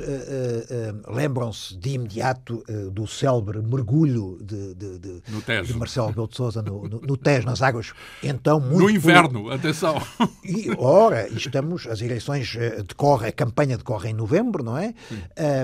lembram-se 1.08 1.78
de 1.78 1.92
imediato 1.92 2.64
do 2.92 3.08
célebre 3.08 3.62
mergulho 3.62 4.38
de, 4.42 4.76
de, 4.76 5.00
de 5.00 5.22
de, 5.66 5.74
Marcelo 5.74 6.08
Rebelo 6.08 6.28
de 6.28 6.36
Sousa 6.36 6.62
no, 6.62 6.88
no, 6.88 7.02
no, 7.02 7.18
Tejo, 7.18 7.46
nas 7.46 7.62
águas. 7.62 7.94
Então, 8.22 8.60
muito 8.60 8.80
no 8.80 8.90
inverno, 8.90 9.52
atenção. 9.52 9.96
E, 10.44 10.70
ora, 10.78 11.28
estamos, 11.30 11.88
as 11.88 12.02
eleições 12.02 12.56
decorrem, 12.88 13.30
a 13.30 13.32
campanha 13.32 13.78
decorre 13.78 14.10
em 14.10 14.14
novembro, 14.14 14.64
não 14.64 14.78
é? 14.78 14.94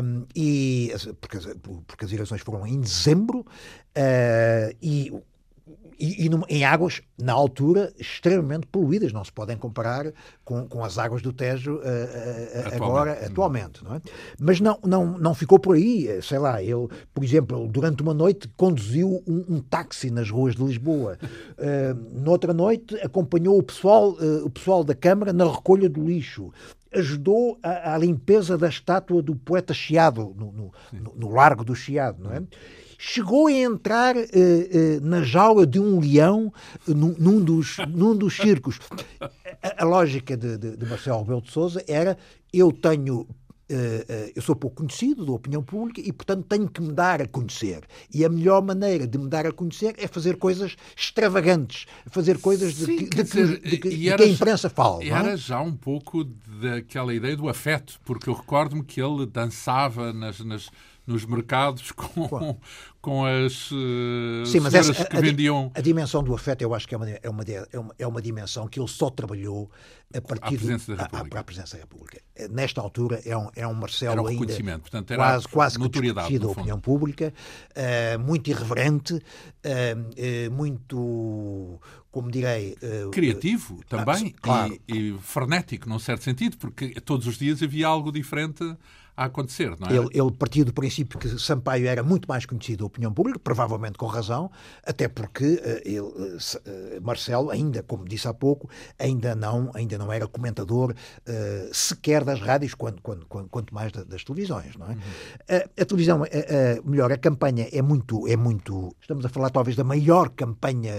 Um, 0.04 0.26
e, 0.36 0.94
porque, 1.20 1.38
porque 1.88 1.95
as 2.04 2.12
eleições 2.12 2.42
foram 2.42 2.68
em 2.68 2.82
dezembro 2.82 3.40
uh, 3.40 4.76
e 4.82 5.14
e, 6.00 6.28
e 6.28 6.30
em 6.50 6.64
águas, 6.64 7.02
na 7.18 7.34
altura, 7.34 7.94
extremamente 7.98 8.68
poluídas, 8.68 9.14
não 9.14 9.24
se 9.24 9.32
podem 9.32 9.58
comparar 9.58 10.12
com, 10.44 10.68
com 10.68 10.84
as 10.84 10.98
águas 10.98 11.22
do 11.22 11.32
Tejo 11.32 11.76
uh, 11.76 11.80
uh, 11.80 12.76
agora, 12.76 13.26
atualmente. 13.26 13.84
Não 13.84 13.96
é? 13.96 14.02
Mas 14.40 14.60
não, 14.60 14.78
não, 14.84 15.18
não 15.18 15.34
ficou 15.34 15.58
por 15.58 15.76
aí, 15.76 16.22
sei 16.22 16.38
lá, 16.38 16.62
ele, 16.62 16.88
por 17.14 17.24
exemplo, 17.24 17.68
durante 17.68 18.02
uma 18.02 18.14
noite 18.14 18.50
conduziu 18.58 19.24
um, 19.28 19.56
um 19.56 19.62
táxi 19.62 20.10
nas 20.10 20.30
ruas 20.30 20.56
de 20.56 20.64
Lisboa. 20.64 21.18
Uh, 21.24 22.20
noutra 22.20 22.54
noite 22.54 22.96
acompanhou 23.02 23.58
o 23.58 23.64
pessoal, 23.64 24.16
o 24.44 24.50
pessoal 24.50 24.84
da 24.84 24.96
Câmara 24.96 25.32
na 25.32 25.50
recolha 25.50 25.90
do 25.90 26.04
lixo 26.04 26.52
ajudou 26.96 27.58
à, 27.62 27.98
limpeza 27.98 28.58
da 28.58 28.70
estátua 28.70 29.22
do 29.22 29.36
poeta 29.36 29.74
Chiado, 29.74 30.34
no, 30.38 30.52
no, 30.52 31.14
no, 31.16 31.30
Largo 31.30 31.64
do 31.64 31.76
Chiado, 31.76 32.24
não 32.24 32.32
é? 32.32 32.42
chegou 32.98 33.48
a 33.48 33.52
entrar 33.52 34.16
uh, 34.16 34.20
uh, 34.20 35.02
na 35.02 35.22
jaula 35.22 35.68
de 35.68 35.80
um 35.80 36.00
leão 36.00 36.52
uh, 36.88 36.94
num, 36.94 37.16
num, 37.18 37.42
dos, 37.42 37.78
num 37.90 38.16
dos 38.16 38.36
circos. 38.36 38.80
A, 39.62 39.84
a 39.84 39.86
lógica 39.86 40.36
de, 40.36 40.58
de, 40.58 40.78
de 40.78 40.86
Marcelo 40.86 41.20
Rebelo 41.20 41.42
de 41.42 41.52
Sousa 41.52 41.84
era 41.88 42.18
eu 42.54 42.72
tenho 42.72 43.28
eu 44.36 44.42
sou 44.42 44.56
pouco 44.56 44.78
conhecido 44.78 45.26
da 45.26 45.32
opinião 45.32 45.64
pública 45.64 46.02
e, 46.02 46.12
portanto, 46.12 46.46
tenho 46.48 46.70
que 46.70 46.82
me 46.82 46.94
dar 46.94 47.22
a 47.22 47.28
conhecer. 47.28 47.84
E 48.14 48.24
a 48.24 48.30
melhor 48.30 48.62
maneira 48.62 49.08
de 49.08 49.18
me 49.18 49.28
dar 49.28 49.46
a 49.46 49.52
conhecer 49.52 49.96
é 49.98 50.08
fazer 50.08 50.38
coisas 50.38 50.76
extravagantes, 50.96 51.86
fazer 52.08 52.40
coisas 52.40 52.76
de, 52.76 52.86
Sim, 52.86 52.98
que, 52.98 53.06
de, 53.06 53.24
dizer, 53.24 53.60
de, 53.60 53.78
que, 53.78 53.90
de 53.90 53.98
que, 53.98 54.10
a 54.10 54.28
imprensa 54.28 54.70
fala. 54.70 55.04
É? 55.04 55.10
Era 55.10 55.36
já 55.36 55.62
um 55.62 55.76
pouco 55.76 56.24
daquela 56.24 57.14
ideia 57.14 57.36
do 57.36 57.50
afeto, 57.50 58.00
porque 58.06 58.30
eu 58.30 58.34
recordo-me 58.34 58.84
que 58.84 59.02
ele 59.02 59.26
dançava 59.26 60.14
nas, 60.14 60.40
nas 60.40 60.70
nos 61.06 61.26
mercados 61.26 61.92
com, 61.92 62.60
com 63.02 63.26
as 63.26 63.72
uh, 63.72 64.46
Sim, 64.46 64.60
mas 64.62 64.74
essa, 64.74 65.06
que 65.06 65.16
a, 65.16 65.22
vendiam. 65.22 65.72
A, 65.76 65.82
dimensão 65.82 66.24
do 66.24 66.34
afeto, 66.34 66.62
eu 66.62 66.74
acho 66.74 66.88
que 66.88 66.96
é 66.96 66.98
uma, 66.98 67.10
é 67.10 67.30
uma, 67.30 67.44
é 67.44 67.80
uma, 67.80 67.96
é 68.00 68.08
uma 68.08 68.22
dimensão 68.22 68.68
que 68.68 68.80
ele 68.80 68.88
só 68.88 69.10
trabalhou 69.10 69.70
a 70.14 70.22
partir 70.22 70.56
à 70.56 70.58
presença 70.58 70.96
da 70.96 71.04
República. 71.04 71.38
A, 71.38 71.40
a, 71.40 71.44
presença 71.44 71.78
da 71.78 71.84
República. 71.84 72.22
Nesta 72.50 72.82
altura 72.82 73.22
é 73.26 73.38
um, 73.38 73.50
é 73.56 73.68
um 73.68 73.74
Marcelo 73.74 74.14
era 74.14 74.22
um 74.22 74.28
ainda 74.28 74.80
portanto, 74.80 75.12
era 75.12 75.24
quase, 75.24 75.48
quase 75.48 75.90
que 75.90 76.14
da 76.14 76.48
opinião 76.48 76.80
pública, 76.80 77.34
uh, 77.72 78.20
muito 78.20 78.50
irreverente, 78.50 79.14
uh, 79.14 80.52
muito 80.52 81.80
como 82.16 82.32
direi. 82.32 82.78
Uh, 82.82 83.12
Criativo 83.12 83.82
também 83.90 84.34
claro. 84.42 84.78
e, 84.88 85.10
e, 85.12 85.18
frenético, 85.20 85.90
num 85.90 86.00
certo 86.00 86.24
sentido, 86.24 86.58
porque 86.58 87.00
todos 87.02 87.28
os 87.28 87.38
dias 87.38 87.62
havia 87.62 87.88
algo 87.88 88.10
diferente 88.12 88.64
a 89.18 89.26
acontecer, 89.26 89.76
não 89.80 89.88
é? 89.88 89.94
Ele, 89.96 90.10
ele 90.12 90.32
partiu 90.32 90.66
do 90.66 90.74
princípio 90.74 91.18
que 91.18 91.40
Sampaio 91.40 91.88
era 91.88 92.04
muito 92.04 92.28
mais 92.28 92.46
conhecido 92.46 92.80
da 92.80 92.86
opinião 92.86 93.14
pública, 93.14 93.40
provavelmente 93.40 93.98
com 93.98 94.06
razão, 94.06 94.52
até 94.86 95.08
porque 95.08 95.46
uh, 95.46 95.82
ele, 95.86 96.00
uh, 96.00 97.02
Marcelo, 97.02 97.50
ainda, 97.50 97.82
como 97.84 98.06
disse 98.06 98.28
há 98.28 98.34
pouco, 98.34 98.70
ainda 99.00 99.34
não, 99.34 99.72
ainda 99.74 99.98
não 99.98 100.12
era 100.12 100.28
comentador 100.28 100.92
uh, 100.92 101.74
sequer 101.74 102.24
das 102.24 102.42
rádios, 102.42 102.74
quanto, 102.74 103.02
quanto, 103.02 103.26
quanto 103.26 103.74
mais 103.74 103.92
das 103.92 104.24
televisões, 104.24 104.76
não 104.76 104.88
é? 104.88 104.92
Uhum. 104.92 105.60
a 105.80 105.86
televisão, 105.86 106.24
melhor, 106.84 107.12
a 107.12 107.18
campanha 107.18 107.68
é 107.72 107.82
muito, 107.82 108.28
é 108.28 108.36
muito, 108.36 108.96
estamos 109.02 109.26
a 109.26 109.30
falar 109.30 109.50
talvez 109.50 109.76
da 109.76 109.84
maior 109.84 110.30
campanha 110.30 110.94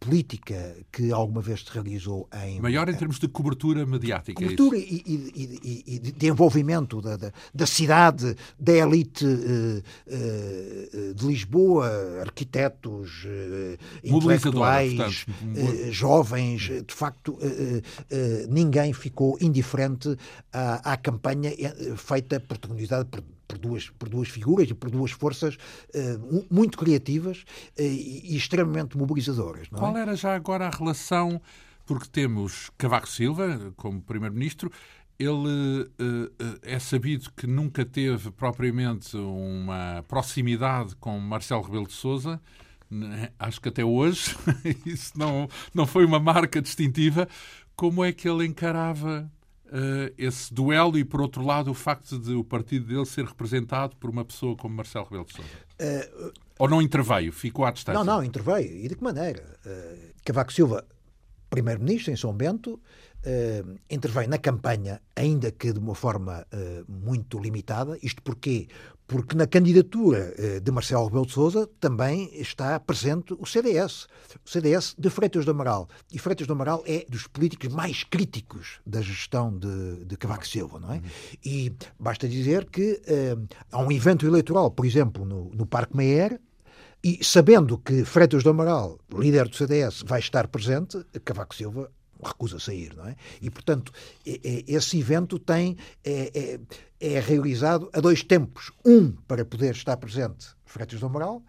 política 0.00 0.74
que 0.90 1.12
alguma 1.12 1.42
vez 1.42 1.62
se 1.62 1.70
realizou 1.70 2.26
em. 2.42 2.58
Maior 2.58 2.88
em 2.88 2.94
termos 2.94 3.18
de 3.18 3.28
cobertura 3.28 3.84
mediática. 3.84 4.42
É 4.42 4.46
cobertura 4.46 4.78
é 4.78 4.80
e, 4.80 5.02
e, 5.06 5.84
e, 5.86 5.98
de 5.98 6.26
envolvimento 6.26 7.02
da, 7.02 7.16
da, 7.16 7.30
da, 7.54 7.66
cidade, 7.66 8.34
da 8.58 8.72
elite 8.72 9.26
uh, 9.26 9.82
uh, 10.06 11.14
de 11.14 11.26
Lisboa, 11.26 11.90
arquitetos, 12.22 13.24
uh, 13.24 13.78
intelectuais, 14.02 15.24
portanto, 15.24 15.92
jovens. 15.92 16.62
De 16.62 16.94
facto, 16.94 17.38
ninguém 18.48 18.94
ficou 18.94 19.36
indiferente 19.38 20.16
à, 20.50 20.92
à 20.92 20.96
campanha 20.96 21.52
feita, 21.96 22.40
protagonizada 22.40 23.04
por 23.04 23.22
por 23.50 23.58
duas, 23.58 23.90
por 23.90 24.08
duas 24.08 24.28
figuras 24.28 24.70
e 24.70 24.74
por 24.74 24.90
duas 24.90 25.10
forças 25.10 25.56
uh, 25.56 26.46
muito 26.50 26.78
criativas 26.78 27.38
uh, 27.78 27.82
e, 27.82 28.36
extremamente 28.36 28.96
mobilizadoras. 28.96 29.66
É? 29.72 29.76
Qual 29.76 29.96
era 29.96 30.14
já 30.14 30.34
agora 30.34 30.68
a 30.68 30.70
relação, 30.70 31.40
porque 31.84 32.08
temos 32.08 32.70
Cavaco 32.78 33.08
Silva 33.08 33.72
como 33.76 34.00
Primeiro-Ministro, 34.00 34.70
ele 35.18 35.82
uh, 35.82 36.58
é 36.62 36.78
sabido 36.78 37.30
que 37.36 37.46
nunca 37.46 37.84
teve 37.84 38.30
propriamente 38.30 39.16
uma 39.16 40.04
proximidade 40.06 40.94
com 40.96 41.18
Marcelo 41.18 41.62
Rebelo 41.62 41.86
de 41.86 41.92
Sousa, 41.92 42.40
né? 42.88 43.30
acho 43.38 43.60
que 43.60 43.68
até 43.68 43.84
hoje 43.84 44.34
isso 44.86 45.12
não, 45.18 45.48
não 45.74 45.86
foi 45.86 46.04
uma 46.04 46.20
marca 46.20 46.62
distintiva. 46.62 47.28
Como 47.76 48.04
é 48.04 48.12
que 48.12 48.28
ele 48.28 48.46
encarava 48.46 49.30
esse 50.18 50.52
duelo 50.52 50.98
e, 50.98 51.04
por 51.04 51.20
outro 51.20 51.44
lado, 51.44 51.70
o 51.70 51.74
facto 51.74 52.18
de 52.18 52.32
o 52.32 52.42
partido 52.42 52.86
dele 52.86 53.06
ser 53.06 53.24
representado 53.24 53.96
por 53.96 54.10
uma 54.10 54.24
pessoa 54.24 54.56
como 54.56 54.74
Marcelo 54.74 55.04
Rebelo 55.04 55.24
de 55.24 55.34
Sousa? 55.34 55.50
Uh, 55.80 56.32
Ou 56.58 56.68
não 56.68 56.82
interveio? 56.82 57.32
Ficou 57.32 57.64
à 57.64 57.70
distância? 57.70 58.02
Não, 58.02 58.04
não, 58.04 58.24
interveio. 58.24 58.84
E 58.84 58.88
de 58.88 58.96
que 58.96 59.02
maneira? 59.02 59.44
Uh, 59.64 60.10
Cavaco 60.24 60.52
Silva, 60.52 60.84
primeiro-ministro 61.48 62.12
em 62.12 62.16
São 62.16 62.32
Bento, 62.32 62.80
uh, 63.24 63.78
intervém 63.88 64.26
na 64.28 64.38
campanha, 64.38 65.00
ainda 65.14 65.50
que 65.50 65.72
de 65.72 65.78
uma 65.78 65.94
forma 65.94 66.46
uh, 66.52 66.84
muito 66.90 67.38
limitada. 67.38 67.98
Isto 68.02 68.22
porquê? 68.22 68.68
Porque 69.06 69.36
na 69.36 69.46
candidatura 69.46 70.34
uh, 70.38 70.60
de 70.60 70.70
Marcelo 70.70 71.06
Rebelo 71.06 71.26
de 71.26 71.32
Sousa 71.32 71.68
também 71.80 72.30
está 72.40 72.78
presente 72.78 73.34
o 73.38 73.46
CDS. 73.46 74.06
O 74.44 74.48
CDS 74.48 74.94
de 74.98 75.10
Freitas 75.10 75.44
do 75.44 75.50
Amaral. 75.50 75.88
E 76.12 76.18
Freitas 76.18 76.46
do 76.46 76.52
Amaral 76.52 76.82
é 76.86 77.04
dos 77.08 77.26
políticos 77.26 77.68
mais 77.72 78.04
críticos 78.04 78.80
da 78.86 79.00
gestão 79.00 79.56
de, 79.56 80.04
de 80.04 80.16
Cavaco 80.16 80.46
Silva, 80.46 80.78
não 80.78 80.92
é? 80.92 80.96
Uhum. 80.96 81.02
E 81.44 81.72
basta 81.98 82.28
dizer 82.28 82.66
que 82.66 83.00
há 83.70 83.78
um 83.78 83.90
evento 83.90 84.26
eleitoral, 84.26 84.70
por 84.70 84.86
exemplo, 84.86 85.24
no, 85.24 85.50
no 85.54 85.66
Parque 85.66 85.96
Meyer, 85.96 86.40
e 87.02 87.24
sabendo 87.24 87.78
que 87.78 88.04
Freitas 88.04 88.42
do 88.42 88.50
Amaral, 88.50 88.98
líder 89.12 89.48
do 89.48 89.56
CDS, 89.56 90.02
vai 90.04 90.20
estar 90.20 90.46
presente, 90.48 91.02
Cavaco 91.24 91.54
Silva 91.54 91.90
recusa 92.22 92.58
sair, 92.58 92.94
não 92.96 93.06
é? 93.06 93.16
E, 93.40 93.50
portanto, 93.50 93.92
esse 94.24 94.98
evento 94.98 95.38
tem, 95.38 95.76
é, 96.04 96.58
é, 97.00 97.14
é, 97.14 97.20
realizado 97.20 97.88
a 97.92 98.00
dois 98.00 98.22
tempos. 98.22 98.72
Um, 98.84 99.12
para 99.26 99.44
poder 99.44 99.74
estar 99.74 99.96
presente 99.96 100.48
Freitas 100.70 101.00
do 101.00 101.06
Amaral, 101.06 101.42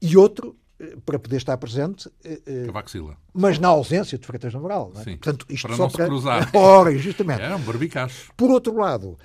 e 0.00 0.16
outro, 0.16 0.56
eh, 0.80 0.96
para 1.04 1.18
poder 1.18 1.36
estar 1.36 1.56
presente... 1.58 2.10
Eh, 2.24 2.40
eh, 2.46 2.66
Cavaco 2.66 2.90
Silva. 2.90 3.16
Mas 3.32 3.58
na 3.58 3.68
ausência 3.68 4.18
de 4.18 4.26
Freitas 4.26 4.52
do 4.52 4.58
Amaral. 4.58 4.90
Não 4.92 5.00
é? 5.00 5.04
Sim, 5.04 5.16
portanto, 5.16 5.46
isto 5.48 5.66
para 5.66 5.76
só 5.76 5.82
não 5.84 5.90
para... 5.90 6.04
se 6.04 6.10
cruzar. 6.10 6.50
Ora, 6.56 6.96
justamente. 6.96 7.42
É 7.42 7.54
um 7.54 7.60
barbicacho. 7.60 8.32
Por 8.36 8.50
outro 8.50 8.76
lado, 8.76 9.18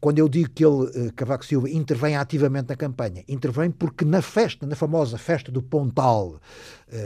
quando 0.00 0.18
eu 0.18 0.28
digo 0.28 0.50
que 0.50 0.64
ele, 0.64 1.10
Cavaco 1.12 1.44
Silva, 1.44 1.70
intervém 1.70 2.16
ativamente 2.16 2.68
na 2.68 2.76
campanha, 2.76 3.24
intervém 3.26 3.70
porque 3.70 4.04
na 4.04 4.20
festa, 4.20 4.66
na 4.66 4.76
famosa 4.76 5.16
festa 5.16 5.50
do 5.50 5.62
Pontal, 5.62 6.38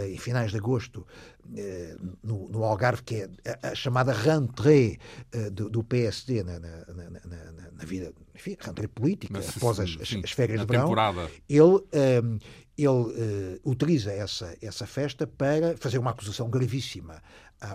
em 0.08 0.18
finais 0.18 0.50
de 0.50 0.56
agosto, 0.56 1.06
eh, 1.56 1.96
no, 2.22 2.48
no, 2.48 2.64
Algarve, 2.64 3.02
que 3.02 3.14
é 3.14 3.30
a, 3.62 3.68
a 3.70 3.74
chamada 3.74 4.12
rentrée 4.12 4.98
do, 5.52 5.70
do, 5.70 5.84
PSD 5.84 6.42
na, 6.42 6.58
na, 6.58 6.68
na, 6.68 7.72
na, 7.72 7.84
vida, 7.84 8.12
enfim, 8.34 8.56
rentrée 8.60 8.88
política, 8.88 9.32
Mas, 9.32 9.56
após 9.56 9.80
as, 9.80 9.96
sim, 10.06 10.20
as, 10.22 10.32
férias 10.32 10.60
de 10.60 10.66
verão, 10.66 10.82
temporada. 10.82 11.30
ele, 11.48 11.80
ehm, 11.92 12.38
ele 12.76 12.88
uh, 12.88 13.60
utiliza 13.64 14.12
essa, 14.12 14.56
essa 14.62 14.86
festa 14.86 15.26
para 15.26 15.76
fazer 15.76 15.98
uma 15.98 16.10
acusação 16.12 16.48
gravíssima 16.48 17.20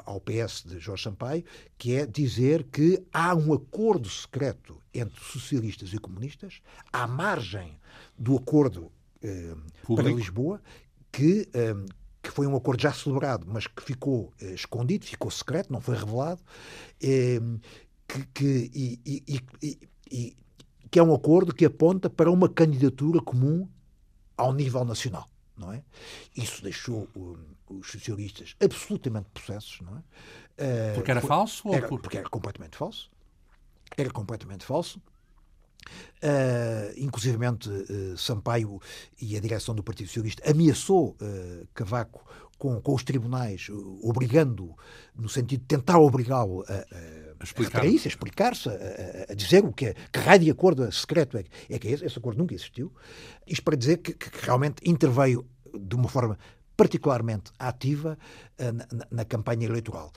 ao 0.05 0.19
PS 0.19 0.63
de 0.65 0.79
Jorge 0.79 1.03
Sampaio, 1.03 1.43
que 1.77 1.95
é 1.95 2.05
dizer 2.05 2.63
que 2.65 3.03
há 3.13 3.35
um 3.35 3.53
acordo 3.53 4.09
secreto 4.09 4.81
entre 4.93 5.23
socialistas 5.23 5.93
e 5.93 5.97
comunistas, 5.97 6.61
à 6.91 7.07
margem 7.07 7.77
do 8.17 8.37
acordo 8.37 8.91
uh, 9.23 9.95
para 9.95 10.11
Lisboa, 10.11 10.61
que, 11.11 11.49
um, 11.55 11.85
que 12.21 12.31
foi 12.31 12.47
um 12.47 12.55
acordo 12.55 12.81
já 12.81 12.93
celebrado, 12.93 13.45
mas 13.47 13.67
que 13.67 13.83
ficou 13.83 14.33
eh, 14.41 14.53
escondido, 14.53 15.05
ficou 15.05 15.29
secreto, 15.29 15.71
não 15.73 15.81
foi 15.81 15.95
revelado, 15.97 16.41
eh, 17.01 17.39
que, 18.07 18.25
que, 18.33 18.71
e, 18.73 18.99
e, 19.05 19.39
e, 20.09 20.37
que 20.89 20.99
é 20.99 21.03
um 21.03 21.13
acordo 21.13 21.53
que 21.53 21.65
aponta 21.65 22.09
para 22.09 22.31
uma 22.31 22.47
candidatura 22.47 23.19
comum 23.19 23.67
ao 24.37 24.53
nível 24.53 24.85
nacional. 24.85 25.29
Não 25.55 25.71
é? 25.71 25.83
Isso 26.35 26.63
deixou 26.63 27.07
os 27.69 27.91
socialistas 27.91 28.55
absolutamente 28.59 29.29
possessos. 29.33 29.81
Não 29.81 29.97
é? 29.97 30.03
Eh, 30.57 30.93
porque 30.95 31.11
era 31.11 31.21
falso? 31.21 31.73
Era, 31.73 31.87
por... 31.87 32.01
Porque 32.01 32.17
era 32.17 32.29
completamente 32.29 32.75
falso. 32.75 33.11
Era 33.95 34.09
completamente 34.09 34.65
falso. 34.65 35.01
Uh, 36.23 36.93
inclusivamente 36.95 37.69
uh, 37.69 38.17
Sampaio 38.17 38.79
e 39.21 39.35
a 39.35 39.39
direção 39.41 39.75
do 39.75 39.83
Partido 39.83 40.07
Socialista 40.07 40.49
ameaçou 40.49 41.17
uh, 41.21 41.67
Cavaco 41.73 42.25
com, 42.63 42.79
com, 42.79 42.95
os 42.95 43.03
tribunais, 43.03 43.67
obrigando, 44.01 44.73
no 45.13 45.27
sentido 45.27 45.59
de 45.59 45.65
tentar 45.65 45.99
obrigá-lo 45.99 46.63
a, 46.69 46.73
a, 47.41 47.43
explicar. 47.43 47.85
isso, 47.85 48.07
a 48.07 48.09
explicar-se, 48.09 48.69
a, 48.69 49.31
a, 49.31 49.33
dizer 49.35 49.65
o 49.65 49.73
que 49.73 49.87
é, 49.87 49.93
que 49.93 50.19
raio 50.19 50.39
de 50.39 50.49
acordo 50.49 50.89
secreto 50.89 51.37
é, 51.37 51.43
é 51.69 51.77
que 51.77 51.89
é 51.89 51.91
esse, 51.91 52.05
esse 52.05 52.17
acordo 52.17 52.37
nunca 52.37 52.55
existiu. 52.55 52.93
Isto 53.45 53.65
para 53.65 53.75
dizer 53.75 53.97
que, 53.97 54.13
que 54.13 54.29
realmente 54.45 54.77
interveio 54.89 55.45
de 55.77 55.93
uma 55.93 56.07
forma 56.07 56.39
particularmente 56.77 57.51
ativa 57.59 58.17
na, 58.57 59.07
na 59.11 59.25
campanha 59.25 59.65
eleitoral. 59.65 60.13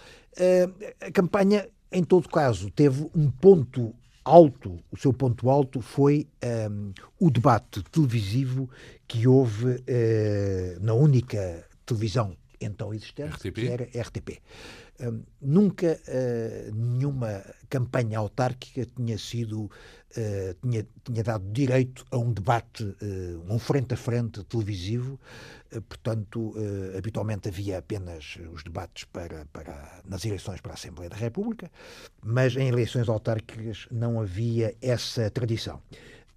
A 1.01 1.11
campanha, 1.11 1.69
em 1.91 2.05
todo 2.05 2.29
caso, 2.29 2.71
teve 2.71 3.11
um 3.13 3.29
ponto 3.29 3.93
alto, 4.25 4.79
o 4.91 4.97
seu 4.97 5.13
ponto 5.13 5.51
alto 5.51 5.81
foi 5.81 6.29
um, 6.71 6.93
o 7.19 7.29
debate 7.29 7.83
televisivo 7.91 8.71
que 9.09 9.27
houve 9.27 9.67
uh, 9.67 10.81
na 10.81 10.95
única 10.95 11.66
televisão 11.87 12.37
então 12.61 12.93
existente, 12.93 13.35
RTP? 13.37 13.55
que 13.55 13.69
era 13.69 13.85
RTP. 13.85 14.43
Um, 14.99 15.23
nunca 15.43 16.01
uh, 16.09 16.75
nenhuma 16.75 17.45
campanha 17.69 18.19
autárquica 18.19 18.87
tinha 18.97 19.19
sido 19.19 19.65
uh, 19.65 19.71
tinha, 20.63 20.87
tinha 21.05 21.23
dado 21.23 21.45
direito 21.53 22.05
a 22.11 22.17
um 22.17 22.33
debate, 22.33 22.83
uh, 22.83 23.45
um 23.47 23.59
frente 23.59 23.93
a 23.93 23.97
frente 23.97 24.43
televisivo. 24.45 25.21
portanto, 25.89 26.55
habitualmente 26.97 27.49
havia 27.49 27.79
apenas 27.79 28.39
os 28.55 28.63
debates 28.63 29.05
para, 29.05 29.45
para 29.53 30.01
nas 30.07 30.25
eleições 30.25 30.61
para 30.61 30.73
a 30.73 30.75
Assembleia 30.75 31.11
da 31.11 31.17
República, 31.17 31.71
mas 32.25 32.57
em 32.57 32.69
eleições 32.69 33.09
autárquicas 33.09 33.87
não 33.91 34.21
havia 34.21 34.75
essa 34.81 35.29
tradição. 35.31 35.83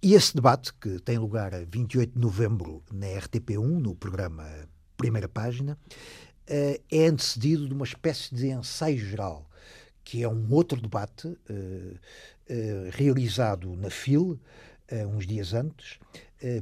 E 0.02 0.14
esse 0.14 0.34
debate, 0.34 0.72
que 0.74 0.98
tem 1.00 1.18
lugar 1.18 1.54
a 1.54 1.62
28 1.64 2.14
de 2.14 2.18
novembro 2.18 2.82
na 2.90 3.06
RTP1, 3.06 3.80
no 3.80 3.94
programa 3.94 4.44
Primeira 5.00 5.28
Página, 5.28 5.78
eh, 6.46 6.78
é 6.90 7.06
antecedido 7.06 7.66
de 7.66 7.72
uma 7.72 7.86
espécie 7.86 8.34
de 8.34 8.48
ensaio 8.48 8.98
geral, 8.98 9.48
que 10.04 10.22
é 10.22 10.28
um 10.28 10.52
outro 10.52 10.78
debate 10.78 11.34
eh, 11.48 12.90
realizado 12.92 13.74
na 13.76 13.88
FIL, 13.88 14.38
uns 15.16 15.24
dias 15.24 15.54
antes, 15.54 16.00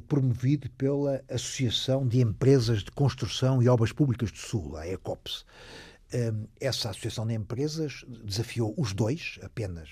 promovido 0.07 0.69
pela 0.73 1.25
Associação 1.31 2.07
de 2.07 2.21
Empresas 2.21 2.83
de 2.83 2.91
Construção 2.91 3.63
e 3.63 3.69
Obras 3.71 3.91
Públicas 3.91 4.31
do 4.31 4.37
Sul, 4.37 4.77
a 4.77 4.87
ECOPS. 4.87 5.47
Essa 6.61 6.91
Associação 6.91 7.27
de 7.27 7.33
Empresas 7.33 8.05
desafiou 8.23 8.75
os 8.77 8.93
dois, 8.93 9.39
apenas 9.43 9.89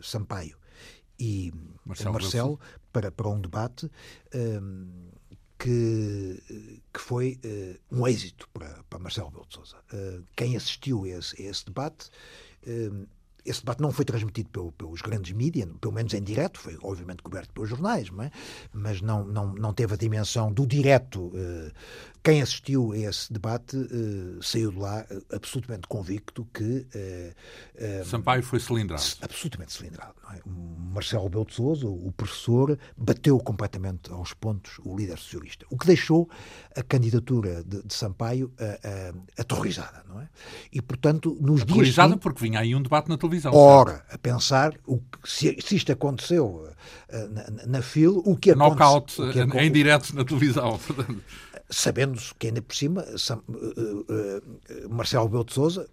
Sampaio 0.00 0.56
e 1.18 1.52
Marcelo, 1.84 2.12
Marcelo 2.12 2.60
para, 2.92 3.10
para 3.10 3.28
um 3.28 3.40
debate 3.40 3.90
que, 5.58 6.42
que 6.92 7.00
foi 7.00 7.38
uh, 7.44 7.96
um 7.96 8.06
êxito 8.06 8.48
para, 8.52 8.82
para 8.88 8.98
Marcelo 8.98 9.30
Belo 9.30 9.46
de 9.48 9.54
Sousa. 9.54 9.76
Uh, 9.92 10.24
quem 10.36 10.56
assistiu 10.56 11.04
a 11.04 11.08
esse, 11.08 11.42
a 11.42 11.50
esse 11.50 11.64
debate 11.66 12.08
uh, 12.66 13.06
esse 13.48 13.60
debate 13.60 13.80
não 13.80 13.90
foi 13.90 14.04
transmitido 14.04 14.48
pelo, 14.50 14.72
pelos 14.72 15.00
grandes 15.00 15.32
mídias, 15.32 15.68
pelo 15.80 15.92
menos 15.92 16.12
em 16.14 16.22
direto, 16.22 16.58
foi 16.60 16.76
obviamente 16.82 17.22
coberto 17.22 17.52
pelos 17.52 17.68
jornais, 17.68 18.10
não 18.10 18.22
é? 18.22 18.30
mas 18.72 19.00
não, 19.00 19.24
não, 19.24 19.54
não 19.54 19.72
teve 19.72 19.94
a 19.94 19.96
dimensão 19.96 20.52
do 20.52 20.66
direto. 20.66 21.32
Quem 22.22 22.42
assistiu 22.42 22.92
a 22.92 22.98
esse 22.98 23.32
debate 23.32 23.76
saiu 24.42 24.72
de 24.72 24.78
lá 24.78 25.06
absolutamente 25.32 25.86
convicto 25.88 26.46
que. 26.52 26.86
Sampaio 28.04 28.42
foi 28.42 28.60
cilindrado. 28.60 29.02
Absolutamente 29.22 29.72
cilindrado. 29.72 30.14
É? 30.34 30.40
Marcelo 30.92 31.24
Rebelo 31.24 31.46
de 31.46 31.54
Sousa, 31.54 31.86
o 31.86 32.12
professor, 32.12 32.78
bateu 32.96 33.38
completamente 33.38 34.10
aos 34.12 34.34
pontos 34.34 34.78
o 34.84 34.96
líder 34.96 35.16
socialista, 35.18 35.64
o 35.70 35.78
que 35.78 35.86
deixou 35.86 36.28
a 36.76 36.82
candidatura 36.82 37.64
de, 37.64 37.82
de 37.82 37.94
Sampaio 37.94 38.52
aterrorizada, 39.38 40.04
não 40.08 40.20
é? 40.20 40.28
E, 40.72 40.82
portanto, 40.82 41.36
nos 41.40 41.60
dias... 41.60 41.70
Aterrorizada 41.70 42.16
porque 42.16 42.42
vinha 42.42 42.60
aí 42.60 42.74
um 42.74 42.82
debate 42.82 43.08
na 43.08 43.16
televisão. 43.16 43.37
Ora, 43.46 43.92
certo? 43.92 44.14
a 44.14 44.18
pensar, 44.18 44.74
o 44.86 44.98
que, 44.98 45.18
se, 45.24 45.56
se 45.60 45.76
isto 45.76 45.92
aconteceu 45.92 46.46
uh, 46.46 47.28
na, 47.30 47.66
na 47.66 47.82
FIL, 47.82 48.22
o 48.24 48.36
que 48.36 48.54
Knockout 48.54 49.20
aconteceu... 49.20 49.46
Knockout 49.46 49.64
em 49.64 49.72
direto 49.72 50.14
na 50.14 50.24
televisão. 50.24 50.78
Sabendo-se 51.70 52.34
que 52.34 52.46
ainda 52.46 52.62
por 52.62 52.74
cima, 52.74 53.04
Sam, 53.18 53.42
uh, 53.48 53.52
uh, 53.54 54.88
Marcelo 54.88 55.24
Rebelo 55.24 55.44
de 55.44 55.52
Sousa 55.54 55.88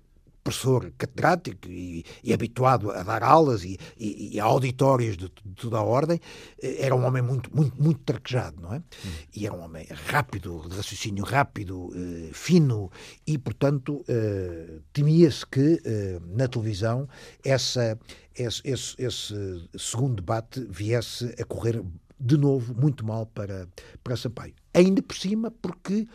professor 0.45 0.93
catedrático 0.95 1.67
e, 1.67 2.05
e, 2.23 2.31
habituado 2.31 2.91
a 2.91 3.01
dar 3.01 3.23
aulas 3.23 3.63
e, 3.63 3.79
e, 3.97 4.35
e 4.35 4.39
a 4.39 4.43
auditórios 4.43 5.17
de, 5.17 5.25
de, 5.25 5.55
toda 5.55 5.77
a 5.79 5.83
ordem, 5.83 6.21
eh, 6.61 6.85
era 6.85 6.95
um 6.95 7.03
homem 7.03 7.23
muito, 7.23 7.49
muito, 7.53 7.81
muito 7.81 8.01
traquejado, 8.01 8.61
não 8.61 8.71
é? 8.71 8.77
Hum. 8.77 9.11
E 9.35 9.47
era 9.47 9.55
um 9.55 9.61
homem 9.61 9.87
rápido, 10.05 10.63
de 10.69 10.77
raciocínio 10.77 11.23
rápido, 11.23 11.91
eh, 11.95 12.29
fino, 12.31 12.91
e, 13.25 13.39
portanto, 13.39 14.05
eh, 14.07 14.81
temia-se 14.93 15.47
que 15.47 15.81
eh, 15.83 16.19
na 16.27 16.47
televisão 16.47 17.09
essa, 17.43 17.97
esse, 18.35 18.61
esse, 18.63 18.95
esse 18.99 19.69
segundo 19.75 20.17
debate 20.17 20.63
viesse 20.69 21.33
a 21.41 21.43
correr 21.43 21.81
de 22.19 22.37
novo 22.37 22.73
muito 22.75 23.03
mal 23.03 23.25
para, 23.25 23.67
para 24.03 24.15
Sampaio. 24.15 24.53
Ainda 24.75 25.01
por 25.01 25.15
cima, 25.15 25.49
porque 25.49 26.07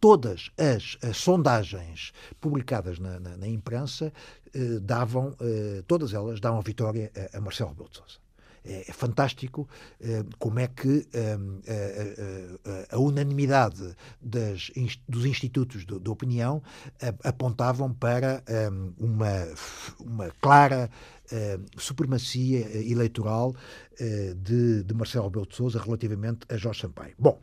todas 0.00 0.50
as, 0.58 0.98
as 1.02 1.16
sondagens 1.16 2.12
publicadas 2.40 2.98
na, 2.98 3.18
na, 3.20 3.36
na 3.36 3.48
imprensa 3.48 4.12
eh, 4.54 4.80
davam, 4.80 5.34
eh, 5.40 5.82
todas 5.86 6.12
elas 6.12 6.40
davam 6.40 6.60
vitória 6.62 7.10
a, 7.32 7.38
a 7.38 7.40
Marcelo 7.40 7.70
Rebelo 7.70 7.90
de 7.90 7.96
Sousa. 7.96 8.26
É, 8.64 8.90
é 8.90 8.92
fantástico 8.92 9.68
eh, 10.00 10.24
como 10.38 10.58
é 10.58 10.66
que 10.66 11.06
eh, 11.12 11.36
a, 12.90 12.98
unanimidade 12.98 13.94
das, 14.20 14.70
dos 15.08 15.24
institutos 15.24 15.86
de, 15.86 16.00
de 16.00 16.10
opinião 16.10 16.62
apontavam 17.22 17.92
para 17.92 18.42
uma, 18.98 19.46
uma 20.00 20.30
clara 20.40 20.90
supremacia 21.76 22.60
eleitoral 22.88 23.54
de, 24.36 24.82
de 24.82 24.94
Marcelo 24.94 25.26
Rebelo 25.26 25.46
de 25.46 25.54
Sousa 25.54 25.80
relativamente 25.80 26.40
a 26.48 26.56
Jorge 26.56 26.82
Sampaio. 26.82 27.14
Bom, 27.18 27.40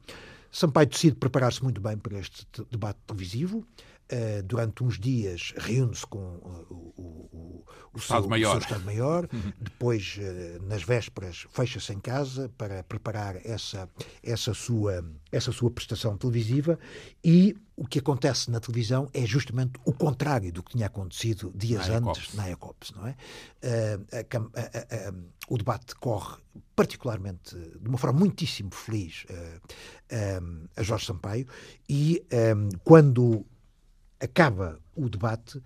Sampaio 0.53 0.87
decide 0.87 1.15
preparar-se 1.15 1.63
muito 1.63 1.81
bem 1.81 1.97
para 1.97 2.19
este 2.19 2.45
debate 2.69 2.99
televisivo. 3.07 3.65
Uh, 4.13 4.43
durante 4.43 4.83
uns 4.83 4.99
dias 4.99 5.53
reúne-se 5.57 6.05
com 6.05 6.19
uh, 6.19 6.67
o, 6.69 6.93
o, 7.31 7.65
o, 7.93 7.99
seu, 7.99 8.19
o, 8.19 8.29
seu, 8.29 8.57
Estado-Maior, 8.59 9.27
uhum. 9.33 9.53
depois, 9.59 10.19
uh, 10.19 10.63
nas 10.67 10.83
vésperas, 10.83 11.47
fecha-se 11.49 11.93
em 11.93 11.99
casa 11.99 12.47
para 12.55 12.83
preparar 12.83 13.43
essa, 13.43 13.89
essa, 14.21 14.53
sua, 14.53 15.03
essa 15.31 15.51
sua 15.51 15.71
prestação 15.71 16.15
televisiva. 16.15 16.77
E 17.23 17.55
o 17.75 17.87
que 17.87 17.97
acontece 17.97 18.51
na 18.51 18.59
televisão 18.59 19.09
é 19.15 19.25
justamente 19.25 19.79
o 19.83 19.91
contrário 19.91 20.53
do 20.53 20.61
que 20.61 20.73
tinha 20.73 20.85
acontecido 20.85 21.51
dias 21.55 21.87
na 21.87 21.97
antes 21.97 22.35
na 22.35 22.51
ECOPS, 22.51 22.91
não 22.91 23.07
é? 23.07 23.15
A, 23.63 24.19
a, 24.19 25.09
a, 25.09 25.13
o 25.49 25.57
debate 25.57 25.95
corre 25.95 26.37
particularmente, 26.75 27.55
de 27.55 27.89
uma 27.89 27.97
forma 27.97 28.19
muitíssimo 28.19 28.69
feliz, 28.71 29.25
a 30.75 30.83
Jorge 30.83 31.07
Sampaio. 31.07 31.47
E 31.89 32.23
quando 32.83 33.43
acaba 34.23 34.79
o 34.95 35.09
debate, 35.09 35.61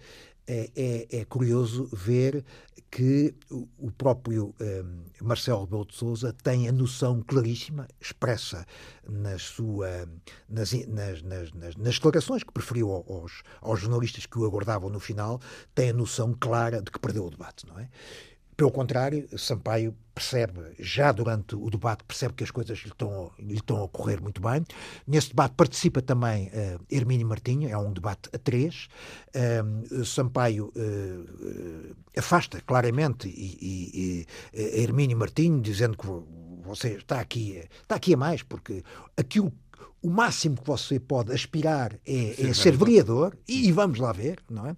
é, 0.47 0.71
é, 0.75 1.19
é, 1.19 1.25
curioso 1.25 1.89
ver 1.91 2.43
que 2.89 3.35
o, 3.51 3.91
próprio 3.91 4.55
um, 4.61 5.03
Marcelo 5.21 5.65
Rebelo 5.65 5.85
de 5.85 5.93
Sousa 5.93 6.33
tem 6.41 6.69
a 6.69 6.71
noção 6.71 7.21
claríssima, 7.21 7.85
expressa 7.99 8.65
nas, 9.07 9.41
sua, 9.41 10.07
nas, 10.47 10.71
nas, 10.71 11.21
nas, 11.21 11.51
nas, 11.51 11.75
declarações 11.75 12.43
que 12.43 12.51
preferiu 12.51 12.89
aos, 12.89 13.43
aos 13.61 13.81
jornalistas 13.81 14.25
que 14.25 14.39
o 14.39 14.45
aguardavam 14.45 14.89
no 14.89 15.01
final, 15.01 15.41
tem 15.75 15.89
a 15.89 15.93
noção 15.93 16.33
clara 16.39 16.81
de 16.81 16.89
que 16.89 16.99
perdeu 16.99 17.25
o 17.25 17.29
debate, 17.29 17.67
não 17.67 17.77
é? 17.77 17.89
Pelo 18.57 18.71
contrário, 18.71 19.29
Sampaio 19.37 19.95
percebe, 20.15 20.73
já 20.79 21.11
durante 21.11 21.55
o 21.55 21.69
debate, 21.69 22.03
percebe 22.03 22.33
que 22.33 22.43
as 22.43 22.49
coisas 22.49 22.79
lhe 22.79 22.89
estão, 22.89 23.31
lhe 23.37 23.53
estão 23.53 23.77
a 23.77 23.83
ocorrer 23.83 24.19
muito 24.19 24.41
bem. 24.41 24.65
Nesse 25.05 25.27
debate 25.27 25.53
participa 25.55 26.01
também 26.01 26.47
uh, 26.47 26.83
Hermínio 26.89 27.27
Martinho, 27.27 27.69
é 27.69 27.77
um 27.77 27.93
debate 27.93 28.29
a 28.33 28.37
três. 28.39 28.87
Uh, 29.29 30.03
Sampaio 30.03 30.73
uh, 30.75 31.95
afasta 32.17 32.59
claramente 32.61 33.27
e, 33.27 33.59
e, 33.61 34.27
e 34.51 34.81
Hermínio 34.81 35.15
Martinho, 35.15 35.61
dizendo 35.61 35.95
que 35.95 36.07
você 36.63 36.93
está 36.93 37.19
aqui, 37.19 37.63
está 37.83 37.95
aqui 37.95 38.15
a 38.15 38.17
mais, 38.17 38.41
porque 38.41 38.83
aquilo 39.15 39.53
o 40.01 40.09
máximo 40.09 40.57
que 40.57 40.65
você 40.65 40.99
pode 40.99 41.31
aspirar 41.31 41.93
é, 42.07 42.49
é 42.49 42.53
ser 42.55 42.75
vereador, 42.75 43.37
e, 43.47 43.67
e, 43.67 43.71
vamos 43.71 43.99
lá 43.99 44.11
ver, 44.11 44.39
não 44.49 44.65
é? 44.67 44.75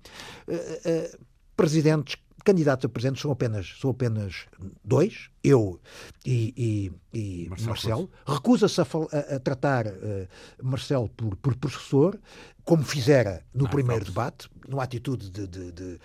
Presidentes 1.56 2.16
candidatos 2.44 2.86
a 2.86 2.90
presidente 2.90 3.22
são 3.22 3.32
apenas, 3.32 3.76
são 3.80 3.90
apenas 3.90 4.46
dois, 4.84 5.30
eu 5.44 5.80
e, 6.26 6.92
e, 7.14 7.18
e 7.18 7.50
Marcelo. 7.50 7.70
Marcelo. 7.70 8.12
Recusa-se 8.26 8.82
a, 8.82 8.84
a, 8.84 9.36
a, 9.36 9.40
tratar 9.40 9.88
uh, 9.88 10.28
Marcelo 10.62 11.10
por, 11.10 11.36
por 11.38 11.56
professor, 11.56 12.20
como 12.64 12.84
fizera 12.84 13.44
no 13.54 13.66
ah, 13.66 13.70
primeiro 13.70 14.06
debate, 14.06 14.50
numa 14.68 14.84
atitude 14.84 15.30
de, 15.30 15.48
de, 15.48 15.72
de 15.72 16.00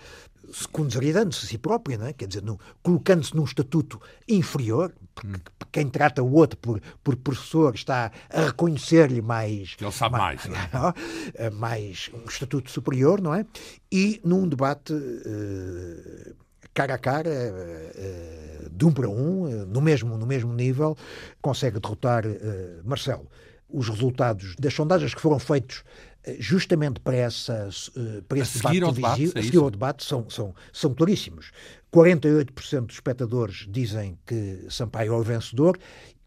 secundarizando-se 0.54 1.44
a 1.44 1.48
si 1.48 1.58
própria, 1.58 1.98
não 1.98 2.06
é? 2.06 2.12
quer 2.12 2.28
dizer, 2.28 2.42
colocando-se 2.82 3.34
num 3.34 3.44
estatuto 3.44 4.00
inferior, 4.28 4.94
porque 5.14 5.36
hum. 5.36 5.66
quem 5.72 5.88
trata 5.88 6.22
o 6.22 6.32
outro 6.32 6.56
por, 6.58 6.80
por 7.02 7.16
professor 7.16 7.74
está 7.74 8.12
a 8.30 8.40
reconhecer-lhe 8.46 9.20
mais... 9.20 9.76
Ele 9.80 9.90
sabe 9.90 10.16
mais, 10.16 10.46
mais, 10.46 10.70
é? 11.34 11.50
mais 11.50 12.10
um 12.14 12.28
estatuto 12.28 12.70
superior, 12.70 13.20
não 13.20 13.34
é? 13.34 13.44
E 13.90 14.20
num 14.24 14.48
debate 14.48 14.92
uh, 14.92 16.34
cara 16.72 16.94
a 16.94 16.98
cara, 16.98 17.30
uh, 17.30 18.70
de 18.70 18.84
um 18.84 18.92
para 18.92 19.08
um, 19.08 19.66
no, 19.66 19.80
mesmo, 19.80 20.16
no 20.16 20.26
mesmo 20.26 20.52
nível, 20.52 20.96
consegue 21.42 21.80
derrotar 21.80 22.24
Marcelo. 22.84 23.28
os 23.68 23.88
resultados 23.88 24.54
das 24.58 24.72
sondagens 24.72 25.14
que 25.14 25.20
foram 25.20 25.38
feitos 25.38 25.82
eh, 25.82 26.13
justamente 26.38 27.00
para, 27.00 27.16
essa, 27.16 27.68
eh, 27.96 28.22
para 28.26 28.38
esse 28.38 28.58
debate 28.58 28.80
televisivo, 28.80 29.32
é 29.36 29.40
a 29.40 29.42
seguir 29.42 29.58
ao 29.58 29.70
debate, 29.70 30.04
são, 30.04 30.28
são, 30.30 30.54
são 30.72 30.94
claríssimos. 30.94 31.50
48% 31.92 32.86
dos 32.86 32.96
espectadores 32.96 33.66
dizem 33.68 34.18
que 34.26 34.66
Sampaio 34.68 35.12
é 35.12 35.16
o 35.16 35.22
vencedor, 35.22 35.78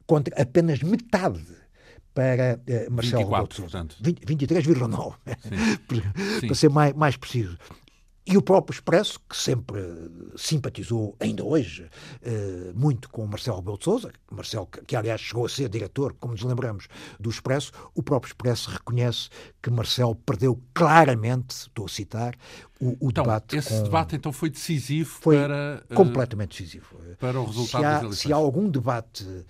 contra 0.06 0.42
apenas 0.42 0.82
metade 0.82 1.44
para 2.14 2.60
uh, 2.60 2.92
Marcelo 2.92 3.24
24, 3.24 3.62
portanto. 3.62 3.98
23,9, 4.02 5.16
para 6.48 6.56
ser 6.56 6.70
mais, 6.70 6.94
mais 6.94 7.18
preciso. 7.18 7.58
E 8.30 8.36
o 8.36 8.42
próprio 8.42 8.76
Expresso, 8.76 9.22
que 9.30 9.38
sempre 9.38 9.82
simpatizou, 10.36 11.16
ainda 11.18 11.46
hoje, 11.46 11.90
eh, 12.22 12.74
muito 12.76 13.10
com 13.10 13.26
Marcelo 13.26 13.60
Rebelo 13.60 13.78
de 13.78 13.86
Sousa, 13.86 14.12
Marcelo, 14.30 14.68
que 14.68 14.98
aliás 14.98 15.22
chegou 15.22 15.46
a 15.46 15.50
ser 15.50 15.70
diretor, 15.70 16.14
como 16.20 16.34
nos 16.34 16.44
lembramos, 16.44 16.90
do 17.18 17.30
Expresso, 17.30 17.72
o 17.96 18.04
próprio 18.04 18.28
Expresso 18.30 18.70
reconhece 18.70 19.30
que 19.62 19.70
Marcelo 19.70 20.14
perdeu 20.14 20.62
claramente, 20.74 21.52
estou 21.56 21.86
a 21.86 21.88
citar, 21.88 22.36
o, 22.82 22.98
o 23.00 23.10
então, 23.10 23.24
debate. 23.24 23.56
Esse 23.56 23.70
com... 23.70 23.84
debate 23.84 24.16
então 24.18 24.34
foi 24.34 24.50
decisivo 24.50 25.10
foi 25.10 25.38
para. 25.38 25.84
Completamente 25.96 26.62
decisivo. 26.62 27.00
Para 27.20 27.40
o 27.40 27.46
resultado 27.46 27.82
se 27.82 27.86
há, 27.86 27.92
das 27.94 28.02
eleições. 28.02 28.20
Se 28.20 28.34
há 28.34 28.36
algum 28.36 28.70
debate 28.70 29.24
uh, 29.24 29.46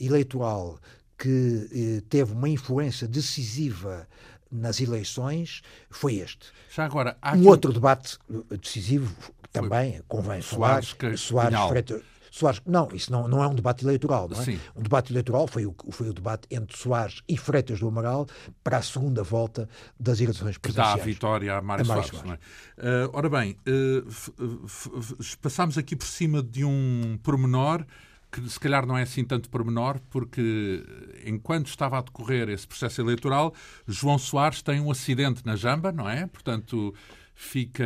eleitoral 0.00 0.78
que 1.18 1.98
uh, 1.98 2.02
teve 2.02 2.32
uma 2.32 2.48
influência 2.48 3.08
decisiva 3.08 4.06
nas 4.52 4.80
eleições 4.80 5.62
foi 5.90 6.16
este. 6.16 6.52
Já 6.74 6.84
agora, 6.84 7.16
um 7.24 7.28
aqui... 7.28 7.46
outro 7.46 7.72
debate 7.72 8.18
decisivo 8.60 9.14
também, 9.50 9.92
Foi. 9.92 10.02
convém 10.08 10.42
Soares, 10.42 10.90
falar, 10.90 11.16
Soares 11.16 11.58
Freitas, 11.68 12.02
Soares, 12.32 12.62
não, 12.66 12.88
isso 12.94 13.12
não, 13.12 13.28
não 13.28 13.44
é 13.44 13.46
um 13.46 13.54
debate 13.54 13.84
eleitoral, 13.84 14.26
não 14.26 14.40
é? 14.40 14.44
Sim. 14.44 14.58
Um 14.74 14.80
debate 14.80 15.12
eleitoral 15.12 15.46
foi 15.46 15.66
o, 15.66 15.76
foi 15.90 16.08
o 16.08 16.14
debate 16.14 16.48
entre 16.50 16.74
Soares 16.78 17.22
e 17.28 17.36
Freitas 17.36 17.78
do 17.78 17.88
Amaral 17.88 18.26
para 18.64 18.78
a 18.78 18.82
segunda 18.82 19.22
volta 19.22 19.68
das 20.00 20.18
eleições 20.18 20.56
presidenciais. 20.56 20.94
Que 20.94 20.98
dá 20.98 21.02
a 21.02 21.06
vitória 21.06 21.56
a 21.58 21.60
Mário, 21.60 21.84
a 21.84 21.88
Mário 21.88 22.04
Soares. 22.04 22.26
Soares. 22.26 22.44
É? 22.78 23.04
Uh, 23.04 23.10
ora 23.12 23.28
bem, 23.28 23.58
uh, 23.68 25.36
passámos 25.42 25.76
aqui 25.76 25.94
por 25.94 26.06
cima 26.06 26.42
de 26.42 26.64
um 26.64 27.18
pormenor 27.22 27.84
que 28.32 28.48
se 28.48 28.58
calhar 28.58 28.86
não 28.86 28.96
é 28.96 29.02
assim 29.02 29.24
tanto 29.24 29.50
pormenor, 29.50 30.00
porque 30.08 30.82
enquanto 31.26 31.66
estava 31.66 31.98
a 31.98 32.00
decorrer 32.00 32.48
esse 32.48 32.66
processo 32.66 33.02
eleitoral, 33.02 33.54
João 33.86 34.18
Soares 34.18 34.62
tem 34.62 34.80
um 34.80 34.90
acidente 34.90 35.44
na 35.44 35.54
jamba, 35.54 35.92
não 35.92 36.08
é? 36.08 36.26
Portanto, 36.26 36.94
fica 37.34 37.84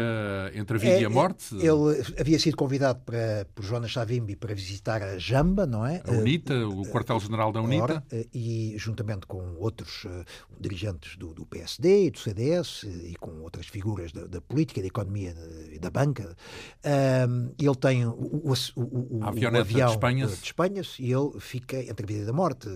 entre 0.55 0.76
a 0.76 0.80
vida 0.80 0.94
é, 0.94 1.03
e 1.03 1.05
a 1.05 1.11
morte. 1.11 1.55
Ele 1.55 2.05
havia 2.18 2.38
sido 2.38 2.57
convidado 2.57 3.01
para, 3.01 3.47
por 3.55 3.64
Jonas 3.64 3.92
Savimbi 3.92 4.36
para 4.36 4.55
visitar 4.55 5.03
a 5.03 5.18
Jamba, 5.18 5.66
não 5.66 5.86
é? 5.86 6.03
A 6.05 6.11
UNITA, 6.11 6.55
uh, 6.66 6.80
o 6.80 6.86
quartel-general 6.86 7.53
da 7.53 7.61
UNITA. 7.61 7.82
Ora, 7.82 8.05
uh, 8.12 8.28
e 8.34 8.74
juntamente 8.76 9.26
com 9.26 9.57
outros 9.59 10.05
uh, 10.05 10.24
dirigentes 10.61 11.16
do, 11.16 11.32
do, 11.32 11.47
PSD 11.47 12.07
e 12.07 12.11
do 12.11 12.18
CDS 12.18 12.84
e 12.84 13.14
com 13.18 13.40
outras 13.42 13.66
figuras 13.66 14.12
da, 14.12 14.26
da 14.26 14.40
política, 14.40 14.80
da 14.80 14.86
economia 14.86 15.34
e 15.72 15.78
da 15.78 15.90
banca, 15.90 16.36
ele 17.59 17.76
tem 17.76 18.05
o, 18.07 18.11
o, 18.11 18.53
o, 18.76 19.18
o 19.18 19.24
avião 19.24 19.51
de 19.53 19.80
Espanha. 19.80 20.26
de 20.26 20.32
Espanha 20.32 20.82
e 20.99 21.12
ele 21.12 21.40
fica 21.40 21.78
entre 21.80 22.05
a 22.05 22.07
vida 22.07 22.26
e 22.26 22.30
a 22.30 22.32
morte. 22.32 22.68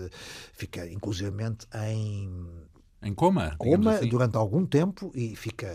Fica, 0.53 0.87
inclusivamente, 0.87 1.67
em 1.73 2.29
em 3.03 3.15
coma? 3.15 3.55
Coma 3.57 3.95
assim. 3.95 4.09
durante 4.09 4.37
algum 4.37 4.63
tempo 4.65 5.11
e 5.15 5.35
fica. 5.35 5.67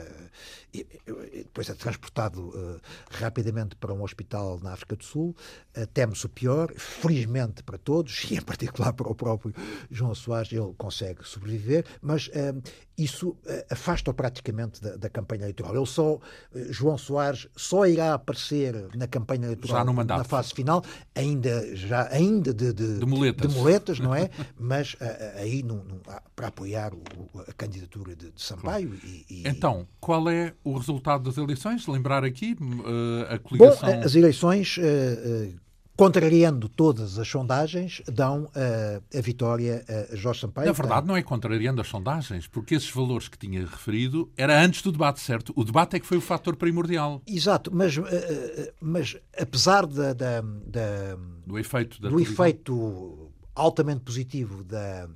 E, 0.73 0.87
e 1.33 1.39
depois 1.39 1.69
é 1.69 1.75
transportado 1.75 2.49
uh, 2.49 2.81
rapidamente 3.11 3.75
para 3.77 3.93
um 3.93 4.03
hospital 4.03 4.61
na 4.63 4.73
África 4.73 4.95
do 4.95 5.03
Sul. 5.03 5.35
Uh, 5.77 5.87
Teme-se 5.87 6.27
o 6.27 6.29
pior, 6.29 6.73
felizmente 6.77 7.63
para 7.63 7.79
todos, 7.79 8.27
e 8.31 8.37
em 8.37 8.43
particular 8.43 8.93
para 8.93 9.09
o 9.09 9.15
próprio 9.15 9.55
João 9.91 10.15
Soares, 10.15 10.53
ele 10.53 10.73
consegue 10.77 11.25
sobreviver, 11.25 11.85
mas 12.01 12.29
uh, 12.29 12.63
isso 12.97 13.37
afasta-o 13.71 14.15
praticamente 14.15 14.81
da, 14.81 14.97
da, 14.97 15.11
campanha 15.11 15.43
eleitoral. 15.43 15.75
Ele 15.75 15.87
só, 15.87 16.19
João 16.71 16.97
Soares, 16.97 17.47
só 17.55 17.87
irá 17.87 18.15
aparecer 18.15 18.89
na 18.95 19.07
campanha 19.07 19.47
eleitoral 19.47 19.85
na 19.85 20.25
fase 20.25 20.55
final, 20.55 20.83
ainda, 21.15 21.77
já, 21.77 22.09
ainda 22.11 22.55
de, 22.55 22.73
de, 22.73 22.99
de, 22.99 23.07
muletas. 23.07 23.53
de 23.53 23.59
muletas, 23.59 23.99
não 23.99 24.15
é? 24.15 24.31
mas 24.59 24.97
aí 25.37 25.63
para 26.35 26.49
apoiar 26.49 26.95
o 26.95 27.16
a 27.49 27.53
candidatura 27.53 28.15
de, 28.15 28.31
de 28.31 28.43
Sampaio. 28.43 28.95
E, 29.05 29.27
e... 29.29 29.49
Então, 29.49 29.87
qual 30.01 30.29
é 30.29 30.55
o 30.65 30.77
resultado 30.77 31.25
das 31.25 31.37
eleições? 31.37 31.87
Lembrar 31.87 32.25
aqui 32.25 32.57
uh, 32.61 33.35
a 33.35 33.39
coligação. 33.39 33.89
Bom, 33.89 34.01
as 34.01 34.15
eleições. 34.15 34.77
Uh, 34.79 35.53
uh, 35.53 35.67
contrariando 35.97 36.69
todas 36.69 37.19
as 37.19 37.27
sondagens, 37.27 38.03
dão 38.07 38.51
a 38.55 39.21
vitória 39.23 39.83
a 40.13 40.15
Jorge 40.15 40.43
Sampaio. 40.43 40.67
Na 40.67 40.73
verdade, 40.75 41.07
não 41.07 41.17
é 41.17 41.23
contrariando 41.23 41.81
as 41.81 41.89
sondagens, 41.89 42.47
porque 42.47 42.75
esses 42.75 42.91
valores 42.91 43.29
que 43.29 43.39
tinha 43.39 43.61
referido 43.61 44.31
era 44.37 44.63
antes 44.63 44.83
do 44.83 44.93
debate, 44.93 45.21
certo? 45.21 45.55
O 45.57 45.65
debate 45.65 45.97
é 45.97 45.99
que 45.99 46.05
foi 46.05 46.19
o 46.19 46.21
fator 46.21 46.55
primordial. 46.55 47.23
Exato, 47.27 47.75
mas, 47.75 47.95
mas 48.79 49.17
apesar 49.41 49.87
da, 49.87 50.13
da, 50.13 50.43
da, 50.43 51.17
do 51.47 51.59
efeito, 51.59 51.99
do 51.99 52.21
efeito 52.21 53.33
altamente 53.55 54.03
positivo 54.03 54.63
da 54.63 55.09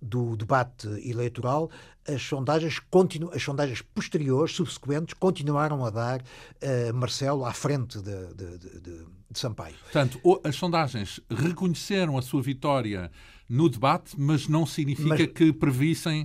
do 0.00 0.36
debate 0.36 0.88
eleitoral, 1.08 1.70
as 2.06 2.22
sondagens, 2.22 2.78
continu, 2.90 3.30
as 3.32 3.42
sondagens 3.42 3.82
posteriores, 3.82 4.54
subsequentes, 4.54 5.14
continuaram 5.14 5.84
a 5.84 5.90
dar 5.90 6.20
uh, 6.20 6.94
Marcelo 6.94 7.44
à 7.44 7.52
frente 7.52 8.00
de, 8.00 8.34
de, 8.34 8.58
de, 8.58 8.80
de, 8.80 9.06
Sampaio. 9.32 9.76
Portanto, 9.84 10.20
as 10.42 10.56
sondagens 10.56 11.20
reconheceram 11.30 12.18
a 12.18 12.22
sua 12.22 12.42
vitória 12.42 13.12
no 13.48 13.68
debate, 13.68 14.18
mas 14.18 14.48
não 14.48 14.66
significa 14.66 15.08
mas, 15.08 15.26
que 15.26 15.52
previssem 15.52 16.22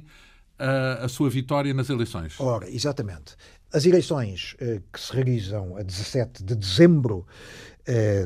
uh, 0.59 1.03
a 1.03 1.07
sua 1.07 1.29
vitória 1.29 1.73
nas 1.73 1.89
eleições. 1.89 2.39
Ora, 2.39 2.69
exatamente. 2.69 3.35
As 3.71 3.85
eleições 3.85 4.55
uh, 4.55 4.81
que 4.91 4.99
se 4.99 5.13
realizam 5.13 5.77
a 5.77 5.83
17 5.83 6.43
de 6.43 6.55
dezembro 6.55 7.27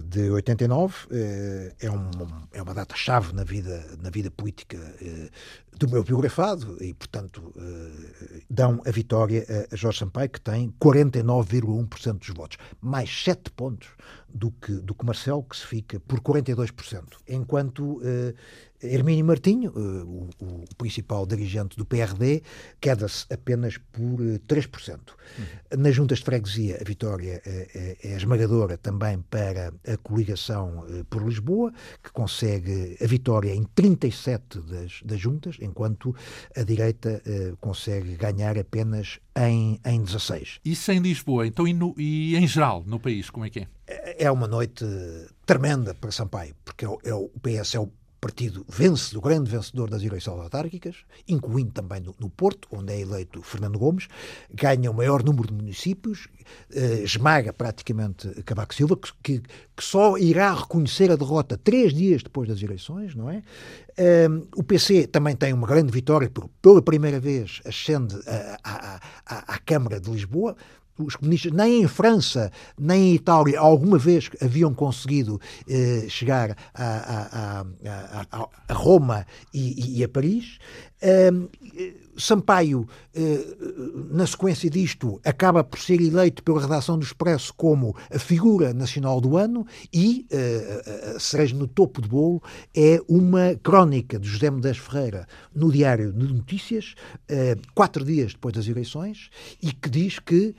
de 0.06 0.30
89, 0.30 0.96
é, 1.12 1.74
é, 1.82 1.92
um, 1.92 2.10
é 2.54 2.62
uma 2.62 2.74
data-chave 2.74 3.34
na 3.34 3.44
vida, 3.44 3.86
na 4.02 4.10
vida 4.10 4.32
política 4.32 4.78
é, 5.02 5.30
do 5.78 5.90
meu 5.90 6.04
biografado 6.04 6.82
e, 6.82 6.94
portanto, 6.94 7.54
é, 7.58 8.42
dão 8.50 8.82
a 8.86 8.92
vitória 8.92 9.46
a 9.72 9.76
Jorge 9.76 10.00
Sampaio, 10.00 10.30
que 10.30 10.40
tem 10.40 10.74
49,1% 10.80 12.20
dos 12.20 12.30
votos, 12.30 12.58
mais 12.82 13.10
7 13.24 13.52
pontos 13.52 13.90
do 14.30 14.52
que, 14.52 14.72
do 14.74 14.96
que 14.96 15.06
Marcelo, 15.06 15.44
que 15.44 15.58
se 15.58 15.66
fica 15.66 16.00
por 16.00 16.22
42%, 16.22 17.04
enquanto 17.28 18.02
Hermínio 18.82 19.26
Martinho, 19.26 19.74
eh, 19.76 19.80
o, 19.80 20.30
o, 20.40 20.76
principal 20.78 21.26
dirigente 21.26 21.78
do 21.78 21.86
PRD, 21.86 22.42
queda-se 22.80 23.26
apenas 23.32 23.78
por 23.78 24.20
3%. 24.48 25.00
Uhum. 25.38 25.82
Nas 25.82 25.96
juntas 25.96 26.20
de 26.20 26.26
freguesia, 26.26 26.78
a 26.80 26.84
vitória 26.84 27.42
é, 27.46 27.68
é, 27.74 27.98
é, 28.10 28.16
esmagadora 28.16 28.78
também 28.78 29.20
para 29.30 29.74
a 29.86 29.98
coligação 29.98 30.86
eh, 30.90 31.04
por 31.10 31.24
Lisboa, 31.24 31.74
que 32.04 32.12
consegue 32.12 32.98
a 33.02 33.06
vitória 33.06 33.54
em 33.54 33.64
37 33.64 34.60
das, 34.62 35.02
das 35.04 35.20
juntas, 35.20 35.58
enquanto 35.62 36.16
a 36.56 36.64
direita 36.64 37.22
eh, 37.26 37.54
consegue 37.60 38.16
ganhar 38.16 38.58
apenas 38.58 39.20
em, 39.36 39.80
em 39.86 40.02
16. 40.02 40.60
Isso 40.64 40.92
em 40.92 41.00
Lisboa, 41.00 41.46
então 41.46 41.68
e, 41.68 41.74
no, 41.74 41.94
e 41.98 42.36
em 42.36 42.48
geral 42.48 42.84
no 42.86 43.00
país, 43.00 43.30
como 43.30 43.46
é 43.46 43.50
que 43.50 43.60
é? 43.60 43.68
É, 43.88 44.26
é 44.26 44.32
uma 44.32 44.48
noite 44.48 44.86
tremenda 45.46 45.94
para 45.94 46.12
Sampaio, 46.12 46.56
porque 46.64 46.86
é, 46.86 46.90
é 47.06 47.14
o 47.14 47.30
PS 47.42 47.76
é 47.76 47.80
o 47.80 47.92
partido 48.20 48.66
vencedor, 48.68 49.22
grande 49.22 49.50
vencedor 49.50 49.90
das 49.90 50.04
eleições 50.04 50.40
autárquicas, 50.40 50.98
incluindo 51.28 51.72
também 51.72 52.02
no, 52.02 52.16
no, 52.20 52.30
Porto, 52.30 52.68
onde 52.72 52.94
é 52.94 53.00
eleito 53.00 53.42
Fernando 53.42 53.80
Gomes, 53.80 54.08
ganha 54.54 54.92
o 54.92 54.94
maior 54.94 55.24
número 55.24 55.48
de 55.48 55.54
municípios, 55.54 56.28
eh, 56.74 57.02
esmaga 57.04 57.54
praticamente 57.54 58.28
Cavaco 58.44 58.76
Silva, 58.76 58.98
que, 58.98 59.12
que, 59.24 59.40
que, 59.40 59.84
só 59.84 60.18
irá 60.18 60.54
reconhecer 60.54 61.12
a 61.12 61.16
derrota 61.16 61.58
três 61.58 61.94
dias 61.94 62.22
depois 62.22 62.48
das 62.50 62.62
eleições, 62.62 63.16
não 63.16 63.30
é? 63.30 63.42
Eh, 63.98 64.28
o 64.56 64.64
PC 64.64 65.08
também 65.08 65.36
tem 65.36 65.54
uma 65.54 65.68
grande 65.68 65.92
vitória, 65.92 66.30
pela 66.62 66.82
primeira 66.82 67.20
vez 67.20 67.62
ascende 67.66 68.16
à 69.26 69.60
Câmara 69.66 70.00
de 70.00 70.10
Lisboa, 70.12 70.56
os 71.00 71.16
comunistas, 71.16 71.52
nem 71.52 71.82
em 71.84 71.88
França, 71.88 72.52
nem 72.78 73.12
em 73.12 73.16
Itália, 73.16 73.60
alguma 73.60 73.98
vez 73.98 74.30
haviam 74.42 74.74
conseguido 74.74 75.40
eh, 75.68 76.06
chegar 76.10 76.56
a, 76.74 76.86
a, 76.86 77.66
a, 78.32 78.50
a 78.68 78.74
Roma 78.74 79.26
e, 79.54 80.00
e, 80.00 80.04
a 80.04 80.10
Paris. 80.10 80.60
Sampaio, 82.20 82.88
eh, 83.16 83.46
na 84.12 84.28
sequência 84.28 84.70
disto, 84.70 85.20
acaba 85.24 85.64
por 85.64 85.80
ser 85.80 86.02
eleito 86.02 86.44
pela 86.44 86.62
redação 86.62 86.98
do 86.98 87.04
Expresso 87.04 87.54
como 87.54 87.96
a 88.14 88.20
figura 88.20 88.74
nacional 88.74 89.22
do 89.22 89.38
ano 89.38 89.66
e 89.94 90.28
a 91.16 91.20
cereja 91.20 91.56
no 91.56 91.68
topo 91.68 92.02
de 92.02 92.10
bolo 92.10 92.44
é 92.76 93.00
uma 93.08 93.56
crónica 93.64 94.20
de 94.20 94.28
José 94.28 94.52
Medeiros 94.52 94.80
Ferreira 94.80 95.28
no 95.56 95.72
Diário 95.72 96.12
de 96.12 96.34
Notícias, 96.34 96.96
eh, 97.28 97.56
quatro 97.74 98.04
dias 98.04 98.34
depois 98.34 98.54
das 98.54 98.68
eleições, 98.68 99.30
e 99.62 99.72
que 99.72 99.90
diz 99.90 100.20
que 100.20 100.54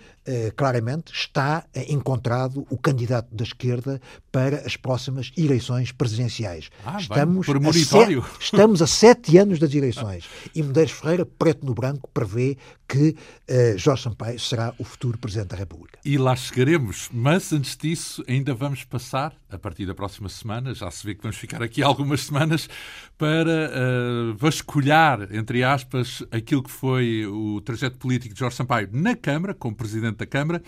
claramente 0.54 1.12
está 1.12 1.64
encontrado 1.88 2.64
o 2.70 2.78
candidato 2.78 3.34
da 3.34 3.42
esquerda 3.42 4.00
para 4.30 4.58
as 4.58 4.76
próximas 4.76 5.32
eleições 5.36 5.90
presidenciais. 5.90 6.70
Ah, 6.84 6.98
estamos, 7.00 7.48
bem, 7.48 7.60
por 7.60 7.68
a 7.68 7.72
sete, 7.72 8.22
estamos 8.38 8.80
a 8.80 8.86
sete 8.86 9.36
anos 9.38 9.58
das 9.58 9.74
eleições 9.74 10.24
e 10.54 10.62
Medeiros 10.62 10.92
Ferreira, 10.92 11.24
preto 11.26 11.64
no 11.66 11.74
branco, 11.74 12.08
prevê 12.12 12.56
que 12.88 13.10
uh, 13.48 13.78
Jorge 13.78 14.02
Sampaio 14.02 14.38
será 14.38 14.74
o 14.78 14.84
futuro 14.84 15.18
Presidente 15.18 15.48
da 15.48 15.56
República. 15.56 15.98
E 16.04 16.18
lá 16.18 16.34
chegaremos, 16.34 17.08
mas 17.12 17.52
antes 17.52 17.76
disso 17.76 18.24
ainda 18.28 18.52
vamos 18.52 18.84
passar, 18.84 19.32
a 19.48 19.58
partir 19.58 19.86
da 19.86 19.94
próxima 19.94 20.28
semana, 20.28 20.74
já 20.74 20.90
se 20.90 21.06
vê 21.06 21.14
que 21.14 21.22
vamos 21.22 21.36
ficar 21.36 21.62
aqui 21.62 21.82
algumas 21.84 22.22
semanas, 22.22 22.68
para 23.16 23.70
uh, 23.70 24.34
vasculhar, 24.36 25.28
entre 25.30 25.62
aspas, 25.62 26.24
aquilo 26.30 26.62
que 26.62 26.70
foi 26.70 27.26
o 27.26 27.60
trajeto 27.60 27.98
político 27.98 28.34
de 28.34 28.40
Jorge 28.40 28.56
Sampaio 28.56 28.88
na 28.92 29.14
Câmara, 29.14 29.54
como 29.54 29.76
Presidente 29.76 30.16
da 30.16 30.26
Câmara, 30.26 30.62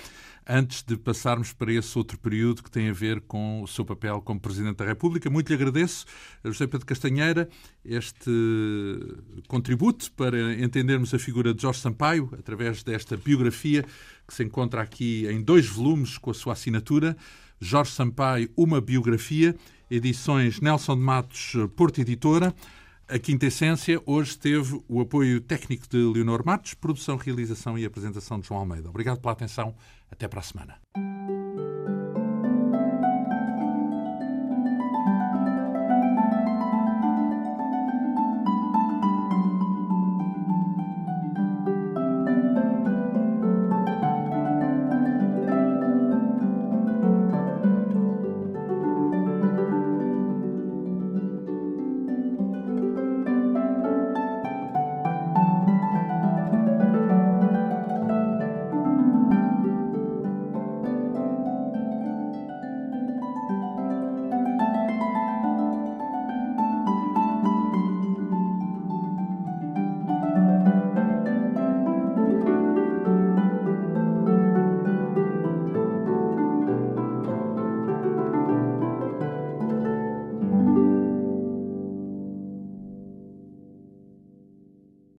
antes 0.47 0.83
de 0.83 0.97
passarmos 0.97 1.53
para 1.53 1.73
esse 1.73 1.97
outro 1.97 2.19
período 2.19 2.63
que 2.63 2.71
tem 2.71 2.89
a 2.89 2.93
ver 2.93 3.21
com 3.23 3.63
o 3.63 3.69
seu 3.69 3.85
papel 3.85 4.21
como 4.21 4.41
Presidente 4.41 4.77
da 4.77 4.85
República. 4.85 5.31
Muito 5.31 5.49
lhe 5.49 5.55
agradeço, 5.55 6.05
José 6.45 6.67
Pedro 6.67 6.87
Castanheira, 6.87 7.49
este 7.85 8.31
contributo 9.49 10.11
para 10.13 10.55
entendermos 10.55 11.15
a 11.15 11.19
figura 11.19 11.55
de 11.55 11.63
Jorge 11.63 11.81
Sampaio 11.81 12.31
através 12.39 12.83
desta 12.83 13.17
biografia 13.17 13.85
que 14.27 14.35
se 14.35 14.43
encontra 14.43 14.83
aqui 14.83 15.27
em 15.29 15.43
dois 15.43 15.67
volumes 15.67 16.19
com 16.19 16.31
a 16.31 16.35
sua 16.35 16.55
assinatura. 16.55 17.17
Jorge 17.61 17.93
Sampaio, 17.93 18.51
uma 18.57 18.81
biografia, 18.81 19.55
edições 19.89 20.61
Nelson 20.61 20.97
de 20.97 21.03
Matos, 21.03 21.53
Porto 21.77 22.01
Editora. 22.01 22.53
A 23.09 23.19
Quinta 23.19 23.47
Essência 23.47 24.01
hoje 24.07 24.39
teve 24.39 24.83
o 24.89 25.01
apoio 25.01 25.41
técnico 25.41 25.87
de 25.87 25.99
Leonor 25.99 26.43
Matos, 26.47 26.75
produção, 26.75 27.17
realização 27.17 27.79
e 27.79 27.85
apresentação 27.85 28.41
de 28.41 28.49
João 28.49 28.61
Almeida. 28.61 28.89
Obrigado 28.89 29.21
pela 29.21 29.33
atenção. 29.33 29.75
Até 30.13 30.29
para 30.29 30.41
a 30.41 30.43
semana. 30.43 30.79